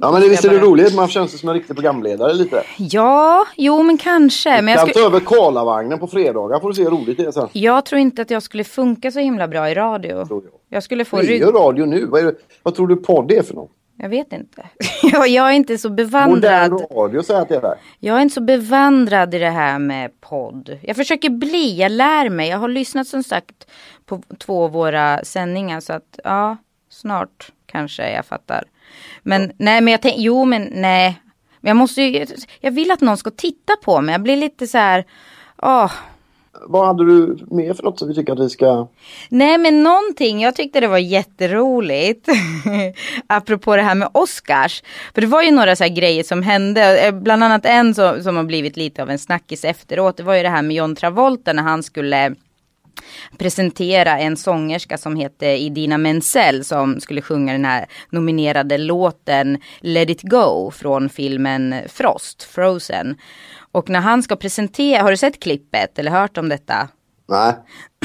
Ja, 0.00 0.12
men 0.12 0.20
det, 0.22 0.28
visst 0.28 0.44
är 0.44 0.50
det 0.50 0.58
bara- 0.58 0.66
roligt. 0.66 0.94
Man 0.94 1.08
känns 1.08 1.40
som 1.40 1.48
en 1.48 1.54
riktig 1.54 1.76
programledare 1.76 2.34
lite. 2.34 2.62
Ja, 2.78 3.46
jo 3.56 3.82
men 3.82 3.98
kanske. 3.98 4.62
Men 4.62 4.68
jag, 4.68 4.78
kan 4.78 4.88
skulle, 4.88 5.04
ta 5.04 5.10
över 5.10 5.20
Karlavagnen 5.20 5.98
på 5.98 6.06
fredagar 6.06 6.60
får 6.60 6.68
du 6.68 6.74
se 6.74 6.82
hur 6.82 6.90
roligt 6.90 7.16
det 7.16 7.24
är 7.24 7.30
sen. 7.30 7.48
jag 7.52 7.84
tror 7.84 7.98
inte 8.00 8.22
att 8.22 8.30
jag 8.30 8.42
skulle 8.42 8.64
funka 8.64 9.10
så 9.10 9.18
himla 9.18 9.48
bra 9.48 9.70
i 9.70 9.74
radio. 9.74 10.24
Tror 10.26 10.42
jag. 10.44 10.52
Jag 10.76 10.82
skulle 10.82 11.04
få 11.04 11.16
är 11.16 11.22
rygg... 11.22 11.44
radio 11.44 11.84
nu. 11.86 12.06
Vad, 12.06 12.20
är 12.20 12.24
det, 12.24 12.34
vad 12.62 12.74
tror 12.74 12.86
du 12.86 12.96
podd 12.96 13.32
är 13.32 13.42
för 13.42 13.54
något? 13.54 13.70
Jag 13.96 14.08
vet 14.08 14.32
inte. 14.32 14.62
jag, 15.02 15.28
jag 15.28 15.48
är 15.48 15.52
inte 15.52 15.78
så 15.78 15.88
Modern 15.88 16.06
bevandrad. 16.06 16.72
radio 16.90 17.22
säger 17.22 17.40
att 17.40 17.48
det 17.48 17.56
är. 17.56 17.74
Jag 17.98 18.16
är 18.16 18.20
inte 18.20 18.34
så 18.34 18.40
bevandrad 18.40 19.34
i 19.34 19.38
det 19.38 19.50
här 19.50 19.78
med 19.78 20.20
podd. 20.20 20.78
Jag 20.82 20.96
försöker 20.96 21.30
bli, 21.30 21.76
jag 21.80 21.92
lär 21.92 22.28
mig. 22.28 22.48
Jag 22.48 22.58
har 22.58 22.68
lyssnat 22.68 23.06
som 23.06 23.22
sagt 23.22 23.66
på 24.06 24.22
två 24.38 24.64
av 24.64 24.72
våra 24.72 25.24
sändningar 25.24 25.80
så 25.80 25.92
att 25.92 26.18
ja, 26.24 26.56
snart 26.90 27.52
kanske 27.66 28.10
jag 28.10 28.26
fattar. 28.26 28.64
Men 29.22 29.52
nej, 29.56 29.80
men 29.80 29.92
jag 29.92 30.02
tänker, 30.02 30.20
jo 30.20 30.44
men 30.44 30.68
nej. 30.72 31.20
Men 31.60 31.68
jag 31.68 31.76
måste 31.76 32.02
ju, 32.02 32.26
jag 32.60 32.70
vill 32.70 32.90
att 32.90 33.00
någon 33.00 33.16
ska 33.16 33.30
titta 33.30 33.76
på 33.84 34.00
mig. 34.00 34.12
Jag 34.12 34.22
blir 34.22 34.36
lite 34.36 34.66
så 34.66 34.78
här, 34.78 35.04
åh. 35.56 35.92
Vad 36.62 36.86
hade 36.86 37.04
du 37.04 37.38
mer 37.50 37.74
för 37.74 37.82
något 37.82 37.98
som 37.98 38.08
vi 38.08 38.14
tycker 38.14 38.32
att 38.32 38.40
vi 38.40 38.48
ska... 38.48 38.88
Nej 39.28 39.58
men 39.58 39.82
någonting, 39.82 40.40
jag 40.40 40.56
tyckte 40.56 40.80
det 40.80 40.88
var 40.88 40.98
jätteroligt. 40.98 42.28
Apropå 43.26 43.76
det 43.76 43.82
här 43.82 43.94
med 43.94 44.08
Oscars. 44.14 44.82
För 45.14 45.20
det 45.20 45.26
var 45.26 45.42
ju 45.42 45.50
några 45.50 45.76
så 45.76 45.84
här 45.84 45.94
grejer 45.94 46.22
som 46.22 46.42
hände. 46.42 47.06
Eh, 47.06 47.14
bland 47.14 47.44
annat 47.44 47.66
en 47.66 47.94
som, 47.94 48.22
som 48.22 48.36
har 48.36 48.44
blivit 48.44 48.76
lite 48.76 49.02
av 49.02 49.10
en 49.10 49.18
snackis 49.18 49.64
efteråt. 49.64 50.16
Det 50.16 50.22
var 50.22 50.34
ju 50.34 50.42
det 50.42 50.48
här 50.48 50.62
med 50.62 50.76
John 50.76 50.96
Travolta 50.96 51.52
när 51.52 51.62
han 51.62 51.82
skulle 51.82 52.34
presentera 53.38 54.18
en 54.18 54.36
sångerska 54.36 54.98
som 54.98 55.16
hette 55.16 55.46
Idina 55.46 55.98
Menzel 55.98 56.64
som 56.64 57.00
skulle 57.00 57.22
sjunga 57.22 57.52
den 57.52 57.64
här 57.64 57.86
nominerade 58.10 58.78
låten 58.78 59.58
Let 59.80 60.10
it 60.10 60.22
go 60.22 60.70
från 60.70 61.08
filmen 61.08 61.74
Frost, 61.88 62.42
Frozen. 62.42 63.16
Och 63.76 63.90
när 63.90 64.00
han 64.00 64.22
ska 64.22 64.36
presentera, 64.36 65.02
har 65.02 65.10
du 65.10 65.16
sett 65.16 65.40
klippet 65.40 65.98
eller 65.98 66.10
hört 66.10 66.38
om 66.38 66.48
detta? 66.48 66.88
Nej. 67.28 67.54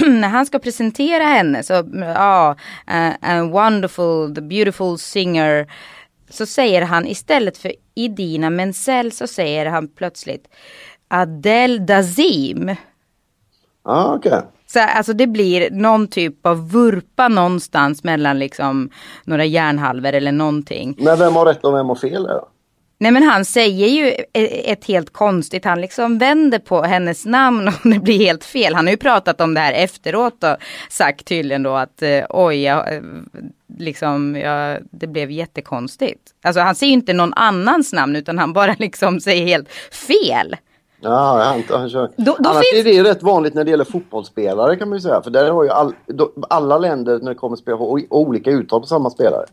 när 0.08 0.28
han 0.28 0.46
ska 0.46 0.60
presentera 0.60 1.24
henne 1.24 1.64
så, 1.64 1.74
ja, 1.94 2.56
uh, 2.92 3.12
a 3.22 3.44
wonderful, 3.44 4.36
the 4.36 4.42
beautiful 4.42 4.98
singer. 4.98 5.72
Så 6.30 6.46
säger 6.46 6.82
han 6.82 7.08
istället 7.08 7.58
för 7.58 7.72
Idina 7.96 8.50
Menzel 8.50 9.12
så 9.12 9.28
säger 9.28 9.66
han 9.66 9.88
plötsligt 9.88 10.48
Adele 11.08 11.80
Dazim. 11.80 12.76
Ja, 13.86 14.16
okej. 14.16 14.42
Så 14.68 14.80
alltså 14.80 15.14
det 15.14 15.28
blir 15.28 15.72
någon 15.72 16.08
typ 16.08 16.46
av 16.46 16.72
vurpa 16.72 17.28
någonstans 17.28 18.04
mellan 18.04 18.40
liksom 18.40 18.90
några 19.24 19.46
hjärnhalvor 19.46 20.14
eller 20.14 20.32
någonting. 20.32 20.96
Men 20.98 21.20
vem 21.20 21.36
har 21.36 21.46
rätt 21.46 21.64
och 21.64 21.74
vem 21.74 21.90
har 21.90 21.96
fel 21.96 22.24
då? 22.24 22.48
Nej 23.02 23.12
men 23.12 23.24
han 23.24 23.46
säger 23.46 23.88
ju 23.88 24.08
e- 24.34 24.72
ett 24.72 24.86
helt 24.86 25.14
konstigt, 25.14 25.66
han 25.66 25.82
liksom 25.82 26.18
vänder 26.18 26.60
på 26.60 26.82
hennes 26.82 27.26
namn 27.26 27.68
och 27.84 27.90
det 27.90 28.00
blir 28.00 28.20
helt 28.20 28.44
fel. 28.44 28.76
Han 28.76 28.86
har 28.86 28.92
ju 28.92 28.98
pratat 28.98 29.42
om 29.42 29.54
det 29.54 29.60
här 29.60 29.74
efteråt 29.74 30.44
och 30.44 30.56
sagt 30.90 31.26
tydligen 31.26 31.64
då 31.64 31.74
att 31.76 32.02
eh, 32.02 32.20
oj, 32.30 32.62
jag, 32.64 32.94
eh, 32.96 33.02
liksom, 33.78 34.36
jag, 34.36 34.78
det 34.92 35.08
blev 35.08 35.32
jättekonstigt. 35.32 36.22
Alltså 36.44 36.62
han 36.62 36.76
säger 36.76 36.90
ju 36.92 36.94
inte 36.94 37.14
någon 37.14 37.34
annans 37.34 37.94
namn 37.94 38.16
utan 38.16 38.38
han 38.38 38.54
bara 38.54 38.76
liksom 38.80 39.20
säger 39.20 39.46
helt 39.46 39.70
fel. 40.10 40.56
Ja, 41.02 41.56
inte 41.56 41.74
jag 41.74 41.92
kört. 41.92 42.12
Då- 42.16 42.36
då 42.40 42.50
Annars 42.50 42.64
finns- 42.74 42.86
är 42.86 43.04
det 43.04 43.10
rätt 43.10 43.24
vanligt 43.24 43.54
när 43.54 43.64
det 43.64 43.72
gäller 43.72 43.86
fotbollsspelare 43.86 44.76
kan 44.76 44.90
man 44.90 44.98
ju 44.98 45.02
säga. 45.02 45.22
För 45.22 45.30
där 45.32 45.52
har 45.52 45.64
ju 45.64 45.70
all, 45.70 45.94
då, 46.08 46.32
alla 46.50 46.78
länder 46.78 47.20
när 47.20 47.30
det 47.32 47.36
kommer 47.36 47.56
spela 47.56 47.78
har 47.78 47.86
o- 47.86 48.08
olika 48.10 48.52
uttal 48.52 48.82
på 48.82 48.88
samma 48.88 49.10
spelare. 49.10 49.46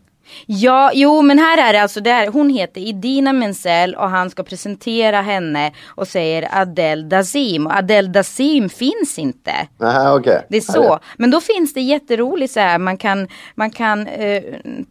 Ja, 0.45 0.91
jo 0.93 1.21
men 1.21 1.39
här 1.39 1.69
är 1.69 1.73
det 1.73 1.81
alltså 1.81 2.01
där, 2.01 2.27
hon 2.27 2.49
heter 2.49 2.81
Idina 2.81 3.33
Menzel 3.33 3.95
och 3.95 4.09
han 4.09 4.29
ska 4.29 4.43
presentera 4.43 5.21
henne 5.21 5.71
och 5.87 6.07
säger 6.07 6.61
Adele 6.61 7.03
Dazim 7.03 7.67
och 7.67 7.73
Adele 7.73 8.07
Dazim 8.07 8.69
finns 8.69 9.19
inte. 9.19 9.51
Nej, 9.77 10.09
okej. 10.09 10.45
Det 10.49 10.57
är 10.57 10.61
så. 10.61 10.99
Men 11.17 11.31
då 11.31 11.41
finns 11.41 11.73
det 11.73 11.81
jätteroligt 11.81 12.53
så 12.53 12.59
här, 12.59 12.77
man 12.77 12.97
kan, 12.97 13.27
man 13.55 13.71
kan 13.71 14.07
eh, 14.07 14.43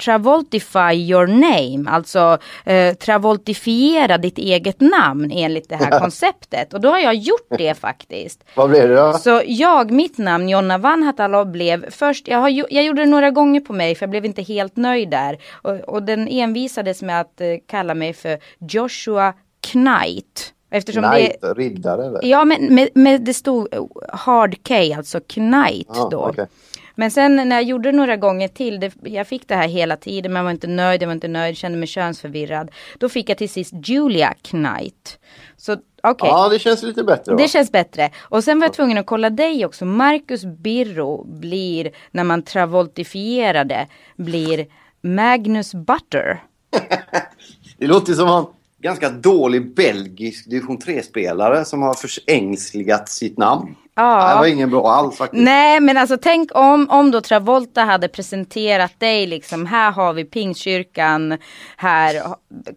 travoltify 0.04 0.92
your 0.92 1.26
name, 1.26 1.90
alltså 1.90 2.38
eh, 2.64 2.94
travoltifiera 2.94 4.18
ditt 4.18 4.38
eget 4.38 4.80
namn 4.80 5.30
enligt 5.34 5.68
det 5.68 5.76
här 5.76 6.00
konceptet. 6.00 6.74
Och 6.74 6.80
då 6.80 6.88
har 6.88 6.98
jag 6.98 7.14
gjort 7.14 7.48
det 7.58 7.74
faktiskt. 7.80 8.44
Vad 8.54 8.70
blir 8.70 8.88
det 8.88 8.94
då? 8.94 9.12
Så 9.12 9.42
jag, 9.46 9.90
mitt 9.90 10.18
namn 10.18 10.48
Jonna 10.48 10.78
Vanhatalo 10.78 11.44
blev 11.44 11.90
först, 11.90 12.28
jag, 12.28 12.38
har, 12.38 12.48
jag 12.48 12.84
gjorde 12.84 13.02
det 13.02 13.10
några 13.10 13.30
gånger 13.30 13.60
på 13.60 13.72
mig 13.72 13.94
för 13.94 14.02
jag 14.02 14.10
blev 14.10 14.24
inte 14.24 14.42
helt 14.42 14.76
nöjd 14.76 15.10
där. 15.10 15.27
Och, 15.52 15.74
och 15.74 16.02
den 16.02 16.28
envisades 16.28 17.02
med 17.02 17.20
att 17.20 17.40
eh, 17.40 17.46
kalla 17.66 17.94
mig 17.94 18.12
för 18.12 18.38
Joshua 18.58 19.34
Knight. 19.60 20.54
Eftersom 20.70 21.02
det 21.02 21.08
Nej, 21.08 21.36
riddare 21.56 22.06
eller? 22.06 22.24
Ja 22.24 22.44
men 22.44 22.74
med, 22.74 22.88
med 22.94 23.20
det 23.20 23.34
stod 23.34 23.74
eh, 23.74 23.82
hard 24.12 24.56
K, 24.68 24.74
alltså 24.96 25.20
Knight 25.20 25.88
Ja, 25.94 26.08
då. 26.10 26.28
okej. 26.28 26.46
Men 26.94 27.10
sen 27.10 27.36
när 27.36 27.56
jag 27.56 27.62
gjorde 27.62 27.90
det 27.90 27.96
några 27.96 28.16
gånger 28.16 28.48
till, 28.48 28.80
det, 28.80 28.92
jag 29.02 29.26
fick 29.26 29.48
det 29.48 29.54
här 29.54 29.68
hela 29.68 29.96
tiden, 29.96 30.32
men 30.32 30.40
jag 30.40 30.44
var 30.44 30.50
inte 30.50 30.66
nöjd, 30.66 31.02
jag 31.02 31.06
var 31.06 31.14
inte 31.14 31.28
nöjd, 31.28 31.56
kände 31.56 31.78
mig 31.78 31.88
könsförvirrad. 31.88 32.70
Då 32.98 33.08
fick 33.08 33.30
jag 33.30 33.38
till 33.38 33.48
sist 33.48 33.72
Julia 33.84 34.34
Knight. 34.42 35.18
Så 35.56 35.72
okej. 36.02 36.28
Ja, 36.28 36.48
det 36.48 36.58
känns 36.58 36.82
lite 36.82 37.04
bättre. 37.04 37.32
Va? 37.32 37.38
Det 37.38 37.48
känns 37.48 37.72
bättre. 37.72 38.10
Och 38.18 38.44
sen 38.44 38.58
var 38.60 38.66
jag 38.66 38.74
tvungen 38.74 38.98
att 38.98 39.06
kolla 39.06 39.30
dig 39.30 39.66
också. 39.66 39.84
Marcus 39.84 40.44
Birro 40.44 41.24
blir, 41.24 41.90
när 42.10 42.24
man 42.24 42.42
travoltifierar 42.42 43.64
det, 43.64 43.86
blir 44.16 44.66
Magnus 45.02 45.74
Butter. 45.74 46.42
Det 47.78 47.86
låter 47.86 48.14
som 48.14 48.28
en 48.28 48.46
ganska 48.82 49.10
dålig 49.10 49.74
belgisk 49.74 50.50
division 50.50 50.78
3-spelare 50.78 51.64
som 51.64 51.82
har 51.82 51.94
försängsligat 51.94 53.08
sitt 53.08 53.38
namn. 53.38 53.76
Ja. 53.94 54.28
Det 54.28 54.38
var 54.38 54.46
ingen 54.46 54.70
bra 54.70 54.90
alls 54.92 55.16
faktiskt. 55.16 55.42
Nej 55.42 55.80
men 55.80 55.96
alltså 55.96 56.16
tänk 56.22 56.50
om, 56.54 56.90
om 56.90 57.10
då 57.10 57.20
Travolta 57.20 57.80
hade 57.80 58.08
presenterat 58.08 59.00
dig 59.00 59.26
liksom. 59.26 59.66
Här 59.66 59.92
har 59.92 60.12
vi 60.12 60.24
Pingstkyrkan. 60.24 61.38
Här 61.76 62.22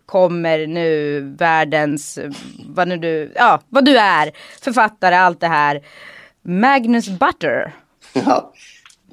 kommer 0.05 0.67
nu 0.67 1.19
världens, 1.39 2.19
vad 2.65 2.87
nu 2.87 2.97
du, 2.97 3.31
ja 3.35 3.61
vad 3.69 3.85
du 3.85 3.97
är. 3.97 4.31
Författare, 4.61 5.15
allt 5.15 5.39
det 5.39 5.47
här. 5.47 5.81
Magnus 6.41 7.09
Butter. 7.09 7.73
Ja. 8.13 8.53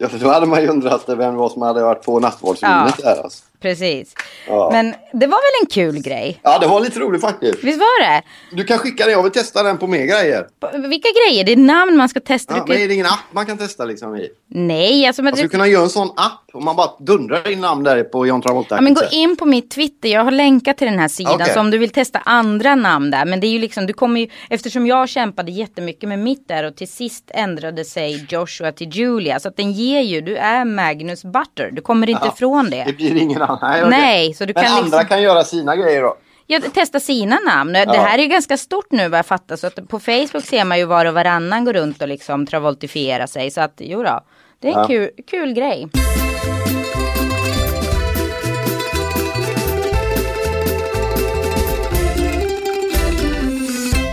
Ja, 0.00 0.08
för 0.08 0.18
då 0.18 0.28
hade 0.28 0.46
man 0.46 0.62
ju 0.62 0.68
undrat 0.68 1.04
vem 1.06 1.18
det 1.18 1.30
var 1.30 1.48
som 1.48 1.62
hade 1.62 1.82
varit 1.82 2.02
på 2.02 2.20
nattvardsvinet 2.20 2.94
Ja. 2.98 3.14
där. 3.14 3.22
Alltså. 3.22 3.44
Precis. 3.60 4.14
Ja. 4.48 4.68
Men 4.72 4.94
det 5.12 5.26
var 5.26 5.36
väl 5.38 5.62
en 5.62 5.66
kul 5.66 6.02
grej? 6.02 6.40
Ja, 6.42 6.58
det 6.58 6.66
var 6.66 6.80
lite 6.80 7.00
roligt 7.00 7.20
faktiskt. 7.20 7.64
Visst 7.64 7.78
var 7.78 8.02
det? 8.02 8.22
Du 8.52 8.64
kan 8.64 8.78
skicka 8.78 9.04
det. 9.06 9.12
Jag 9.12 9.22
vill 9.22 9.32
testa 9.32 9.62
den 9.62 9.78
på 9.78 9.86
mer 9.86 10.04
grejer. 10.06 10.46
På- 10.60 10.88
Vilka 10.88 11.08
grejer? 11.26 11.44
Det 11.44 11.52
är 11.52 11.56
namn 11.56 11.96
man 11.96 12.08
ska 12.08 12.20
testa. 12.20 12.54
Ja, 12.54 12.60
Du 12.64 12.68
men 12.68 12.76
kan- 12.76 12.84
är 12.84 12.88
det 12.88 12.94
ingen 12.94 13.06
app 13.06 13.18
man 13.32 13.46
kan 13.46 13.58
testa 13.58 13.84
liksom 13.84 14.16
i? 14.16 14.28
Nej, 14.48 15.06
alltså 15.06 15.22
men, 15.22 15.30
Man 15.30 15.36
skulle 15.36 15.46
du... 15.48 15.50
kunna 15.50 15.66
göra 15.66 15.82
en 15.82 15.90
sån 15.90 16.08
app 16.16 16.47
och 16.52 16.62
man 16.62 16.76
bara 16.76 16.90
dundrar 16.98 17.50
in 17.50 17.60
namn 17.60 17.84
där 17.84 18.02
på 18.04 18.26
John 18.26 18.42
Travolta. 18.42 18.74
ja, 18.74 18.80
men 18.80 18.94
gå 18.94 19.00
in 19.12 19.36
på 19.36 19.46
mitt 19.46 19.70
Twitter. 19.70 20.08
Jag 20.08 20.24
har 20.24 20.30
länkat 20.30 20.76
till 20.78 20.86
den 20.86 20.98
här 20.98 21.08
sidan. 21.08 21.34
Okej. 21.34 21.54
Så 21.54 21.60
om 21.60 21.70
du 21.70 21.78
vill 21.78 21.90
testa 21.90 22.18
andra 22.24 22.74
namn 22.74 23.10
där. 23.10 23.24
Men 23.24 23.40
det 23.40 23.46
är 23.46 23.48
ju 23.50 23.58
liksom, 23.58 23.86
du 23.86 23.92
kommer 23.92 24.20
ju, 24.20 24.28
eftersom 24.50 24.86
jag 24.86 25.08
kämpade 25.08 25.50
jättemycket 25.52 26.08
med 26.08 26.18
mitt 26.18 26.48
där 26.48 26.64
och 26.64 26.76
till 26.76 26.88
sist 26.88 27.30
ändrade 27.34 27.84
sig 27.84 28.26
Joshua 28.28 28.72
till 28.72 28.88
Julia. 28.88 29.40
Så 29.40 29.48
att 29.48 29.56
den 29.56 29.72
ger 29.72 30.00
ju, 30.00 30.20
du 30.20 30.36
är 30.36 30.64
Magnus 30.64 31.24
Butter. 31.24 31.70
Du 31.72 31.82
kommer 31.82 32.10
inte 32.10 32.26
Ja, 32.26 32.32
ifrån 32.34 32.70
det. 32.70 32.84
Det 32.86 32.92
blir 32.92 33.16
ingen 33.16 33.42
annan. 33.42 33.58
Nej, 33.62 33.82
okej. 33.84 33.90
Nej, 34.00 34.34
så 34.34 34.44
du 34.44 34.52
Men 34.54 34.64
kan 34.64 34.72
andra 34.72 34.82
liksom- 34.84 35.06
kan 35.06 35.22
göra 35.22 35.44
sina 35.44 35.76
grejer 35.76 36.02
då. 36.02 36.16
Ja, 36.46 36.60
testa 36.74 37.00
sina 37.00 37.38
namn. 37.46 37.72
Det 37.72 37.78
här 37.98 38.18
är 38.18 38.22
ju 38.22 38.28
ganska 38.28 38.56
stort 38.56 38.90
nu 38.92 39.08
vad 39.08 39.18
jag 39.18 39.26
fattar. 39.26 39.56
Så 39.56 39.66
att 39.66 39.88
på 39.88 40.00
Facebook 40.00 40.44
ser 40.44 40.64
man 40.64 40.78
ju 40.78 40.84
var 40.84 41.04
och 41.06 41.14
varannan 41.14 41.64
går 41.64 41.72
runt 41.72 42.02
och 42.02 42.08
liksom 42.08 42.46
travoltifiera 42.46 43.26
sig. 43.26 43.50
Så 43.50 43.60
att 43.60 43.74
jo 43.78 44.02
då, 44.02 44.20
det 44.60 44.68
är 44.68 44.72
en 44.72 44.78
Ja. 44.78 44.86
kul, 44.86 45.10
kul 45.30 45.52
grej. 45.52 45.88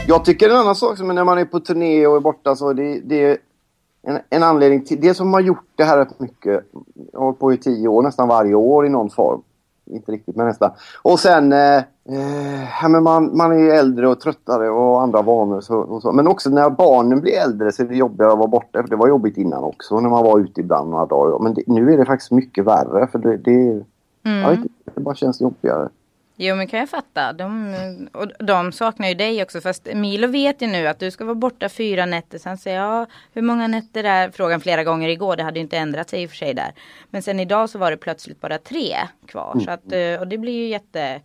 Jag 0.07 0.25
tycker 0.25 0.49
en 0.49 0.55
annan 0.55 0.75
sak 0.75 0.97
som 0.97 1.07
när 1.07 1.23
man 1.23 1.37
är 1.37 1.45
på 1.45 1.59
turné 1.59 2.07
och 2.07 2.15
är 2.15 2.19
borta 2.19 2.55
så 2.55 2.73
det, 2.73 2.99
det 2.99 3.23
är 3.23 3.37
en, 4.01 4.19
en 4.29 4.43
anledning 4.43 4.85
till 4.85 5.01
det 5.01 5.13
som 5.13 5.33
har 5.33 5.41
gjort 5.41 5.67
det 5.75 5.83
här 5.83 6.07
mycket. 6.17 6.65
Jag 7.11 7.19
har 7.19 7.25
hållit 7.25 7.39
på 7.39 7.53
i 7.53 7.57
tio 7.57 7.87
år, 7.87 8.01
nästan 8.01 8.27
varje 8.27 8.55
år 8.55 8.85
i 8.85 8.89
någon 8.89 9.09
form. 9.09 9.41
Inte 9.85 10.11
riktigt, 10.11 10.35
men 10.35 10.47
nästan. 10.47 10.71
Och 11.01 11.19
sen, 11.19 11.53
eh, 11.53 11.77
eh, 11.77 12.89
men 12.89 13.03
man, 13.03 13.37
man 13.37 13.51
är 13.51 13.73
äldre 13.73 14.07
och 14.07 14.19
tröttare 14.19 14.69
och 14.69 15.01
andra 15.01 15.21
vanor. 15.21 15.61
Så, 15.61 15.77
och 15.77 16.01
så. 16.01 16.11
Men 16.11 16.27
också 16.27 16.49
när 16.49 16.69
barnen 16.69 17.21
blir 17.21 17.33
äldre 17.33 17.71
så 17.71 17.83
är 17.83 17.87
det 17.87 17.95
jobbigare 17.95 18.31
att 18.31 18.37
vara 18.37 18.47
borta. 18.47 18.81
För 18.81 18.89
det 18.89 18.95
var 18.95 19.07
jobbigt 19.07 19.37
innan 19.37 19.63
också 19.63 19.99
när 19.99 20.09
man 20.09 20.23
var 20.23 20.39
ute 20.39 20.61
ibland 20.61 20.89
några 20.89 21.05
dagar. 21.05 21.39
Men 21.39 21.53
det, 21.53 21.63
nu 21.67 21.93
är 21.93 21.97
det 21.97 22.05
faktiskt 22.05 22.31
mycket 22.31 22.65
värre. 22.65 23.07
För 23.07 23.19
det, 23.19 23.37
det, 23.37 23.83
Mm. 24.25 24.49
vet 24.49 24.59
inte, 24.59 24.69
det 24.95 25.01
bara 25.01 25.15
känns 25.15 25.41
jobbigare. 25.41 25.89
Jo 26.37 26.55
men 26.55 26.67
kan 26.67 26.79
jag 26.79 26.89
fatta. 26.89 27.33
De, 27.33 27.75
och 28.13 28.45
de 28.45 28.71
saknar 28.71 29.07
ju 29.07 29.13
dig 29.13 29.43
också. 29.43 29.61
Fast 29.61 29.87
Milo 29.93 30.27
vet 30.27 30.61
ju 30.61 30.67
nu 30.67 30.87
att 30.87 30.99
du 30.99 31.11
ska 31.11 31.25
vara 31.25 31.35
borta 31.35 31.69
fyra 31.69 32.05
nätter. 32.05 32.37
Sen 32.37 32.57
säger 32.57 32.81
jag, 32.81 33.05
hur 33.33 33.41
många 33.41 33.67
nätter 33.67 34.03
är 34.03 34.29
frågan 34.29 34.61
flera 34.61 34.83
gånger 34.83 35.09
igår. 35.09 35.35
Det 35.35 35.43
hade 35.43 35.59
ju 35.59 35.63
inte 35.63 35.77
ändrat 35.77 36.09
sig 36.09 36.23
i 36.23 36.25
och 36.25 36.29
för 36.29 36.37
sig 36.37 36.53
där. 36.53 36.73
Men 37.09 37.21
sen 37.21 37.39
idag 37.39 37.69
så 37.69 37.79
var 37.79 37.91
det 37.91 37.97
plötsligt 37.97 38.41
bara 38.41 38.57
tre 38.57 38.95
kvar. 39.27 39.61
Så 39.65 39.71
att, 39.71 39.91
eh, 39.91 40.19
och 40.19 40.27
det 40.27 40.37
blir 40.37 40.53
ju 40.53 40.67
jätte... 40.67 41.21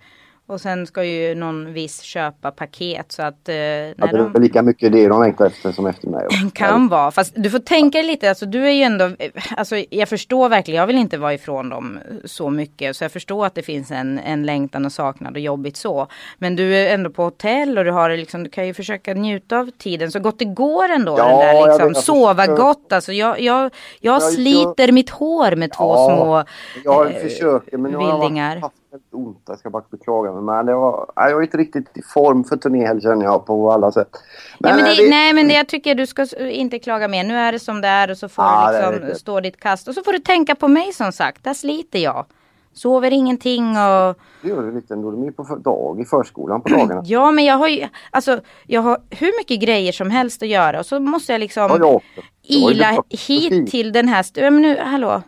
Och 0.50 0.60
sen 0.60 0.86
ska 0.86 1.04
ju 1.04 1.34
någon 1.34 1.72
viss 1.72 2.00
köpa 2.00 2.50
paket 2.50 3.12
så 3.12 3.22
att... 3.22 3.48
eh, 3.48 3.54
Ja, 3.56 3.60
När 3.96 4.12
det 4.12 4.18
är 4.18 4.30
de, 4.32 4.42
lika 4.42 4.62
mycket 4.62 4.92
det 4.92 5.08
de 5.08 5.22
längtar 5.22 5.46
efter 5.46 5.72
som 5.72 5.86
efter 5.86 6.08
mig. 6.08 6.26
också. 6.26 6.38
kan 6.54 6.88
vara. 6.88 7.10
Fast 7.10 7.32
du 7.36 7.50
får 7.50 7.58
tänka 7.58 8.02
lite. 8.02 8.28
Alltså 8.28 8.46
du 8.46 8.66
är 8.66 8.70
ju 8.70 8.82
ändå. 8.82 9.10
Alltså 9.56 9.76
jag 9.90 10.08
förstår 10.08 10.48
verkligen. 10.48 10.78
Jag 10.80 10.86
vill 10.86 10.98
inte 10.98 11.18
vara 11.18 11.34
ifrån 11.34 11.68
dem 11.68 11.98
så 12.24 12.50
mycket. 12.50 12.96
Så 12.96 13.04
jag 13.04 13.12
förstår 13.12 13.46
att 13.46 13.54
det 13.54 13.62
finns 13.62 13.90
en, 13.90 14.18
en 14.18 14.46
längtan 14.46 14.84
och 14.86 14.92
saknad 14.92 15.32
och 15.32 15.40
jobbigt 15.40 15.76
så. 15.76 16.06
Men 16.38 16.56
du 16.56 16.74
är 16.76 16.94
ändå 16.94 17.10
på 17.10 17.22
hotell 17.24 17.78
och 17.78 17.84
du 17.84 17.90
har 17.90 18.10
liksom. 18.10 18.44
Du 18.44 18.50
kan 18.50 18.66
ju 18.66 18.74
försöka 18.74 19.14
njuta 19.14 19.58
av 19.58 19.70
tiden 19.78 20.12
så 20.12 20.20
gott 20.20 20.38
det 20.38 20.44
går 20.44 20.88
ändå. 20.88 21.14
Ja, 21.18 21.28
den 21.28 21.38
där 21.38 21.54
jag 21.54 21.66
liksom. 21.68 21.88
vet, 21.88 21.96
jag 21.96 22.04
Sova 22.04 22.34
försöker. 22.42 22.62
gott. 22.62 22.92
Alltså 22.92 23.12
jag, 23.12 23.40
jag, 23.40 23.62
jag 24.00 24.14
jag- 24.14 24.22
sliter 24.22 24.92
mitt 24.92 25.10
hår 25.10 25.56
med 25.56 25.72
två 25.72 25.84
Ja, 25.94 26.06
små. 26.16 26.44
Jag 26.84 27.06
eh, 27.06 27.22
försöker 27.22 27.76
men 27.78 27.92
jag 27.92 28.00
har 28.00 28.60
haft 28.60 28.74
väldigt 28.90 29.14
ont. 29.14 29.42
Jag 29.46 29.58
ska 29.58 29.70
bara 29.70 29.82
beklaga 29.90 30.32
mig. 30.32 30.42
Men 30.42 30.66
det 30.66 30.74
var, 30.74 31.06
jag 31.16 31.30
är 31.30 31.42
inte 31.42 31.56
riktigt 31.56 31.96
i 31.96 32.02
form 32.02 32.44
för 32.44 32.56
turné 32.56 32.86
heller 32.86 33.00
känner 33.00 33.24
jag 33.24 33.46
på 33.46 33.72
alla 33.72 33.92
sätt. 33.92 34.08
Ja, 34.58 34.74
men 34.76 34.84
det, 34.84 34.94
det- 34.96 35.10
nej 35.10 35.32
men 35.32 35.48
det, 35.48 35.54
jag 35.54 35.68
tycker 35.68 35.94
du 35.94 36.06
ska 36.06 36.26
inte 36.40 36.78
klaga 36.78 37.08
mer. 37.08 37.24
Nu 37.24 37.34
är 37.36 37.52
det 37.52 37.58
som 37.58 37.80
det 37.80 37.88
är 37.88 38.10
och 38.10 38.16
så 38.18 38.28
får 38.28 38.44
Ja, 38.44 38.72
du 38.72 38.78
det 38.78 38.90
liksom 38.90 39.08
det. 39.08 39.14
stå 39.14 39.40
ditt 39.40 39.60
kast. 39.60 39.88
Och 39.88 39.94
så 39.94 40.02
får 40.02 40.12
du 40.12 40.18
tänka 40.18 40.54
på 40.54 40.68
mig 40.68 40.92
som 40.92 41.12
sagt. 41.12 41.44
Där 41.44 41.54
sliter 41.54 41.98
jag. 41.98 42.26
Sover 42.72 43.10
ingenting 43.10 43.68
och 43.68 44.16
Det 44.42 44.48
gör 44.48 44.62
du 44.62 44.72
lite 44.74 44.94
ändå. 44.94 45.10
De 45.10 45.22
är 45.26 45.30
på 45.30 45.44
för- 45.44 45.56
dag 45.56 46.00
i 46.00 46.04
förskolan 46.04 46.62
på 46.62 46.68
dagarna. 46.68 47.02
ja 47.04 47.30
men 47.30 47.44
jag 47.44 47.54
har 47.54 47.68
ju 47.68 47.88
alltså 48.10 48.40
jag 48.66 48.80
har 48.82 48.98
hur 49.10 49.38
mycket 49.40 49.60
grejer 49.60 49.92
som 49.92 50.10
helst 50.10 50.42
att 50.42 50.48
göra 50.48 50.78
och 50.78 50.86
så 50.86 51.00
måste 51.00 51.32
jag 51.32 51.38
liksom 51.40 51.62
Ja, 51.62 51.78
jag 51.78 52.02
ju 52.42 52.70
ila 52.70 53.02
hit 53.08 53.70
till 53.70 53.92
den 53.92 54.08
här 54.08 54.22
stu- 54.22 54.42
ja, 54.44 54.50
men 54.50 54.62
nu 54.62 54.78
hallå. 54.78 55.22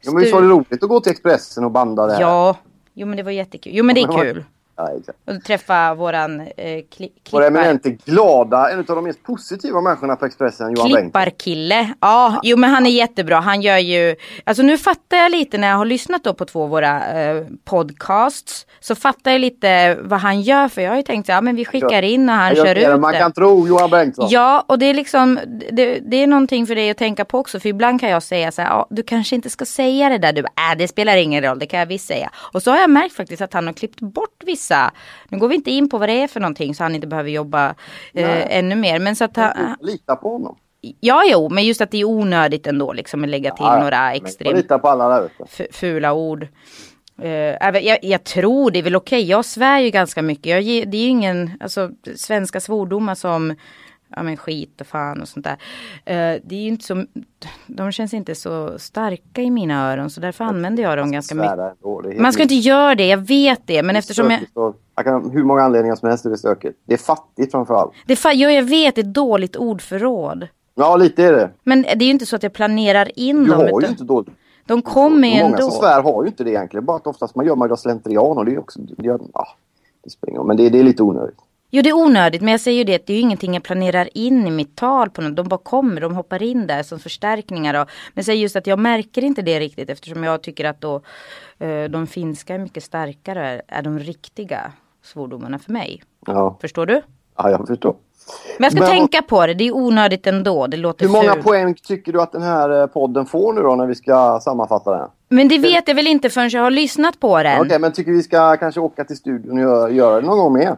Ja, 0.00 0.12
men 0.12 0.20
visst 0.22 0.32
var 0.34 0.42
det 0.42 0.48
roligt 0.48 0.82
att 0.82 0.88
gå 0.88 1.00
till 1.00 1.12
Expressen 1.12 1.64
och 1.64 1.70
banda 1.70 2.06
där? 2.06 2.20
Ja, 2.20 2.56
jo 2.96 3.06
men 3.06 3.16
det 3.16 3.22
var 3.22 3.32
jättekul. 3.32 3.72
Jo 3.76 3.84
men 3.84 3.94
det 3.94 4.00
är 4.00 4.24
kul. 4.24 4.44
Ja, 4.78 4.90
exakt. 4.98 5.18
Och 5.26 5.44
träffa 5.44 5.94
våran 5.94 6.40
eh, 6.40 6.46
kli, 6.56 6.82
Vår 6.98 7.10
klippar. 7.24 7.42
eminente 7.42 7.90
glada, 7.90 8.70
en 8.70 8.78
av 8.78 8.84
de 8.86 9.04
mest 9.04 9.22
positiva 9.22 9.80
människorna 9.80 10.16
på 10.16 10.26
Expressen, 10.26 10.66
Johan 10.70 10.84
Bengtsson. 10.92 11.02
Klipparkille. 11.02 11.92
Ja, 12.00 12.40
jo 12.42 12.56
men 12.56 12.70
han 12.70 12.86
är 12.86 12.90
jättebra. 12.90 13.40
Han 13.40 13.62
gör 13.62 13.78
ju, 13.78 14.16
alltså 14.44 14.62
nu 14.62 14.78
fattar 14.78 15.16
jag 15.16 15.30
lite 15.32 15.58
när 15.58 15.68
jag 15.68 15.76
har 15.76 15.84
lyssnat 15.84 16.24
då 16.24 16.34
på 16.34 16.44
två 16.44 16.62
av 16.62 16.68
våra 16.68 17.20
eh, 17.20 17.44
podcasts. 17.64 18.66
Så 18.80 18.94
fattar 18.94 19.30
jag 19.32 19.40
lite 19.40 19.98
vad 20.02 20.20
han 20.20 20.40
gör 20.42 20.68
för 20.68 20.82
jag 20.82 20.90
har 20.90 20.96
ju 20.96 21.02
tänkt 21.02 21.26
så 21.26 21.32
ja 21.32 21.40
men 21.40 21.56
vi 21.56 21.64
skickar 21.64 22.02
in 22.02 22.28
och 22.28 22.34
han 22.34 22.54
Jag 22.54 22.66
kör 22.66 22.74
ut 22.94 23.00
Man 23.00 23.12
det. 23.12 23.18
kan 23.18 23.32
tro, 23.32 23.68
Johan 23.68 23.90
Bengtsson. 23.90 24.26
Ja, 24.30 24.64
och 24.68 24.78
det 24.78 24.86
är 24.86 24.94
liksom, 24.94 25.38
det, 25.72 25.98
det 26.10 26.16
är 26.16 26.26
någonting 26.26 26.66
för 26.66 26.74
dig 26.74 26.90
att 26.90 26.96
tänka 26.96 27.24
på 27.24 27.38
också. 27.38 27.60
För 27.60 27.68
ibland 27.68 28.00
kan 28.00 28.08
jag 28.10 28.22
säga 28.22 28.52
så 28.52 28.62
här, 28.62 28.68
ja, 28.68 28.86
du 28.90 29.02
kanske 29.02 29.34
inte 29.36 29.50
ska 29.50 29.64
säga 29.64 30.08
det 30.08 30.18
där. 30.18 30.32
Du 30.32 30.42
bara, 30.42 30.72
äh, 30.72 30.78
det 30.78 30.88
spelar 30.88 31.16
ingen 31.16 31.42
roll, 31.44 31.58
det 31.58 31.66
kan 31.66 31.78
jag 31.80 31.86
visst 31.86 32.06
säga. 32.06 32.30
Och 32.52 32.62
så 32.62 32.70
har 32.70 32.78
jag 32.78 32.90
märkt 32.90 33.16
faktiskt 33.16 33.42
att 33.42 33.52
han 33.52 33.66
har 33.66 33.72
klippt 33.74 34.00
bort 34.00 34.42
vissa. 34.46 34.65
Nu 35.28 35.38
går 35.38 35.48
vi 35.48 35.54
inte 35.54 35.70
in 35.70 35.88
på 35.88 35.98
vad 35.98 36.08
det 36.08 36.22
är 36.22 36.28
för 36.28 36.40
någonting 36.40 36.74
så 36.74 36.82
han 36.82 36.94
inte 36.94 37.06
behöver 37.06 37.30
jobba 37.30 37.74
eh, 38.14 38.56
ännu 38.58 38.74
mer. 38.74 38.98
Men 38.98 39.16
så 39.16 39.24
att 39.24 39.36
han, 39.36 39.76
Lita 39.80 40.16
på 40.16 40.32
honom. 40.32 40.56
Ja, 41.00 41.22
jo, 41.32 41.48
men 41.48 41.64
just 41.64 41.80
att 41.80 41.90
det 41.90 42.00
är 42.00 42.04
onödigt 42.04 42.66
ändå 42.66 42.92
liksom 42.92 43.24
att 43.24 43.30
lägga 43.30 43.50
till 43.50 43.64
Ja, 43.64 43.80
några 43.80 44.14
extremt 44.14 44.68
på 44.68 44.88
alla 44.88 45.08
där 45.08 45.30
ute. 45.48 45.66
fula 45.72 46.12
ord. 46.12 46.48
Även- 47.22 47.84
jag, 47.84 47.98
jag 48.02 48.24
tror 48.24 48.70
det 48.70 48.78
är 48.78 48.82
väl 48.82 48.96
okej. 48.96 49.22
Jag 49.28 49.44
svär 49.44 49.78
ju 49.80 49.90
ganska 49.90 50.22
mycket. 50.22 50.46
Jag, 50.46 50.64
det 50.64 50.96
är 50.98 51.02
ju 51.02 51.08
ingen, 51.08 51.50
alltså 51.60 51.90
svenska 52.16 52.60
svordomar 52.60 53.14
som 53.14 53.54
ja 54.16 54.22
men 54.22 54.36
skit 54.36 54.80
och 54.80 54.86
fan 54.86 55.20
och 55.20 55.28
sånt 55.28 55.44
där. 55.46 55.56
Eh, 56.04 56.40
det 56.44 56.54
är 56.56 56.66
inte 56.68 56.84
så, 56.84 57.04
de 57.66 57.92
känns 57.92 58.14
inte 58.14 58.34
så 58.34 58.78
starka 58.78 59.42
i 59.42 59.50
mina 59.50 59.92
öron 59.92 60.10
så 60.10 60.20
därför 60.20 60.44
använder 60.44 60.82
jag 60.82 60.98
dem 60.98 61.12
ganska 61.12 61.34
mycket. 61.34 61.56
Det 61.56 62.16
är 62.16 62.20
Man 62.20 62.32
ska 62.32 62.42
inte 62.42 62.54
göra 62.54 62.94
det, 62.94 63.06
jag 63.06 63.18
vet 63.18 63.60
det. 63.66 63.82
Men 63.82 63.96
eftersom 63.96 64.30
jag, 64.30 64.40
och- 64.54 64.76
jag 64.96 65.04
kan, 65.04 65.30
hur 65.30 65.44
många 65.44 65.62
anledningar 65.62 65.96
som 65.96 66.08
helst 66.08 66.26
är 66.26 66.30
det 66.30 66.38
stökigt. 66.38 66.78
Det 66.86 66.92
är 66.94 66.98
fattigt 66.98 67.50
framförallt. 67.50 67.92
det, 68.06 68.14
fa- 68.14 68.32
ja, 68.34 68.50
jag 68.50 68.62
vet, 68.62 68.94
det 68.94 69.00
är 69.00 69.02
dåligt 69.02 69.56
ordförråd. 69.56 70.48
Ja, 70.74 70.96
lite 70.96 71.24
är 71.24 71.32
det. 71.32 71.50
Men 71.62 71.82
det 71.82 71.88
är 71.92 72.02
ju 72.06 72.10
inte 72.10 72.26
så 72.26 72.36
att 72.36 72.42
jag 72.42 72.52
planerar 72.52 73.18
in 73.18 73.44
Du 73.44 73.50
dem. 73.50 73.60
har 73.72 73.80
ju 73.80 73.86
inte 73.86 74.04
dåligt. 74.04 74.34
de 74.66 74.82
kommer 74.82 75.28
ju 75.28 75.34
Många 75.42 75.44
ändå. 75.56 75.70
som 75.70 75.80
svär 75.80 76.02
har 76.02 76.22
ju 76.22 76.28
inte 76.28 76.44
det 76.44 76.50
egentligen. 76.50 76.84
Bara 76.84 76.96
att 76.96 77.06
oftast 77.06 77.34
man 77.34 77.46
gör 77.46 77.56
man 77.56 77.76
slentrian 77.76 78.38
och 78.38 78.44
det 78.44 78.52
är 78.54 78.58
också... 78.58 78.80
Det, 78.80 79.04
gör, 79.06 79.20
ja, 79.34 79.46
det 80.04 80.10
spelar 80.10 80.30
ingen 80.30 80.38
roll, 80.38 80.46
men 80.46 80.56
det, 80.56 80.68
det 80.68 80.78
är 80.78 80.82
lite 80.82 81.02
onödigt. 81.02 81.38
Jo 81.70 81.82
det 81.82 81.88
är 81.88 81.92
onödigt 81.96 82.42
men 82.42 82.50
jag 82.50 82.60
säger 82.60 82.78
ju 82.78 82.84
det 82.84 82.94
att 82.94 83.06
det 83.06 83.12
är 83.12 83.14
ju 83.14 83.20
ingenting 83.22 83.54
jag 83.54 83.62
planerar 83.62 84.08
in 84.14 84.46
i 84.46 84.50
mitt 84.50 84.76
tal 84.76 85.10
på 85.10 85.22
något. 85.22 85.36
De 85.36 85.48
bara 85.48 85.60
kommer, 85.60 86.00
de 86.00 86.14
hoppar 86.14 86.42
in 86.42 86.66
där 86.66 86.82
som 86.82 86.98
förstärkningar. 86.98 87.82
Och, 87.82 87.88
men 88.14 88.24
säger 88.24 88.42
just 88.42 88.56
att 88.56 88.66
jag 88.66 88.78
märker 88.78 89.24
inte 89.24 89.42
det 89.42 89.60
riktigt 89.60 89.90
eftersom 89.90 90.24
jag 90.24 90.42
tycker 90.42 90.64
att 90.64 90.80
då 90.80 91.00
eh, 91.58 91.84
de 91.84 92.06
finska 92.06 92.54
är 92.54 92.58
mycket 92.58 92.82
starkare, 92.84 93.62
är 93.68 93.82
de 93.82 93.98
riktiga 93.98 94.72
svordomarna 95.04 95.58
för 95.58 95.72
mig. 95.72 96.02
Ja, 96.26 96.58
Förstår 96.60 96.86
du? 96.86 97.02
ja 97.36 97.50
jag 97.50 97.66
förstår. 97.66 97.96
Men 98.58 98.64
jag 98.64 98.72
ska 98.72 98.80
Men- 98.80 98.90
tänka 98.90 99.22
på 99.22 99.46
det, 99.46 99.54
det 99.54 99.64
är 99.66 99.76
onödigt 99.76 100.26
ändå. 100.26 100.66
Det 100.66 100.76
låter 100.76 101.04
Hur 101.06 101.12
många 101.12 101.32
fult. 101.32 101.44
poäng 101.44 101.74
tycker 101.74 102.12
du 102.12 102.20
att 102.22 102.32
den 102.32 102.42
här 102.42 102.80
eh, 102.80 102.86
podden 102.86 103.26
får 103.26 103.52
nu 103.52 103.60
då 103.62 103.76
när 103.76 103.86
vi 103.86 103.94
ska 103.94 104.40
sammanfatta 104.42 104.98
den? 104.98 105.08
Men 105.28 105.48
det 105.48 105.58
vet 105.58 105.88
jag 105.88 105.94
väl 105.94 106.06
inte 106.06 106.30
förrän 106.30 106.48
jag 106.48 106.62
har 106.62 106.70
lyssnat 106.70 107.20
på 107.20 107.42
den. 107.42 107.60
Okej, 107.60 107.78
men 107.78 107.92
tycker 107.92 108.12
vi 108.12 108.22
ska 108.22 108.56
kanske 108.56 108.80
åka 108.80 109.04
till 109.04 109.16
studion 109.16 109.52
och 109.58 109.60
göra, 109.64 109.90
göra 109.90 110.20
det 110.20 110.26
någon 110.26 110.38
gång 110.38 110.52
mer? 110.52 110.76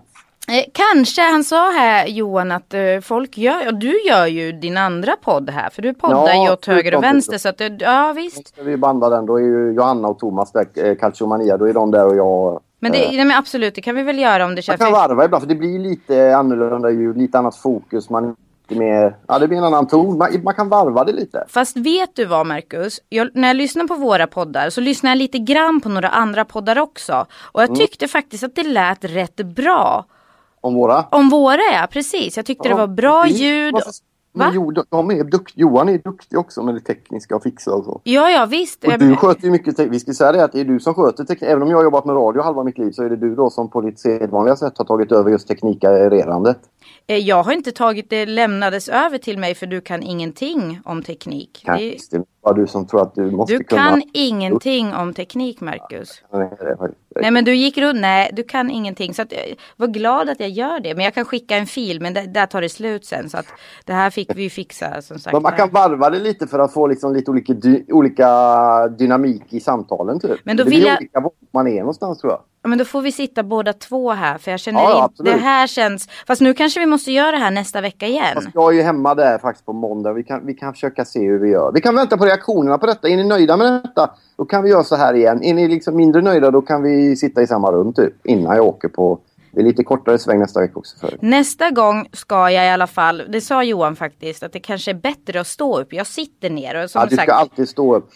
Eh, 0.48 0.64
kanske, 0.72 1.22
han 1.22 1.44
sa 1.44 1.70
här 1.70 2.06
Johan 2.06 2.52
att 2.52 2.74
eh, 2.74 2.80
folk 3.02 3.38
gör, 3.38 3.66
och 3.68 3.74
du 3.74 4.00
gör 4.08 4.26
ju 4.26 4.52
din 4.52 4.76
andra 4.76 5.16
podd 5.22 5.50
här. 5.50 5.70
För 5.70 5.82
du 5.82 5.94
poddar 5.94 6.28
Ja, 6.34 6.44
ju 6.46 6.52
åt 6.52 6.66
höger 6.66 6.94
och 6.94 7.02
vänster. 7.02 7.38
Så 7.38 7.48
att, 7.48 7.58
det- 7.58 7.76
ja 7.80 8.12
visst. 8.16 8.48
Ska 8.48 8.62
vi 8.62 8.76
banda 8.76 9.08
den, 9.08 9.26
då 9.26 9.36
är 9.36 9.42
ju 9.42 9.72
Johanna 9.72 10.08
och 10.08 10.18
Thomas 10.18 10.52
där, 10.52 10.66
eh, 10.74 10.94
Calciomania, 10.96 11.56
då 11.56 11.68
är 11.68 11.72
de 11.72 11.90
där 11.90 12.06
och 12.06 12.16
jag... 12.16 12.60
Men, 12.80 12.92
det, 12.92 12.98
nej, 12.98 13.24
men 13.24 13.36
absolut, 13.36 13.74
det 13.74 13.80
kan 13.80 13.94
vi 13.96 14.02
väl 14.02 14.18
göra 14.18 14.44
om 14.44 14.50
det 14.50 14.54
Man 14.56 14.62
känns... 14.62 14.78
kan 14.80 14.92
varva 14.92 15.24
ibland, 15.24 15.42
för 15.42 15.48
det 15.48 15.54
blir 15.54 15.78
lite 15.78 16.36
annorlunda 16.36 16.90
ljud, 16.90 17.16
lite 17.16 17.38
annat 17.38 17.56
fokus. 17.56 18.10
Man 18.10 18.36
mer... 18.68 19.16
Ja, 19.26 19.38
det 19.38 19.48
blir 19.48 19.58
en 19.58 19.64
annan 19.64 19.86
ton. 19.86 20.18
Man, 20.18 20.28
man 20.44 20.54
kan 20.54 20.68
varva 20.68 21.04
det 21.04 21.12
lite. 21.12 21.44
Fast 21.48 21.76
vet 21.76 22.16
du 22.16 22.24
vad 22.24 22.46
Marcus? 22.46 23.00
Jag, 23.08 23.28
när 23.34 23.48
jag 23.48 23.56
lyssnar 23.56 23.84
på 23.86 23.94
våra 23.94 24.26
poddar 24.26 24.70
så 24.70 24.80
lyssnar 24.80 25.10
jag 25.10 25.16
lite 25.18 25.38
grann 25.38 25.80
på 25.80 25.88
några 25.88 26.08
andra 26.08 26.44
poddar 26.44 26.78
också. 26.78 27.26
Och 27.52 27.60
Mm. 27.62 27.70
jag 27.70 27.78
tyckte 27.78 28.08
faktiskt 28.08 28.44
att 28.44 28.54
det 28.54 28.62
lät 28.62 29.04
rätt 29.04 29.36
bra. 29.36 30.04
Om 30.60 30.74
våra. 30.74 31.04
Om 31.10 31.28
våra 31.28 31.60
ja, 31.72 31.86
precis. 31.90 32.36
Jag 32.36 32.46
tyckte 32.46 32.68
det 32.68 32.74
var 32.74 32.86
bra 32.86 33.22
det- 33.22 33.28
ljud. 33.28 33.74
Men 34.32 34.54
jo, 34.54 34.70
de, 34.70 35.10
är 35.10 35.24
dukt, 35.24 35.52
Johan 35.56 35.88
är 35.88 35.98
duktig 35.98 36.38
också 36.38 36.62
med 36.62 36.74
det 36.74 36.80
tekniska 36.80 37.36
och 37.36 37.42
fixa 37.42 37.74
och 37.74 37.84
så. 37.84 38.00
Ja, 38.04 38.30
ja 38.30 38.46
visst. 38.46 38.84
Och 38.84 38.98
du 38.98 39.16
sköter 39.16 39.44
ju 39.44 39.50
mycket 39.50 39.76
teknik. 39.76 39.94
Vi 39.94 40.00
ska 40.00 40.12
säga 40.12 40.32
det 40.32 40.44
att 40.44 40.52
det 40.52 40.60
är 40.60 40.64
du 40.64 40.80
som 40.80 40.94
sköter 40.94 41.24
teknik. 41.24 41.50
Även 41.50 41.62
om 41.62 41.70
jag 41.70 41.76
har 41.76 41.84
jobbat 41.84 42.04
med 42.04 42.16
radio 42.16 42.42
halva 42.42 42.64
mitt 42.64 42.78
liv 42.78 42.92
så 42.92 43.02
är 43.02 43.10
det 43.10 43.16
du 43.16 43.34
då 43.34 43.50
som 43.50 43.70
på 43.70 43.80
ditt 43.80 43.98
sedvanliga 43.98 44.56
sätt 44.56 44.78
har 44.78 44.84
tagit 44.84 45.12
över 45.12 45.30
just 45.30 45.48
teknikarerandet. 45.48 46.58
Eh, 47.06 47.16
Jag 47.16 47.42
har 47.42 47.52
inte 47.52 47.72
tagit 47.72 48.10
det 48.10 48.26
lämnades 48.26 48.88
över 48.88 49.18
till 49.18 49.38
mig 49.38 49.54
för 49.54 49.66
du 49.66 49.80
kan 49.80 50.02
ingenting 50.02 50.80
om 50.84 51.02
teknik. 51.02 51.62
Kanske 51.64 51.84
Det, 51.84 52.18
det 52.18 52.24
bara 52.42 52.54
du 52.54 52.66
som 52.66 52.86
tror 52.86 53.02
att 53.02 53.14
du 53.14 53.30
måste 53.30 53.54
du 53.58 53.64
kunna. 53.64 53.82
kan 53.82 54.02
ingenting 54.12 54.94
om 54.94 55.14
teknik 55.14 55.60
Marcus. 55.60 56.22
Nej, 56.32 56.50
det 57.14 57.30
men 57.30 57.44
du 57.44 57.54
gick 57.54 57.78
runt, 57.78 58.00
nej 58.00 58.30
du 58.32 58.42
kan 58.42 58.70
ingenting. 58.70 59.14
Så 59.14 59.22
att, 59.22 59.32
jag 59.32 59.40
var 59.76 59.86
glad 59.86 60.28
att 60.28 60.40
jag 60.40 60.48
gör 60.50 60.80
det. 60.80 60.94
Men 60.94 61.04
jag 61.04 61.14
kan 61.14 61.24
skicka 61.24 61.56
en 61.56 61.66
fil 61.66 62.00
men 62.00 62.14
det, 62.14 62.26
där 62.26 62.46
tar 62.46 62.60
det 62.60 62.68
slut 62.68 63.04
sen. 63.06 63.30
Så 63.30 63.38
att 63.38 63.46
det 63.84 63.92
här 63.92 64.10
fick 64.10 64.36
vi 64.36 64.50
fixa 64.50 65.02
som 65.02 65.18
sagt. 65.18 65.32
Men 65.34 65.42
man 65.42 65.52
kan 65.52 65.70
varva 65.70 66.10
det 66.10 66.18
lite 66.18 66.46
för 66.46 66.58
att 66.58 66.72
få 66.72 66.86
liksom 66.86 67.14
lite 67.14 67.30
olika, 67.30 67.52
dy, 67.52 67.84
olika 67.88 68.28
dynamik 68.88 69.42
i 69.50 69.60
samtalen. 69.60 70.20
Typ. 70.20 70.40
Men 70.44 70.56
då 70.56 70.64
det 70.64 70.70
vill 70.70 70.80
blir 70.80 70.88
jag- 70.88 70.98
olika 70.98 71.20
var 71.20 71.32
man 71.52 71.68
är 71.68 71.78
någonstans 71.78 72.18
tror 72.18 72.32
jag. 72.32 72.40
Ja, 72.68 72.70
men 72.70 72.78
då 72.78 72.84
får 72.84 73.02
vi 73.02 73.12
sitta 73.12 73.42
båda 73.42 73.72
två 73.72 74.10
här. 74.12 74.38
För 74.38 74.50
jag 74.50 74.60
känner 74.60 74.80
Ja, 74.80 74.90
ja, 74.90 75.04
absolut. 75.04 75.32
det 75.32 75.38
här 75.38 75.66
känns. 75.66 76.08
Fast 76.26 76.40
nu 76.40 76.54
kanske 76.54 76.80
vi 76.80 76.86
måste 76.86 77.12
göra 77.12 77.30
det 77.30 77.36
här 77.36 77.50
nästa 77.50 77.80
vecka 77.80 78.06
igen. 78.06 78.34
Fast 78.34 78.48
jag 78.54 78.72
är 78.72 78.76
ju 78.76 78.82
hemma 78.82 79.14
där 79.14 79.38
faktiskt 79.38 79.66
på 79.66 79.72
måndag. 79.72 80.12
Vi 80.12 80.24
kan, 80.24 80.46
vi 80.46 80.54
kan 80.54 80.72
försöka 80.72 81.04
se 81.04 81.20
hur 81.26 81.38
vi 81.38 81.50
gör. 81.50 81.72
Vi 81.74 81.80
kan 81.80 81.94
vänta 81.94 82.16
på 82.16 82.24
reaktionerna 82.24 82.78
på 82.78 82.86
detta. 82.86 83.08
Är 83.08 83.16
ni 83.16 83.24
nöjda 83.24 83.56
med 83.56 83.72
detta? 83.72 84.10
Då 84.36 84.44
kan 84.44 84.62
vi 84.62 84.70
göra 84.70 84.84
så 84.84 84.96
här 84.96 85.14
igen. 85.14 85.42
Är 85.42 85.54
ni 85.54 85.68
liksom 85.68 85.96
mindre 85.96 86.22
nöjda 86.22 86.50
då 86.50 86.62
kan 86.62 86.82
vi 86.82 87.16
sitta 87.16 87.42
i 87.42 87.46
samma 87.46 87.72
rum 87.72 87.92
typ. 87.92 88.26
Innan 88.26 88.56
jag 88.56 88.64
åker 88.66 88.88
på 88.88 89.18
Det 89.58 89.62
är 89.62 89.66
lite 89.66 89.84
kortare 89.84 90.18
sväng 90.18 90.38
nästa 90.38 90.60
vecka 90.60 90.78
också. 90.78 90.98
För. 90.98 91.16
Nästa 91.20 91.70
gång 91.70 92.08
ska 92.12 92.50
jag 92.50 92.66
i 92.66 92.68
alla 92.68 92.86
fall, 92.86 93.22
det 93.28 93.40
sa 93.40 93.64
Johan 93.64 93.96
faktiskt, 93.96 94.42
att 94.42 94.52
det 94.52 94.60
kanske 94.60 94.90
är 94.90 94.94
bättre 94.94 95.40
att 95.40 95.46
stå 95.46 95.80
upp. 95.80 95.92
Jag 95.92 96.06
sitter 96.06 96.50
ner 96.50 96.84
och 96.84 96.90
som 96.90 97.00
Ja, 97.00 97.06
du 97.06 97.16
ska 97.16 97.22
sagt. 97.24 97.32
alltid 97.32 97.68
stå 97.68 97.96
upp. 97.96 98.10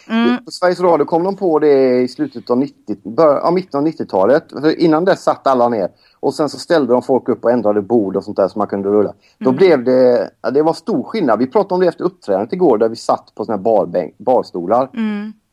På 0.45 0.51
Sveriges 0.51 0.81
Radio 0.81 1.05
kom 1.05 1.25
de 1.25 1.37
på 1.37 1.59
det 1.59 2.01
i 2.01 2.09
slutet 2.09 2.51
av 2.51 2.59
90, 2.59 2.97
bör, 3.17 3.35
ja, 3.35 3.51
mitten 3.51 3.81
av 3.81 3.87
90-talet. 3.87 4.45
För 4.51 4.81
Innan 4.81 5.05
dess 5.05 5.23
satt 5.23 5.47
alla 5.47 5.69
ner. 5.69 5.89
Och 6.21 6.35
sen 6.35 6.49
så 6.49 6.59
ställde 6.59 6.93
de 6.93 7.03
folk 7.03 7.29
upp 7.29 7.45
och 7.45 7.51
ändrade 7.51 7.83
bord 7.83 8.17
och 8.17 8.25
sånt 8.25 8.37
där 8.37 8.49
så 8.49 8.59
man 8.59 8.69
kunde 8.69 8.89
rulla. 8.89 9.13
Då 9.39 9.53
blev 9.53 9.85
det, 9.85 10.31
ja, 10.43 10.51
det 10.51 10.63
var 10.63 10.73
stor 10.73 11.03
skillnad. 11.03 11.39
Vi 11.39 11.47
pratade 11.47 11.75
om 11.75 11.81
det 11.81 11.87
efter 11.87 12.05
uppträdandet 12.05 12.53
igår 12.53 12.79
där 12.79 12.89
vi 12.89 12.97
satt 12.97 13.33
på 13.35 13.45
såna 13.45 13.57
här 13.57 13.63
barbänk, 13.63 14.15
barstolar. 14.19 14.91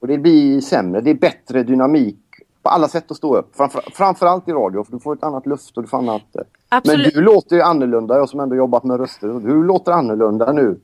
Och 0.02 0.08
det 0.08 0.18
blir 0.18 0.62
sämre. 0.62 1.02
Det 1.02 1.10
är 1.10 1.16
bättre 1.16 1.64
dynamik 1.64 2.18
på 2.64 2.70
alla 2.70 2.88
sätt 2.88 3.12
att 3.12 3.18
stå 3.18 3.38
upp. 3.38 3.56
Framför, 3.56 3.84
framförallt 3.94 4.48
i 4.48 4.52
radio 4.52 4.84
för 4.84 4.92
du 4.92 5.00
får 5.00 5.14
ett 5.14 5.24
annat 5.24 5.46
luft 5.46 5.78
och 5.78 5.84
du 5.84 5.90
får 5.90 5.98
annat. 5.98 6.22
Absolut. 6.70 7.14
Men 7.14 7.24
du 7.24 7.32
låter 7.32 7.56
ju 7.56 7.62
annorlunda. 7.62 8.18
Jag 8.18 8.30
som 8.30 8.40
ändå 8.40 8.56
jobbat 8.56 8.84
med 8.84 9.00
röster. 9.00 9.28
Du 9.28 9.64
låter 9.64 9.92
annorlunda 9.92 10.52
nu. 10.52 10.80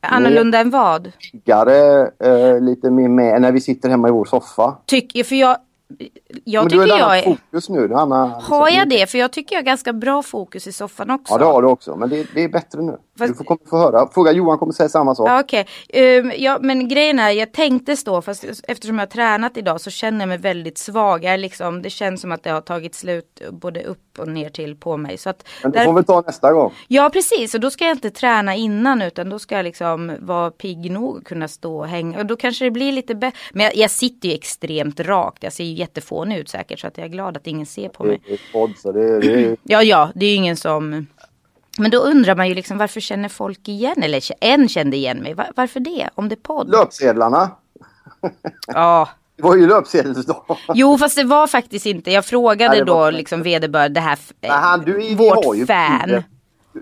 Annorlunda 0.00 0.58
än 0.58 0.70
vad? 0.70 1.12
piggare, 1.32 2.10
eh, 2.18 2.60
lite 2.60 2.90
mer 2.90 3.08
med 3.08 3.42
när 3.42 3.52
vi 3.52 3.60
sitter 3.60 3.88
hemma 3.88 4.08
i 4.08 4.10
vår 4.10 4.24
soffa. 4.24 4.76
Tycker, 4.86 5.24
för 5.24 5.34
jag, 5.36 5.56
jag 6.44 6.62
Men 6.62 6.68
du 6.68 6.84
tycker 6.84 7.04
har 7.04 7.16
ett 7.16 7.24
jag 7.24 7.32
är... 7.32 7.36
fokus 7.36 7.68
nu. 7.68 7.88
Du, 7.88 7.94
Anna, 7.94 8.26
Har 8.26 8.68
jag 8.68 8.88
det? 8.88 9.10
För 9.10 9.18
jag 9.18 9.32
tycker 9.32 9.54
jag 9.54 9.62
har 9.62 9.66
ganska 9.66 9.92
bra 9.92 10.22
fokus 10.22 10.66
i 10.66 10.72
soffan 10.72 11.10
också. 11.10 11.34
Ja 11.34 11.38
det 11.38 11.44
har 11.44 11.62
du 11.62 11.68
också. 11.68 11.96
Men 11.96 12.08
det, 12.08 12.26
det 12.34 12.44
är 12.44 12.48
bättre 12.48 12.82
nu. 12.82 12.98
Fast- 13.20 13.32
Du 13.32 13.36
får, 13.38 13.44
kommer 13.44 13.68
få 13.70 13.76
höra. 13.78 14.08
Fråga 14.14 14.32
Johan 14.32 14.58
kommer 14.58 14.72
säga 14.72 14.88
samma 14.88 15.14
sak. 15.14 15.28
Ja, 15.28 15.40
Okej, 15.40 15.66
Ehm, 15.88 16.32
ja, 16.36 16.58
men 16.60 16.88
grejen 16.88 17.18
är 17.18 17.30
jag 17.30 17.52
tänkte 17.52 17.96
stå 17.96 18.22
fast 18.22 18.44
eftersom 18.68 18.98
jag 18.98 19.06
har 19.06 19.10
tränat 19.10 19.56
idag 19.56 19.80
så 19.80 19.90
känner 19.90 20.20
jag 20.20 20.28
mig 20.28 20.38
väldigt 20.38 20.78
svag. 20.78 21.24
Jag 21.24 21.32
är 21.34 21.38
liksom, 21.38 21.82
det 21.82 21.90
känns 21.90 22.20
som 22.20 22.32
att 22.32 22.42
det 22.42 22.50
har 22.50 22.60
tagit 22.60 22.94
slut 22.94 23.42
både 23.50 23.82
upp 23.82 24.18
och 24.18 24.28
ner 24.28 24.48
till 24.50 24.76
på 24.76 24.96
mig. 24.96 25.18
Så 25.18 25.30
att 25.30 25.44
Men 25.62 25.72
det 25.72 25.78
där- 25.78 25.84
får 25.84 25.92
vi 25.94 26.04
ta 26.04 26.20
nästa 26.20 26.52
gång. 26.52 26.72
Ja 26.88 27.10
precis 27.12 27.54
och 27.54 27.60
då 27.60 27.70
ska 27.70 27.84
jag 27.84 27.94
inte 27.96 28.10
träna 28.10 28.54
innan 28.54 29.02
utan 29.02 29.30
då 29.30 29.38
ska 29.38 29.56
jag 29.56 29.64
liksom 29.64 30.16
vara 30.20 30.50
pigg 30.50 30.90
nog 30.90 31.16
och 31.16 31.24
kunna 31.26 31.48
stå 31.48 31.78
och 31.78 31.86
hänga. 31.88 32.18
Och 32.18 32.26
då 32.26 32.36
kanske 32.36 32.64
det 32.64 32.70
blir 32.70 32.92
lite 32.92 33.14
bättre. 33.14 33.38
Men 33.52 33.64
jag, 33.64 33.76
jag 33.76 33.90
sitter 33.90 34.28
ju 34.28 34.34
extremt 34.34 35.00
rakt. 35.00 35.42
Jag 35.42 35.52
ser 35.52 35.64
ju 35.64 35.72
jättefånig 35.72 36.38
ut 36.38 36.48
säkert 36.48 36.80
så 36.80 36.86
att 36.86 36.98
jag 36.98 37.04
är 37.04 37.08
glad 37.10 37.36
att 37.36 37.46
ingen 37.46 37.66
ser 37.66 37.88
på 37.88 38.02
Det 38.04 38.08
mig. 38.08 38.20
är 38.28 38.34
ett 38.34 38.40
podd, 38.52 38.72
så 38.78 38.92
det, 38.92 39.20
det 39.20 39.32
är, 39.44 39.56
Ja 39.62 39.82
ja, 39.82 40.10
det 40.14 40.26
är 40.26 40.30
ju 40.30 40.36
ingen 40.36 40.56
som 40.56 41.06
men 41.80 41.90
då 41.90 41.98
undrar 41.98 42.36
man 42.36 42.48
ju 42.48 42.54
liksom 42.54 42.78
varför 42.78 43.00
känner 43.00 43.28
folk 43.28 43.68
igen? 43.68 44.02
Eller 44.02 44.22
en 44.40 44.68
kände 44.68 44.96
igen 44.96 45.18
mig. 45.18 45.34
Var, 45.34 45.46
varför 45.56 45.80
det? 45.80 46.10
Om 46.14 46.28
det 46.28 46.34
är 46.34 46.36
podd? 46.36 46.70
löpsedlarna. 46.70 47.50
Ja. 48.66 49.08
Det 49.36 49.48
var 49.48 49.56
ju 49.56 49.66
löpsedelsdag. 49.66 50.56
Jo 50.74 50.98
fast 50.98 51.16
det 51.16 51.24
var 51.24 51.46
faktiskt 51.46 51.86
inte. 51.86 52.10
Jag 52.10 52.24
frågade 52.24 52.74
Nej, 52.74 52.84
då 52.84 53.10
liksom 53.10 53.42
vederbörande 53.42 54.00
det 54.00 54.00
här. 54.00 54.18
Nej, 54.40 54.50
han, 54.50 54.80
du, 54.80 54.92
vi 54.92 55.14
vårt 55.14 55.56
ju 55.56 55.66
fan. 55.66 56.00
Bilder, 56.06 56.24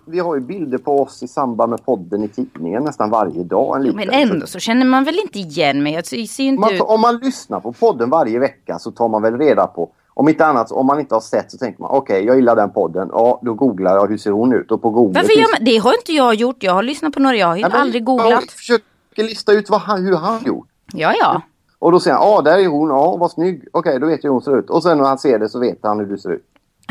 vi 0.06 0.18
har 0.18 0.34
ju 0.34 0.40
bilder 0.40 0.78
på 0.78 1.02
oss 1.02 1.22
i 1.22 1.28
samband 1.28 1.70
med 1.70 1.84
podden 1.84 2.24
i 2.24 2.28
tidningen 2.28 2.84
nästan 2.84 3.10
varje 3.10 3.44
dag. 3.44 3.76
En 3.76 3.82
liten. 3.82 3.96
Men 3.96 4.10
ändå 4.10 4.46
så 4.46 4.58
känner 4.58 4.86
man 4.86 5.04
väl 5.04 5.18
inte 5.18 5.38
igen 5.38 5.82
mig. 5.82 5.92
Jag 5.92 6.06
ser 6.06 6.40
inte 6.40 6.60
Man, 6.60 6.74
ut. 6.74 6.80
om 6.80 7.00
man 7.00 7.18
lyssnar 7.18 7.60
på 7.60 7.72
podden 7.72 8.10
varje 8.10 8.38
vecka 8.38 8.78
så 8.78 8.90
tar 8.90 9.08
man 9.08 9.22
väl 9.22 9.38
reda 9.38 9.66
på 9.66 9.90
om 10.18 10.28
inte 10.28 10.46
annat, 10.46 10.72
om 10.72 10.86
man 10.86 11.00
inte 11.00 11.14
har 11.14 11.20
sett 11.20 11.50
så 11.50 11.58
tänker 11.58 11.80
man 11.82 11.90
okej, 11.90 12.24
jag 12.24 12.36
gillar 12.36 12.56
den 12.56 12.70
podden. 12.70 13.08
Ja, 13.12 13.40
då 13.42 13.54
googlar 13.54 13.94
jag 13.96 14.06
hur 14.08 14.18
ser 14.18 14.30
hon 14.30 14.52
ut 14.52 14.70
och 14.70 14.82
på 14.82 14.90
Google 14.90 15.14
Varför 15.20 15.28
finns- 15.34 15.50
man? 15.58 15.64
Det 15.64 15.76
har 15.78 15.92
inte 15.92 16.12
jag 16.12 16.34
gjort. 16.34 16.62
Jag 16.62 16.72
har 16.72 16.82
lyssnat 16.82 17.14
på 17.14 17.20
några. 17.20 17.36
Jag 17.36 17.46
har 17.46 17.56
men 17.56 17.72
aldrig 17.72 18.00
Jag 18.02 18.06
googlat. 18.06 18.50
försöker 18.50 18.82
lista 19.16 19.52
ut 19.52 19.70
vad 19.70 19.80
han, 19.80 20.04
hur 20.04 20.16
han 20.16 20.42
gjort. 20.44 20.68
Ja, 20.92 21.12
ja. 21.20 21.42
Och 21.78 21.92
då 21.92 22.00
säger 22.00 22.16
han, 22.16 22.26
ja 22.28 22.42
där 22.42 22.58
är 22.58 22.66
hon, 22.66 22.88
ja 22.88 23.16
vad 23.16 23.30
snygg. 23.30 23.64
Okej, 23.72 23.98
då 24.00 24.06
vet 24.06 24.24
jag 24.24 24.30
hur 24.30 24.32
hon 24.34 24.42
ser 24.42 24.58
ut. 24.58 24.70
Och 24.70 24.82
sen 24.82 24.98
när 24.98 25.04
han 25.04 25.18
ser 25.18 25.38
det 25.38 25.48
så 25.48 25.58
vet 25.60 25.78
han 25.82 25.98
hur 25.98 26.06
du 26.06 26.18
ser 26.18 26.30
ut. 26.32 26.46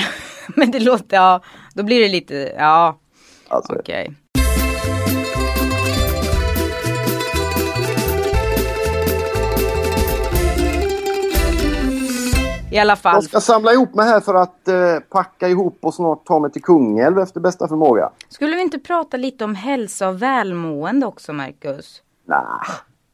Men 0.56 0.72
det 0.72 0.80
låter, 0.80 1.18
ja. 1.18 1.42
Då 1.74 1.84
blir 1.84 2.00
det 2.02 2.08
lite, 2.08 2.54
ja. 2.58 2.98
Alltså, 3.48 3.74
Okej. 3.80 4.14
I 12.78 12.80
alla 12.80 12.96
fall. 12.96 13.16
Jag 13.16 13.24
ska 13.24 13.42
samla 13.42 13.74
ihop 13.74 13.96
mig 13.96 14.06
här 14.08 14.20
för 14.20 14.36
att 14.36 14.68
eh, 14.68 14.76
packa 15.10 15.48
ihop 15.48 15.78
och 15.82 15.94
snart 15.94 16.26
ta 16.26 16.40
mig 16.40 16.52
till 16.52 16.62
Kungälv 16.62 17.20
efter 17.20 17.40
bästa 17.40 17.68
förmåga. 17.68 18.10
Skulle 18.30 18.56
vi 18.56 18.62
inte 18.62 18.80
prata 18.80 19.18
lite 19.18 19.44
om 19.44 19.56
hälsa 19.56 20.10
och 20.10 20.22
välmående 20.22 21.06
också, 21.06 21.34
Marcus? 21.34 22.02
Nej, 22.26 22.38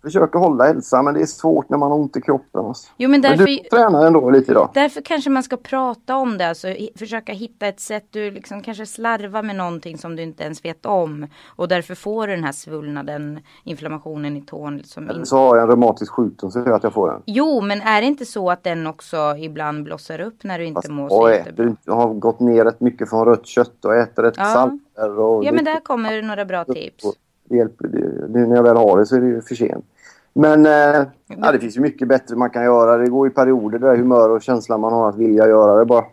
försöker 0.03 0.39
hålla 0.39 0.63
hälsa 0.63 1.01
men 1.01 1.13
det 1.13 1.21
är 1.21 1.25
svårt 1.25 1.69
när 1.69 1.77
man 1.77 1.91
har 1.91 1.97
ont 1.99 2.17
i 2.17 2.21
kroppen. 2.21 2.65
Alltså. 2.65 2.87
Jo, 2.97 3.09
men 3.09 3.21
Men 3.21 3.31
därför, 3.31 3.45
du 3.45 3.57
tränar 3.57 4.05
ändå 4.07 4.29
lite 4.29 4.51
idag. 4.51 4.69
därför 4.73 5.01
kanske 5.01 5.29
man 5.29 5.43
ska 5.43 5.57
prata 5.57 6.15
om 6.15 6.37
det. 6.37 6.49
Alltså 6.49 6.67
försöka 6.95 7.33
hitta 7.33 7.67
ett 7.67 7.79
sätt. 7.79 8.05
Du 8.11 8.31
liksom 8.31 8.61
kanske 8.61 8.85
slarvar 8.85 9.43
med 9.43 9.55
någonting 9.55 9.97
som 9.97 10.15
du 10.15 10.23
inte 10.23 10.43
ens 10.43 10.65
vet 10.65 10.85
om. 10.85 11.27
Och 11.55 11.67
därför 11.67 11.95
får 11.95 12.27
du 12.27 12.35
den 12.35 12.43
här 12.43 12.51
svullnaden, 12.51 13.39
inflammationen 13.63 14.37
i 14.37 14.41
tån. 14.41 14.81
Som 14.83 15.09
Eller 15.09 15.23
så 15.25 15.37
har 15.37 15.55
jag 15.55 15.63
en 15.63 15.69
reumatisk 15.69 16.11
sjukdom 16.11 16.51
så 16.51 16.59
gör 16.59 16.71
att 16.71 16.83
jag 16.83 16.93
får 16.93 17.11
den. 17.11 17.21
Jo, 17.25 17.61
men 17.61 17.81
är 17.81 18.01
det 18.01 18.07
inte 18.07 18.25
så 18.25 18.51
att 18.51 18.63
den 18.63 18.87
också 18.87 19.35
ibland 19.37 19.83
blossar 19.83 20.21
upp 20.21 20.43
när 20.43 20.59
du 20.59 20.65
inte 20.65 20.77
Fast 20.77 20.89
mår 20.89 21.03
jag 21.11 21.11
så 21.11 21.29
jättebra? 21.29 21.75
jag 21.85 21.93
har 21.93 22.13
gått 22.13 22.39
ner 22.39 22.65
rätt 22.65 22.79
mycket 22.81 23.09
från 23.09 23.25
rött 23.25 23.45
kött 23.45 23.85
och 23.85 23.95
äter 23.95 24.23
rätt 24.23 24.33
Ja. 24.37 24.45
salter. 24.45 25.19
Och 25.19 25.45
Ja, 25.45 25.51
men 25.51 25.65
där 25.65 25.79
kommer 25.79 26.21
några 26.21 26.45
bra 26.45 26.65
tips. 26.65 27.05
och 27.05 27.13
det 27.49 27.55
hjälper, 27.57 27.87
det, 27.87 28.27
nu 28.29 28.47
när 28.47 28.55
jag 28.55 28.63
väl 28.63 28.77
har 28.77 28.97
det 28.99 29.05
så 29.05 29.15
är 29.15 29.21
det 29.21 29.27
ju 29.27 29.41
för 29.41 29.55
sent. 29.55 29.85
Men 30.33 30.65
eh, 30.65 31.07
ja, 31.27 31.51
det 31.51 31.59
finns 31.59 31.77
ju 31.77 31.81
mycket 31.81 32.07
bättre 32.07 32.35
man 32.35 32.49
kan 32.49 32.63
göra. 32.63 32.97
Det 32.97 33.09
går 33.09 33.27
i 33.27 33.29
perioder 33.29 33.79
det 33.79 33.87
där 33.87 33.97
humör 33.97 34.29
och 34.29 34.41
känslan 34.41 34.81
man 34.81 34.93
har 34.93 35.09
att 35.09 35.17
vilja 35.17 35.47
göra 35.47 35.79
det 35.79 35.85
bara. 35.85 36.05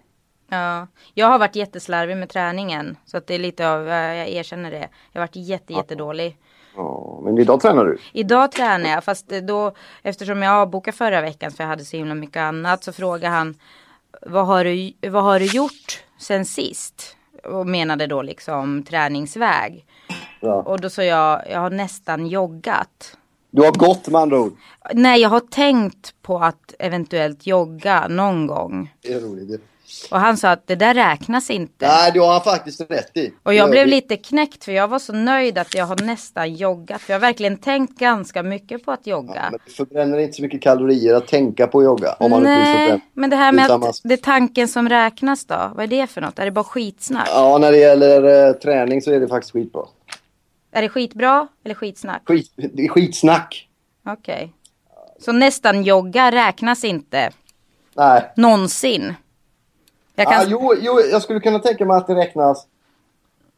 Ja, 0.48 0.86
jag 1.14 1.26
har 1.26 1.38
varit 1.38 1.56
jätteslarvig 1.56 2.16
med 2.16 2.28
träningen. 2.28 2.96
Så 3.04 3.16
att 3.16 3.26
det 3.26 3.34
är 3.34 3.38
lite 3.38 3.70
av, 3.70 3.88
eh, 3.88 4.14
jag 4.14 4.28
erkänner 4.28 4.70
det. 4.70 4.88
Jag 5.12 5.20
har 5.20 5.26
varit 5.26 5.36
jätte, 5.36 5.72
jättedålig. 5.72 6.36
Ja, 6.76 7.20
men 7.24 7.38
idag 7.38 7.60
tränar 7.60 7.84
du. 7.84 7.98
Idag 8.12 8.52
tränar 8.52 8.90
jag, 8.90 9.04
fast 9.04 9.28
då 9.28 9.72
eftersom 10.02 10.42
jag 10.42 10.54
avbokade 10.54 10.96
förra 10.96 11.20
veckan 11.20 11.50
för 11.50 11.64
jag 11.64 11.68
hade 11.68 11.84
så 11.84 11.96
himla 11.96 12.14
mycket 12.14 12.36
annat 12.40 12.84
så 12.84 12.92
frågade 12.92 13.34
han 13.34 13.54
vad 14.26 14.46
har 14.46 14.64
du, 14.64 14.92
vad 15.10 15.24
har 15.24 15.40
du 15.40 15.46
gjort 15.46 16.04
sen 16.18 16.44
sist? 16.44 17.16
Och 17.44 17.66
menade 17.66 18.06
då 18.06 18.22
liksom 18.22 18.82
träningsväg. 18.82 19.86
Ja. 20.40 20.54
Och 20.54 20.80
då 20.80 20.90
sa 20.90 21.02
jag, 21.02 21.42
jag 21.50 21.60
har 21.60 21.70
nästan 21.70 22.26
joggat. 22.26 23.16
Du 23.50 23.62
har 23.62 23.72
gått 23.72 24.08
med 24.08 24.20
andra 24.20 24.40
ord. 24.40 24.56
Nej, 24.92 25.20
jag 25.20 25.28
har 25.28 25.40
tänkt 25.40 26.14
på 26.22 26.38
att 26.38 26.74
eventuellt 26.78 27.46
jogga 27.46 28.08
någon 28.08 28.46
gång. 28.46 28.94
Det 29.02 29.12
är 29.12 29.20
roligt. 29.20 29.60
Och 30.10 30.20
han 30.20 30.36
sa 30.36 30.50
att 30.50 30.66
det 30.66 30.74
där 30.74 30.94
räknas 30.94 31.50
inte. 31.50 31.86
Nej, 31.86 32.12
du 32.12 32.20
har 32.20 32.40
faktiskt 32.40 32.80
rätt 32.80 33.16
i. 33.16 33.32
Och 33.42 33.54
jag 33.54 33.68
Det 33.68 33.70
blev 33.70 33.86
lite 33.86 34.16
knäckt 34.16 34.64
för 34.64 34.72
jag 34.72 34.88
var 34.88 34.98
så 34.98 35.12
nöjd 35.12 35.58
att 35.58 35.74
jag 35.74 35.86
har 35.86 35.96
nästan 35.96 36.54
joggat. 36.54 37.00
För 37.00 37.12
jag 37.12 37.20
har 37.20 37.26
verkligen 37.26 37.56
tänkt 37.56 37.98
ganska 37.98 38.42
mycket 38.42 38.84
på 38.84 38.92
att 38.92 39.06
jogga. 39.06 39.34
Ja, 39.34 39.48
men 39.50 39.60
du 39.66 39.72
förbränner 39.72 40.18
inte 40.18 40.32
så 40.32 40.42
mycket 40.42 40.62
kalorier 40.62 41.14
att 41.14 41.26
tänka 41.26 41.66
på 41.66 41.78
att 41.78 41.84
jogga. 41.84 42.12
Om 42.18 42.30
man 42.30 42.42
Nej, 42.42 43.00
men 43.14 43.30
det 43.30 43.36
här 43.36 43.52
Det 43.52 43.62
är 43.62 43.78
med 43.78 43.88
att 43.88 44.00
det 44.04 44.14
är 44.14 44.16
tanken 44.16 44.68
som 44.68 44.88
räknas 44.88 45.44
då. 45.44 45.70
Vad 45.74 45.84
är 45.84 45.86
det 45.86 46.06
för 46.06 46.20
något? 46.20 46.38
Är 46.38 46.44
det 46.44 46.50
bara 46.50 46.64
skitsnack? 46.64 47.28
Ja, 47.34 47.58
när 47.58 47.72
det 47.72 47.78
gäller 47.78 48.48
eh, 48.48 48.52
träning 48.52 49.02
så 49.02 49.12
är 49.12 49.20
det 49.20 49.28
faktiskt 49.28 49.52
skitbra. 49.52 49.82
Är 50.72 50.82
det 50.82 50.88
skitbra 50.88 51.48
eller 51.64 51.74
skitsnack? 51.74 52.22
Skit, 52.24 52.52
det 52.56 52.84
är 52.84 52.88
skitsnack. 52.88 53.68
Okej. 54.06 54.52
Så 55.20 55.32
nästan 55.32 55.82
jogga 55.82 56.32
räknas 56.32 56.84
inte 56.84 57.30
Nej. 57.94 58.32
någonsin. 58.36 59.14
Jag 60.14 60.26
kan... 60.26 60.40
Ah, 60.40 60.44
jo, 60.48 60.74
jo, 60.80 61.00
jag 61.00 61.22
skulle 61.22 61.40
kunna 61.40 61.58
tänka 61.58 61.84
mig 61.84 61.96
att 61.96 62.06
det 62.06 62.14
räknas 62.14 62.66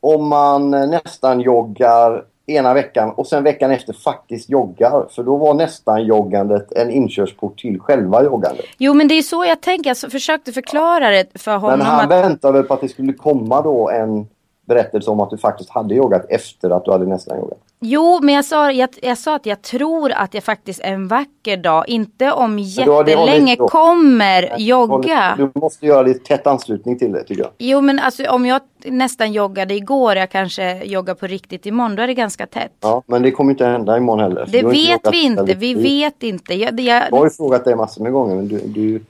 om 0.00 0.28
man 0.28 0.74
eh, 0.74 0.86
nästan 0.86 1.40
joggar 1.40 2.24
ena 2.46 2.74
veckan 2.74 3.10
och 3.10 3.26
sen 3.26 3.44
veckan 3.44 3.70
efter 3.70 3.92
faktiskt 3.92 4.50
joggar. 4.50 5.06
För 5.10 5.22
då 5.22 5.36
var 5.36 5.54
nästan 5.54 6.04
joggandet 6.04 6.72
en 6.72 6.90
inkörsport 6.90 7.58
till 7.60 7.80
själva 7.80 8.24
joggandet. 8.24 8.64
Jo 8.78 8.94
men 8.94 9.08
det 9.08 9.14
är 9.14 9.22
så 9.22 9.44
jag 9.44 9.60
tänker. 9.60 9.90
Jag 9.90 9.96
så- 9.96 10.10
försökte 10.10 10.52
förklara 10.52 11.10
det 11.10 11.26
för 11.34 11.56
honom. 11.56 11.78
Men 11.78 11.86
han 11.86 12.04
att... 12.04 12.10
väntade 12.10 12.58
väl 12.58 12.62
på 12.62 12.74
att 12.74 12.80
det 12.80 12.88
skulle 12.88 13.12
komma 13.12 13.62
då 13.62 13.90
en 13.90 14.26
berättelse 14.74 15.10
om 15.10 15.20
att 15.20 15.30
du 15.30 15.38
faktiskt 15.38 15.70
hade 15.70 15.94
joggat 15.94 16.26
efter 16.28 16.70
att 16.70 16.84
du 16.84 16.90
hade 16.90 17.06
nästan 17.06 17.38
joggat. 17.38 17.58
Jo 17.80 18.20
men 18.22 18.34
jag 18.34 18.44
sa, 18.44 18.72
jag, 18.72 18.88
jag 19.02 19.18
sa 19.18 19.36
att 19.36 19.46
jag 19.46 19.62
tror 19.62 20.12
att 20.12 20.34
jag 20.34 20.44
faktiskt 20.44 20.80
en 20.80 21.08
vacker 21.08 21.56
dag, 21.56 21.88
inte 21.88 22.32
om 22.32 22.58
jättelänge, 22.58 23.52
inte 23.52 23.64
kommer 23.70 24.54
jogga. 24.58 25.34
Du 25.38 25.60
måste 25.60 25.86
göra 25.86 26.02
det 26.02 26.10
i 26.10 26.14
tät 26.14 26.46
anslutning 26.46 26.98
till 26.98 27.12
det 27.12 27.24
tycker 27.24 27.42
jag. 27.42 27.50
Jo 27.58 27.80
men 27.80 27.98
alltså 27.98 28.24
om 28.24 28.46
jag 28.46 28.60
nästan 28.84 29.32
joggade 29.32 29.74
igår, 29.74 30.16
jag 30.16 30.30
kanske 30.30 30.84
joggar 30.84 31.14
på 31.14 31.26
riktigt 31.26 31.66
imorgon, 31.66 31.96
då 31.96 32.02
är 32.02 32.06
det 32.06 32.14
ganska 32.14 32.46
tätt. 32.46 32.72
Ja, 32.80 33.02
men 33.06 33.22
det 33.22 33.30
kommer 33.30 33.50
inte 33.50 33.66
hända 33.66 33.96
imorgon 33.96 34.20
heller. 34.20 34.48
Det 34.52 34.62
vet 34.62 34.88
joggat 34.88 35.12
vi 35.12 35.24
inte, 35.24 35.54
vi 35.54 35.74
vet 35.74 36.22
inte. 36.22 36.54
Jag, 36.54 36.80
jag, 36.80 37.02
Jag 37.10 37.16
har 37.16 37.24
ju 37.24 37.30
frågat 37.30 37.64
dig 37.64 37.76
massor 37.76 38.02
med 38.02 38.12
gånger 38.12 38.36
men 38.36 38.48
du, 38.48 38.60
du, 38.66 39.00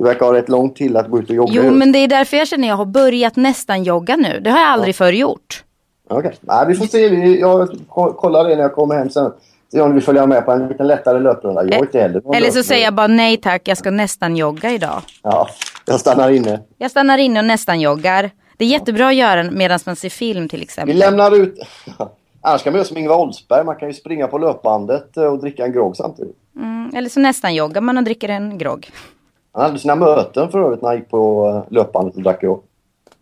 du 0.00 0.06
verkar 0.06 0.26
ha 0.26 0.32
rätt 0.32 0.48
långt 0.48 0.76
till 0.76 0.96
att 0.96 1.08
gå 1.10 1.18
ut 1.18 1.30
och 1.30 1.36
jogga. 1.36 1.52
jo 1.54 1.70
men 1.70 1.92
det 1.92 1.98
är 1.98 2.08
därför 2.08 2.36
jag 2.36 2.48
känner 2.48 2.64
att 2.64 2.68
jag 2.68 2.76
har 2.76 2.84
börjat 2.84 3.36
nästan 3.36 3.82
jogga 3.82 4.16
nu. 4.16 4.40
Det 4.40 4.50
har 4.50 4.58
jag 4.58 4.68
aldrig 4.68 4.96
förr 4.96 5.12
gjort. 5.12 5.64
Okej, 6.08 6.36
Nej, 6.40 6.66
vi 6.68 6.74
får 6.74 6.84
se. 6.84 7.06
Jag 7.40 7.68
ko- 7.88 8.12
kollar 8.12 8.48
det 8.48 8.56
när 8.56 8.62
jag 8.62 8.74
kommer 8.74 8.94
hem 8.94 9.10
sen. 9.10 9.32
Se 9.72 9.80
om 9.80 9.88
du 9.88 9.94
vill 9.94 10.02
följa 10.02 10.26
med 10.26 10.44
på 10.44 10.52
en 10.52 10.68
liten 10.68 10.86
lättare 10.86 11.18
löprunda. 11.18 11.64
Jag 11.64 11.80
inte 11.80 12.00
heller 12.00 12.36
Eller 12.36 12.50
så 12.50 12.62
säger 12.62 12.84
jag 12.84 12.94
bara 12.94 13.06
nej 13.06 13.36
tack, 13.36 13.68
jag 13.68 13.78
ska 13.78 13.90
nästan 13.90 14.36
jogga 14.36 14.70
idag. 14.70 15.02
Ja, 15.22 15.48
Jag 15.86 16.00
stannar 16.00 16.30
inne. 16.30 16.60
Jag 16.78 16.90
stannar 16.90 17.18
inne 17.18 17.40
och 17.40 17.46
nästan 17.46 17.80
joggar. 17.80 18.30
Det 18.56 18.64
är 18.64 18.68
jättebra 18.68 19.08
att 19.08 19.14
göra 19.14 19.50
medan 19.50 19.78
man 19.86 19.96
ser 19.96 20.08
film 20.08 20.48
till 20.48 20.62
exempel. 20.62 20.94
Vi 20.94 21.00
lämnar 21.00 21.36
ut... 21.36 21.58
Annars 22.42 22.62
kan 22.62 22.72
man 22.72 22.78
göra 22.78 22.86
som 22.88 22.96
Ingvar 22.96 23.16
Oldsberg. 23.16 23.64
Man 23.64 23.76
kan 23.76 23.88
ju 23.88 23.94
springa 23.94 24.26
på 24.26 24.38
löpbandet 24.38 25.16
och 25.16 25.40
dricka 25.40 25.64
en 25.64 25.72
grogg 25.72 25.96
samtidigt. 25.96 26.36
Mm, 26.56 26.90
eller 26.94 27.08
så 27.08 27.20
nästan 27.20 27.54
joggar 27.54 27.80
man 27.80 27.98
och 27.98 28.04
dricker 28.04 28.28
en 28.28 28.58
grogg. 28.58 28.90
Han 29.52 29.62
hade 29.62 29.78
sina 29.78 29.94
möten 29.96 30.50
för 30.50 30.58
övrigt 30.60 30.82
när 30.82 30.88
han 30.88 30.98
gick 30.98 31.08
på 31.10 31.48
eh, 31.68 31.72
löpbandet 31.74 32.16
och 32.16 32.22
drack 32.22 32.40
grogg. 32.40 32.62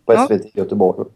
På 0.05 0.13
Ja. 0.13 0.27
SVT 0.27 0.45
i 0.45 0.51
Göteborg. 0.53 1.07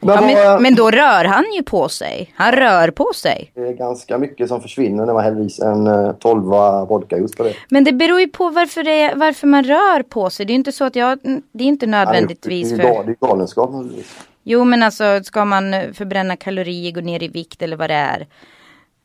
Men, 0.00 0.14
Ja, 0.14 0.20
men, 0.52 0.62
men 0.62 0.74
då 0.74 0.90
rör 0.90 1.24
han 1.24 1.44
ju 1.56 1.62
på 1.62 1.88
sig. 1.88 2.32
Han 2.36 2.52
rör 2.52 2.90
på 2.90 3.10
sig. 3.14 3.50
det 3.54 3.60
är 3.60 3.72
ganska 3.72 4.18
mycket 4.18 4.48
som 4.48 4.60
försvinner 4.60 5.06
när 5.06 5.12
man 5.14 5.24
häller 5.24 5.40
i 5.40 5.50
sig 5.50 5.66
en 5.68 5.86
uh, 5.86 6.12
12 6.12 6.42
vodkajuice 6.88 7.36
på 7.36 7.42
det. 7.42 7.54
Men 7.68 7.84
det 7.84 7.92
beror 7.92 8.20
ju 8.20 8.26
på 8.28 8.48
varför, 8.50 8.82
det, 8.82 9.14
varför 9.16 9.46
man 9.46 9.64
rör 9.64 10.02
på 10.02 10.30
sig. 10.30 10.46
Det 10.46 10.52
är 10.52 10.54
inte 10.54 10.72
så 10.72 10.84
att 10.84 10.96
jag... 10.96 11.18
Det 11.52 11.64
är 11.64 11.68
inte 11.68 11.86
nödvändigtvis 11.86 12.70
det 12.70 12.74
är, 12.74 12.78
för... 12.82 12.88
ju 12.88 12.94
gal- 12.94 13.06
det 13.06 13.12
är 13.12 13.28
galenskap 13.28 13.70
naturligtvis. 13.72 14.18
Jo 14.42 14.64
men 14.64 14.82
alltså 14.82 15.20
ska 15.24 15.44
man 15.44 15.74
eh, 15.74 15.92
förbränna 15.92 16.36
kalorier, 16.36 16.92
gå 16.92 17.00
ner 17.00 17.22
i 17.22 17.28
vikt 17.28 17.62
eller 17.62 17.76
vad 17.76 17.90
det 17.90 17.94
är. 17.94 18.26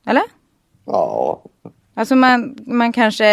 Eller? 0.08 0.24
Ja, 0.86 1.41
Alltså 2.00 2.16
man, 2.16 2.56
man 2.66 2.93
kanske 2.93 3.26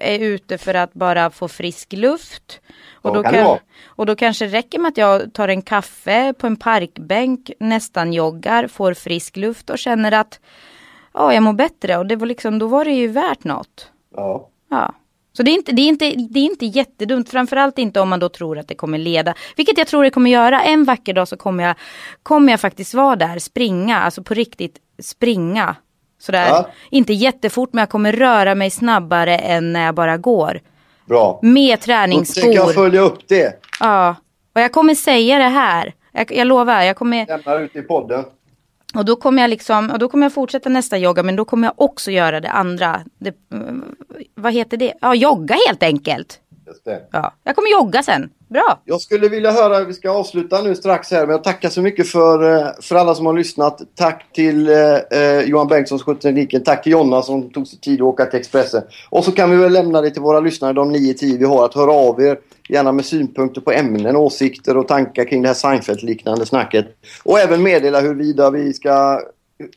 är 0.00 0.18
ute 0.18 0.58
för 0.58 0.74
att 0.74 0.94
bara 0.94 1.30
få 1.30 1.48
frisk 1.48 1.92
luft. 1.92 2.60
Och, 2.92 3.14
då 3.14 3.22
kan 3.22 3.58
och 3.86 4.06
då 4.06 4.16
kanske 4.16 4.46
räcker 4.46 4.78
med 4.78 4.88
att 4.88 4.96
jag 4.96 5.32
tar 5.32 5.48
en 5.48 5.62
kaffe 5.62 6.34
på 6.38 6.46
en 6.46 6.56
parkbänk, 6.56 7.50
nästan 7.58 8.12
joggar, 8.12 8.66
får 8.66 8.94
frisk 8.94 9.36
luft 9.36 9.70
och 9.70 9.78
känner 9.78 10.12
att 10.12 10.40
ja, 11.14 11.34
jag 11.34 11.42
mår 11.42 11.52
bättre. 11.52 11.98
Och 11.98 12.06
det 12.06 12.16
var 12.16 12.26
liksom, 12.26 12.58
då 12.58 12.66
var 12.66 12.84
det 12.84 12.90
ju 12.90 13.08
värt 13.08 13.44
något. 13.44 13.90
ja. 14.16 14.48
Ja. 14.70 14.94
Så 15.36 15.42
det 15.42 15.50
är, 15.50 15.54
inte, 15.54 15.72
det, 15.72 15.82
är 15.82 15.88
inte, 15.88 16.10
det 16.10 16.40
är 16.40 16.44
inte 16.44 16.66
jättedumt, 16.66 17.30
framförallt 17.30 17.78
inte 17.78 18.00
om 18.00 18.08
man 18.08 18.20
då 18.20 18.28
tror 18.28 18.58
att 18.58 18.68
det 18.68 18.74
kommer 18.74 18.98
leda, 18.98 19.34
vilket 19.56 19.78
jag 19.78 19.86
tror 19.86 20.04
det 20.04 20.10
kommer 20.10 20.30
göra. 20.30 20.62
En 20.62 20.84
vacker 20.84 21.14
dag 21.14 21.28
så 21.28 21.36
kommer 21.36 21.64
jag, 21.64 21.76
kommer 22.22 22.52
jag 22.52 22.60
faktiskt 22.60 22.94
vara 22.94 23.16
där, 23.16 23.38
springa, 23.38 23.98
alltså 23.98 24.22
på 24.22 24.34
riktigt 24.34 24.78
springa. 25.02 25.76
Sådär, 26.24 26.48
Ja. 26.48 26.68
inte 26.90 27.12
jättefort 27.12 27.68
men 27.72 27.82
jag 27.82 27.88
kommer 27.88 28.12
röra 28.12 28.54
mig 28.54 28.70
snabbare 28.70 29.36
än 29.38 29.72
när 29.72 29.84
jag 29.84 29.94
bara 29.94 30.16
går. 30.16 30.60
Bra. 31.08 31.38
Med 31.42 31.52
Då 31.52 31.58
tänker 31.60 31.72
jag 31.72 31.80
träningsskor. 32.00 32.72
följa 32.72 33.00
upp 33.00 33.28
det. 33.28 33.62
Ja. 33.80 34.16
Och 34.54 34.60
jag 34.60 34.72
kommer 34.72 34.94
säga 34.94 35.38
det 35.38 35.44
här. 35.48 35.92
Jag, 36.12 36.32
jag 36.32 36.46
lovar, 36.46 36.82
jag 36.82 36.96
kommer, 36.96 37.26
Lämnar 37.26 37.60
ut 37.60 37.76
i 37.76 37.82
podden. 37.82 38.24
och 38.94 39.04
då 39.04 39.16
kommer 39.16 39.42
jag 39.42 39.48
liksom, 39.50 39.90
och 39.90 39.98
då 39.98 40.08
kommer 40.08 40.24
jag 40.26 40.32
fortsätta 40.34 40.68
nästa 40.68 40.98
yoga 40.98 41.22
men 41.22 41.36
då 41.36 41.44
kommer 41.44 41.68
jag 41.68 41.74
också 41.76 42.10
göra 42.10 42.40
det 42.40 42.50
andra. 42.50 43.00
Det, 43.18 43.34
mm, 43.52 43.84
vad 44.34 44.52
heter 44.52 44.76
det? 44.76 44.92
Ja, 45.00 45.14
jogga 45.14 45.56
helt 45.68 45.82
enkelt. 45.82 46.40
Just 46.66 46.84
det. 46.84 47.00
Ja, 47.12 47.32
jag 47.44 47.56
kommer 47.56 47.70
jogga 47.72 48.02
sen. 48.02 48.30
Bra. 48.54 48.80
Jag 48.84 49.00
skulle 49.00 49.28
vilja 49.28 49.50
höra, 49.50 49.84
vi 49.84 49.94
ska 49.94 50.10
avsluta 50.10 50.62
nu 50.62 50.74
strax 50.74 51.10
här, 51.10 51.20
men 51.20 51.30
jag 51.30 51.44
tackar 51.44 51.68
så 51.68 51.82
mycket 51.82 52.08
för, 52.08 52.56
eh, 52.56 52.66
för 52.80 52.96
alla 52.96 53.14
som 53.14 53.26
har 53.26 53.32
lyssnat. 53.32 53.80
Tack 53.94 54.32
till 54.32 54.68
eh, 54.68 54.96
eh, 54.96 55.40
Johan 55.40 55.68
Bengtsson 55.68 55.98
som 55.98 56.06
skötte 56.06 56.22
tekniken. 56.22 56.62
Tack 56.62 56.82
till 56.82 56.92
Jonna 56.92 57.22
som 57.22 57.50
tog 57.50 57.66
sig 57.66 57.78
tid 57.78 57.94
att 57.94 58.06
åka 58.06 58.26
till 58.26 58.40
Expressen. 58.40 58.82
Och 59.10 59.24
så 59.24 59.32
kan 59.32 59.50
vi 59.50 59.56
väl 59.56 59.72
lämna 59.72 60.00
det 60.00 60.10
till 60.10 60.22
våra 60.22 60.40
lyssnare, 60.40 60.72
de 60.72 60.96
9-10 60.96 61.38
vi 61.38 61.44
har, 61.44 61.64
att 61.64 61.74
höra 61.74 61.92
av 61.92 62.20
er. 62.20 62.38
Gärna 62.68 62.92
med 62.92 63.04
synpunkter 63.04 63.60
på 63.60 63.72
ämnen, 63.72 64.16
åsikter 64.16 64.76
och 64.76 64.88
tankar 64.88 65.24
kring 65.24 65.42
det 65.42 65.48
här 65.48 65.54
Seinfeld-liknande 65.54 66.46
snacket. 66.46 66.86
Och 67.22 67.38
även 67.38 67.62
meddela 67.62 68.00
huruvida 68.00 68.50
vi 68.50 68.72
ska... 68.72 69.20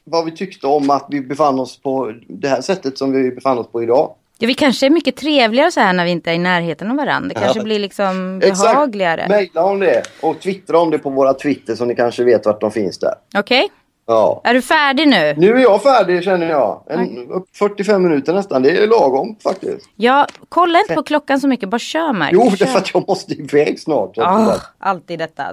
Vad 0.03 0.25
vi 0.25 0.31
tyckte 0.31 0.67
om 0.67 0.89
att 0.89 1.05
vi 1.09 1.21
befann 1.21 1.59
oss 1.59 1.81
på 1.81 2.13
det 2.27 2.47
här 2.47 2.61
sättet 2.61 2.97
som 2.97 3.11
vi 3.11 3.31
befann 3.31 3.57
oss 3.57 3.67
på 3.71 3.83
idag. 3.83 4.15
Ja, 4.39 4.47
vi 4.47 4.53
kanske 4.53 4.85
är 4.85 4.89
mycket 4.89 5.15
trevligare 5.15 5.71
så 5.71 5.79
här 5.79 5.93
när 5.93 6.05
vi 6.05 6.11
inte 6.11 6.31
är 6.31 6.35
i 6.35 6.37
närheten 6.37 6.91
av 6.91 6.97
varandra. 6.97 7.27
Det 7.29 7.33
kanske 7.39 7.59
Ja. 7.59 7.63
blir 7.63 7.79
liksom 7.79 8.41
Exakt. 8.43 8.73
behagligare. 8.73 9.25
Mejla 9.29 9.63
om 9.63 9.79
det 9.79 10.03
och 10.21 10.39
twittra 10.39 10.79
om 10.79 10.91
det 10.91 10.99
på 10.99 11.09
våra 11.09 11.33
Twitter 11.33 11.75
så 11.75 11.85
ni 11.85 11.95
kanske 11.95 12.23
vet 12.23 12.45
vart 12.45 12.61
de 12.61 12.71
finns 12.71 12.97
där. 12.99 13.13
Okej? 13.37 13.67
Ja. 14.09 14.41
Är 14.43 14.53
du 14.53 14.61
färdig 14.61 15.07
nu? 15.07 15.33
Nu 15.37 15.51
är 15.53 15.59
jag 15.61 15.83
färdig 15.83 16.23
känner 16.23 16.49
jag. 16.49 16.83
En, 16.89 17.27
upp 17.29 17.45
45 17.55 18.03
minuter 18.03 18.33
nästan. 18.33 18.61
Det 18.63 18.71
är 18.83 18.87
lagom 18.87 19.35
faktiskt. 19.43 19.89
Ja, 19.95 20.27
kolla 20.49 20.79
inte 20.79 20.93
på 20.93 21.03
klockan 21.03 21.39
så 21.39 21.47
mycket. 21.47 21.69
Bara 21.69 21.79
kör 21.79 22.13
Mark. 22.13 22.29
Jo, 22.33 22.49
det 22.51 22.57
Kör. 22.57 22.65
är 22.65 22.69
för 22.69 22.79
att 22.79 22.93
jag 22.93 23.07
måste 23.07 23.33
iväg 23.33 23.79
snart. 23.79 24.17
Ah, 24.17 24.55
alltid 24.79 25.19
detta 25.19 25.43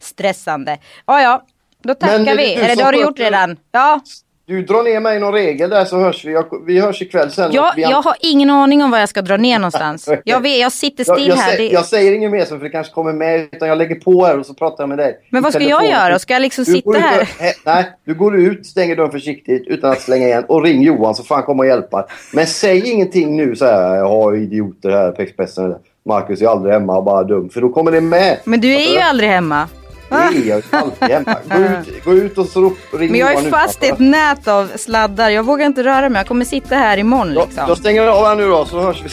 stressande. 0.00 0.78
Ja, 1.06 1.22
ja. 1.22 1.42
Då 1.82 1.94
tackar 1.94 2.12
Men 2.18 2.24
det 2.26 2.34
vi. 2.36 2.54
Eller 2.54 2.76
det 2.76 2.82
har 2.84 2.92
du 2.92 3.00
gjort 3.00 3.18
redan. 3.18 3.56
Ja. 3.72 4.00
Du 4.46 4.62
drar 4.62 4.82
ner 4.82 5.00
mig 5.00 5.20
någon 5.20 5.32
regel 5.32 5.70
där 5.70 5.84
så 5.84 5.98
hörs 5.98 6.24
vi. 6.24 6.32
Jag, 6.32 6.44
vi 6.66 6.80
hörs 6.80 7.02
ikväll 7.02 7.30
sen. 7.30 7.52
Jag, 7.52 7.72
vi 7.76 7.82
jag 7.82 8.02
har 8.02 8.16
ingen 8.20 8.50
aning 8.50 8.82
om 8.82 8.90
var 8.90 8.98
jag 8.98 9.08
ska 9.08 9.22
dra 9.22 9.36
ner 9.36 9.58
någonstans. 9.58 10.08
Jag, 10.24 10.40
vet, 10.40 10.58
jag 10.60 10.72
sitter 10.72 11.04
jag, 11.08 11.16
still 11.18 11.28
jag, 11.28 11.36
här. 11.36 11.52
sä- 11.52 11.56
Det... 11.56 11.66
jag 11.68 11.84
säger 11.86 12.12
inget 12.12 12.30
mer 12.30 12.44
så 12.44 12.56
för 12.58 12.64
det 12.64 12.70
kanske 12.70 12.92
kommer 12.94 13.12
med 13.12 13.40
utan 13.52 13.68
jag 13.68 13.78
lägger 13.78 13.94
på 13.94 14.24
här 14.26 14.38
och 14.38 14.46
så 14.46 14.54
pratar 14.54 14.82
jag 14.82 14.88
med 14.88 14.98
dig. 14.98 15.18
Men 15.30 15.40
i 15.40 15.42
vad 15.42 15.52
ska 15.52 15.60
telefon. 15.60 15.84
jag 15.84 15.90
göra? 16.08 16.18
Ska 16.18 16.32
jag 16.32 16.40
liksom 16.42 16.64
Du 16.64 16.72
sitta 16.72 16.90
ut 16.90 16.96
här? 16.96 17.22
he- 17.24 17.52
nej, 17.64 17.84
du 18.06 18.14
går 18.14 18.36
ut, 18.36 18.66
stänger 18.66 18.96
dörren 18.96 19.10
försiktigt 19.10 19.66
utan 19.66 19.90
att 19.90 20.00
slänga 20.00 20.26
igen 20.26 20.44
och 20.48 20.62
ring 20.62 20.82
Johan 20.82 21.14
så 21.14 21.22
får 21.22 21.34
han 21.34 21.44
komma 21.44 21.60
och 21.62 21.66
hjälpa. 21.68 22.06
Men 22.32 22.46
säg 22.46 22.90
ingenting 22.92 23.36
nu 23.36 23.56
så 23.56 23.64
här. 23.64 23.96
Jag 23.96 24.08
har 24.08 24.36
idioter 24.36 24.90
här 24.90 25.10
på 25.12 25.22
Expressen. 25.22 25.74
Marcus 26.08 26.42
är 26.42 26.46
aldrig 26.46 26.74
hemma 26.74 26.96
och 26.96 27.04
bara 27.04 27.22
dum. 27.24 27.48
För 27.50 27.60
då 27.60 27.68
kommer 27.68 27.90
det 27.92 28.00
med. 28.00 28.36
Men 28.44 28.60
du 28.60 28.74
är 28.74 28.92
ju 28.94 28.98
aldrig 28.98 29.30
hemma. 29.30 29.68
Jag 30.12 30.62
alltid 30.70 31.08
hemma. 31.08 31.36
Gå 31.48 31.58
ut, 31.58 32.04
gå 32.04 32.12
ut 32.12 32.38
och 32.38 32.46
så 32.46 32.60
rop, 32.60 32.78
ring 32.92 33.10
Men 33.10 33.20
jag 33.20 33.34
är 33.34 33.50
fast 33.50 33.84
i 33.84 33.88
ett 33.88 33.98
nät 33.98 34.48
av 34.48 34.70
sladdar. 34.76 35.30
Jag 35.30 35.42
vågar 35.42 35.66
inte 35.66 35.84
röra 35.84 36.08
mig. 36.08 36.20
Jag 36.20 36.26
kommer 36.26 36.44
sitta 36.44 36.74
här 36.74 36.96
imorgon 36.98 37.34
liksom. 37.34 37.64
då 37.68 37.76
stänger 37.76 38.02
jag 38.02 38.16
av 38.16 38.24
här 38.24 38.36
nu 38.36 38.48
då 38.48 38.64
så 38.64 38.80
hörs 38.80 39.02
vi. 39.04 39.08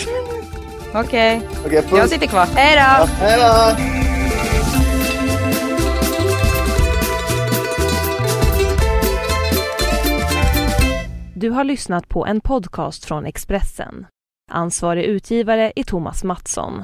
Okej. 0.94 1.42
Okej, 1.66 1.82
puss. 1.82 2.00
Jag 2.00 2.10
sitter 2.10 2.28
kvar. 2.28 2.46
Hej 2.56 2.76
då! 2.76 2.82
Ja, 2.82 3.08
hej 3.20 3.40
då! 3.40 4.00
Du 11.36 11.50
har 11.50 11.64
lyssnat 11.64 12.10
på 12.10 12.26
en 12.26 12.42
podcast 12.42 13.06
från 13.06 13.26
Expressen. 13.26 14.06
Ansvarig 14.52 15.04
utgivare 15.04 15.72
är 15.76 15.84
Thomas 15.84 16.24
Mattsson. 16.24 16.84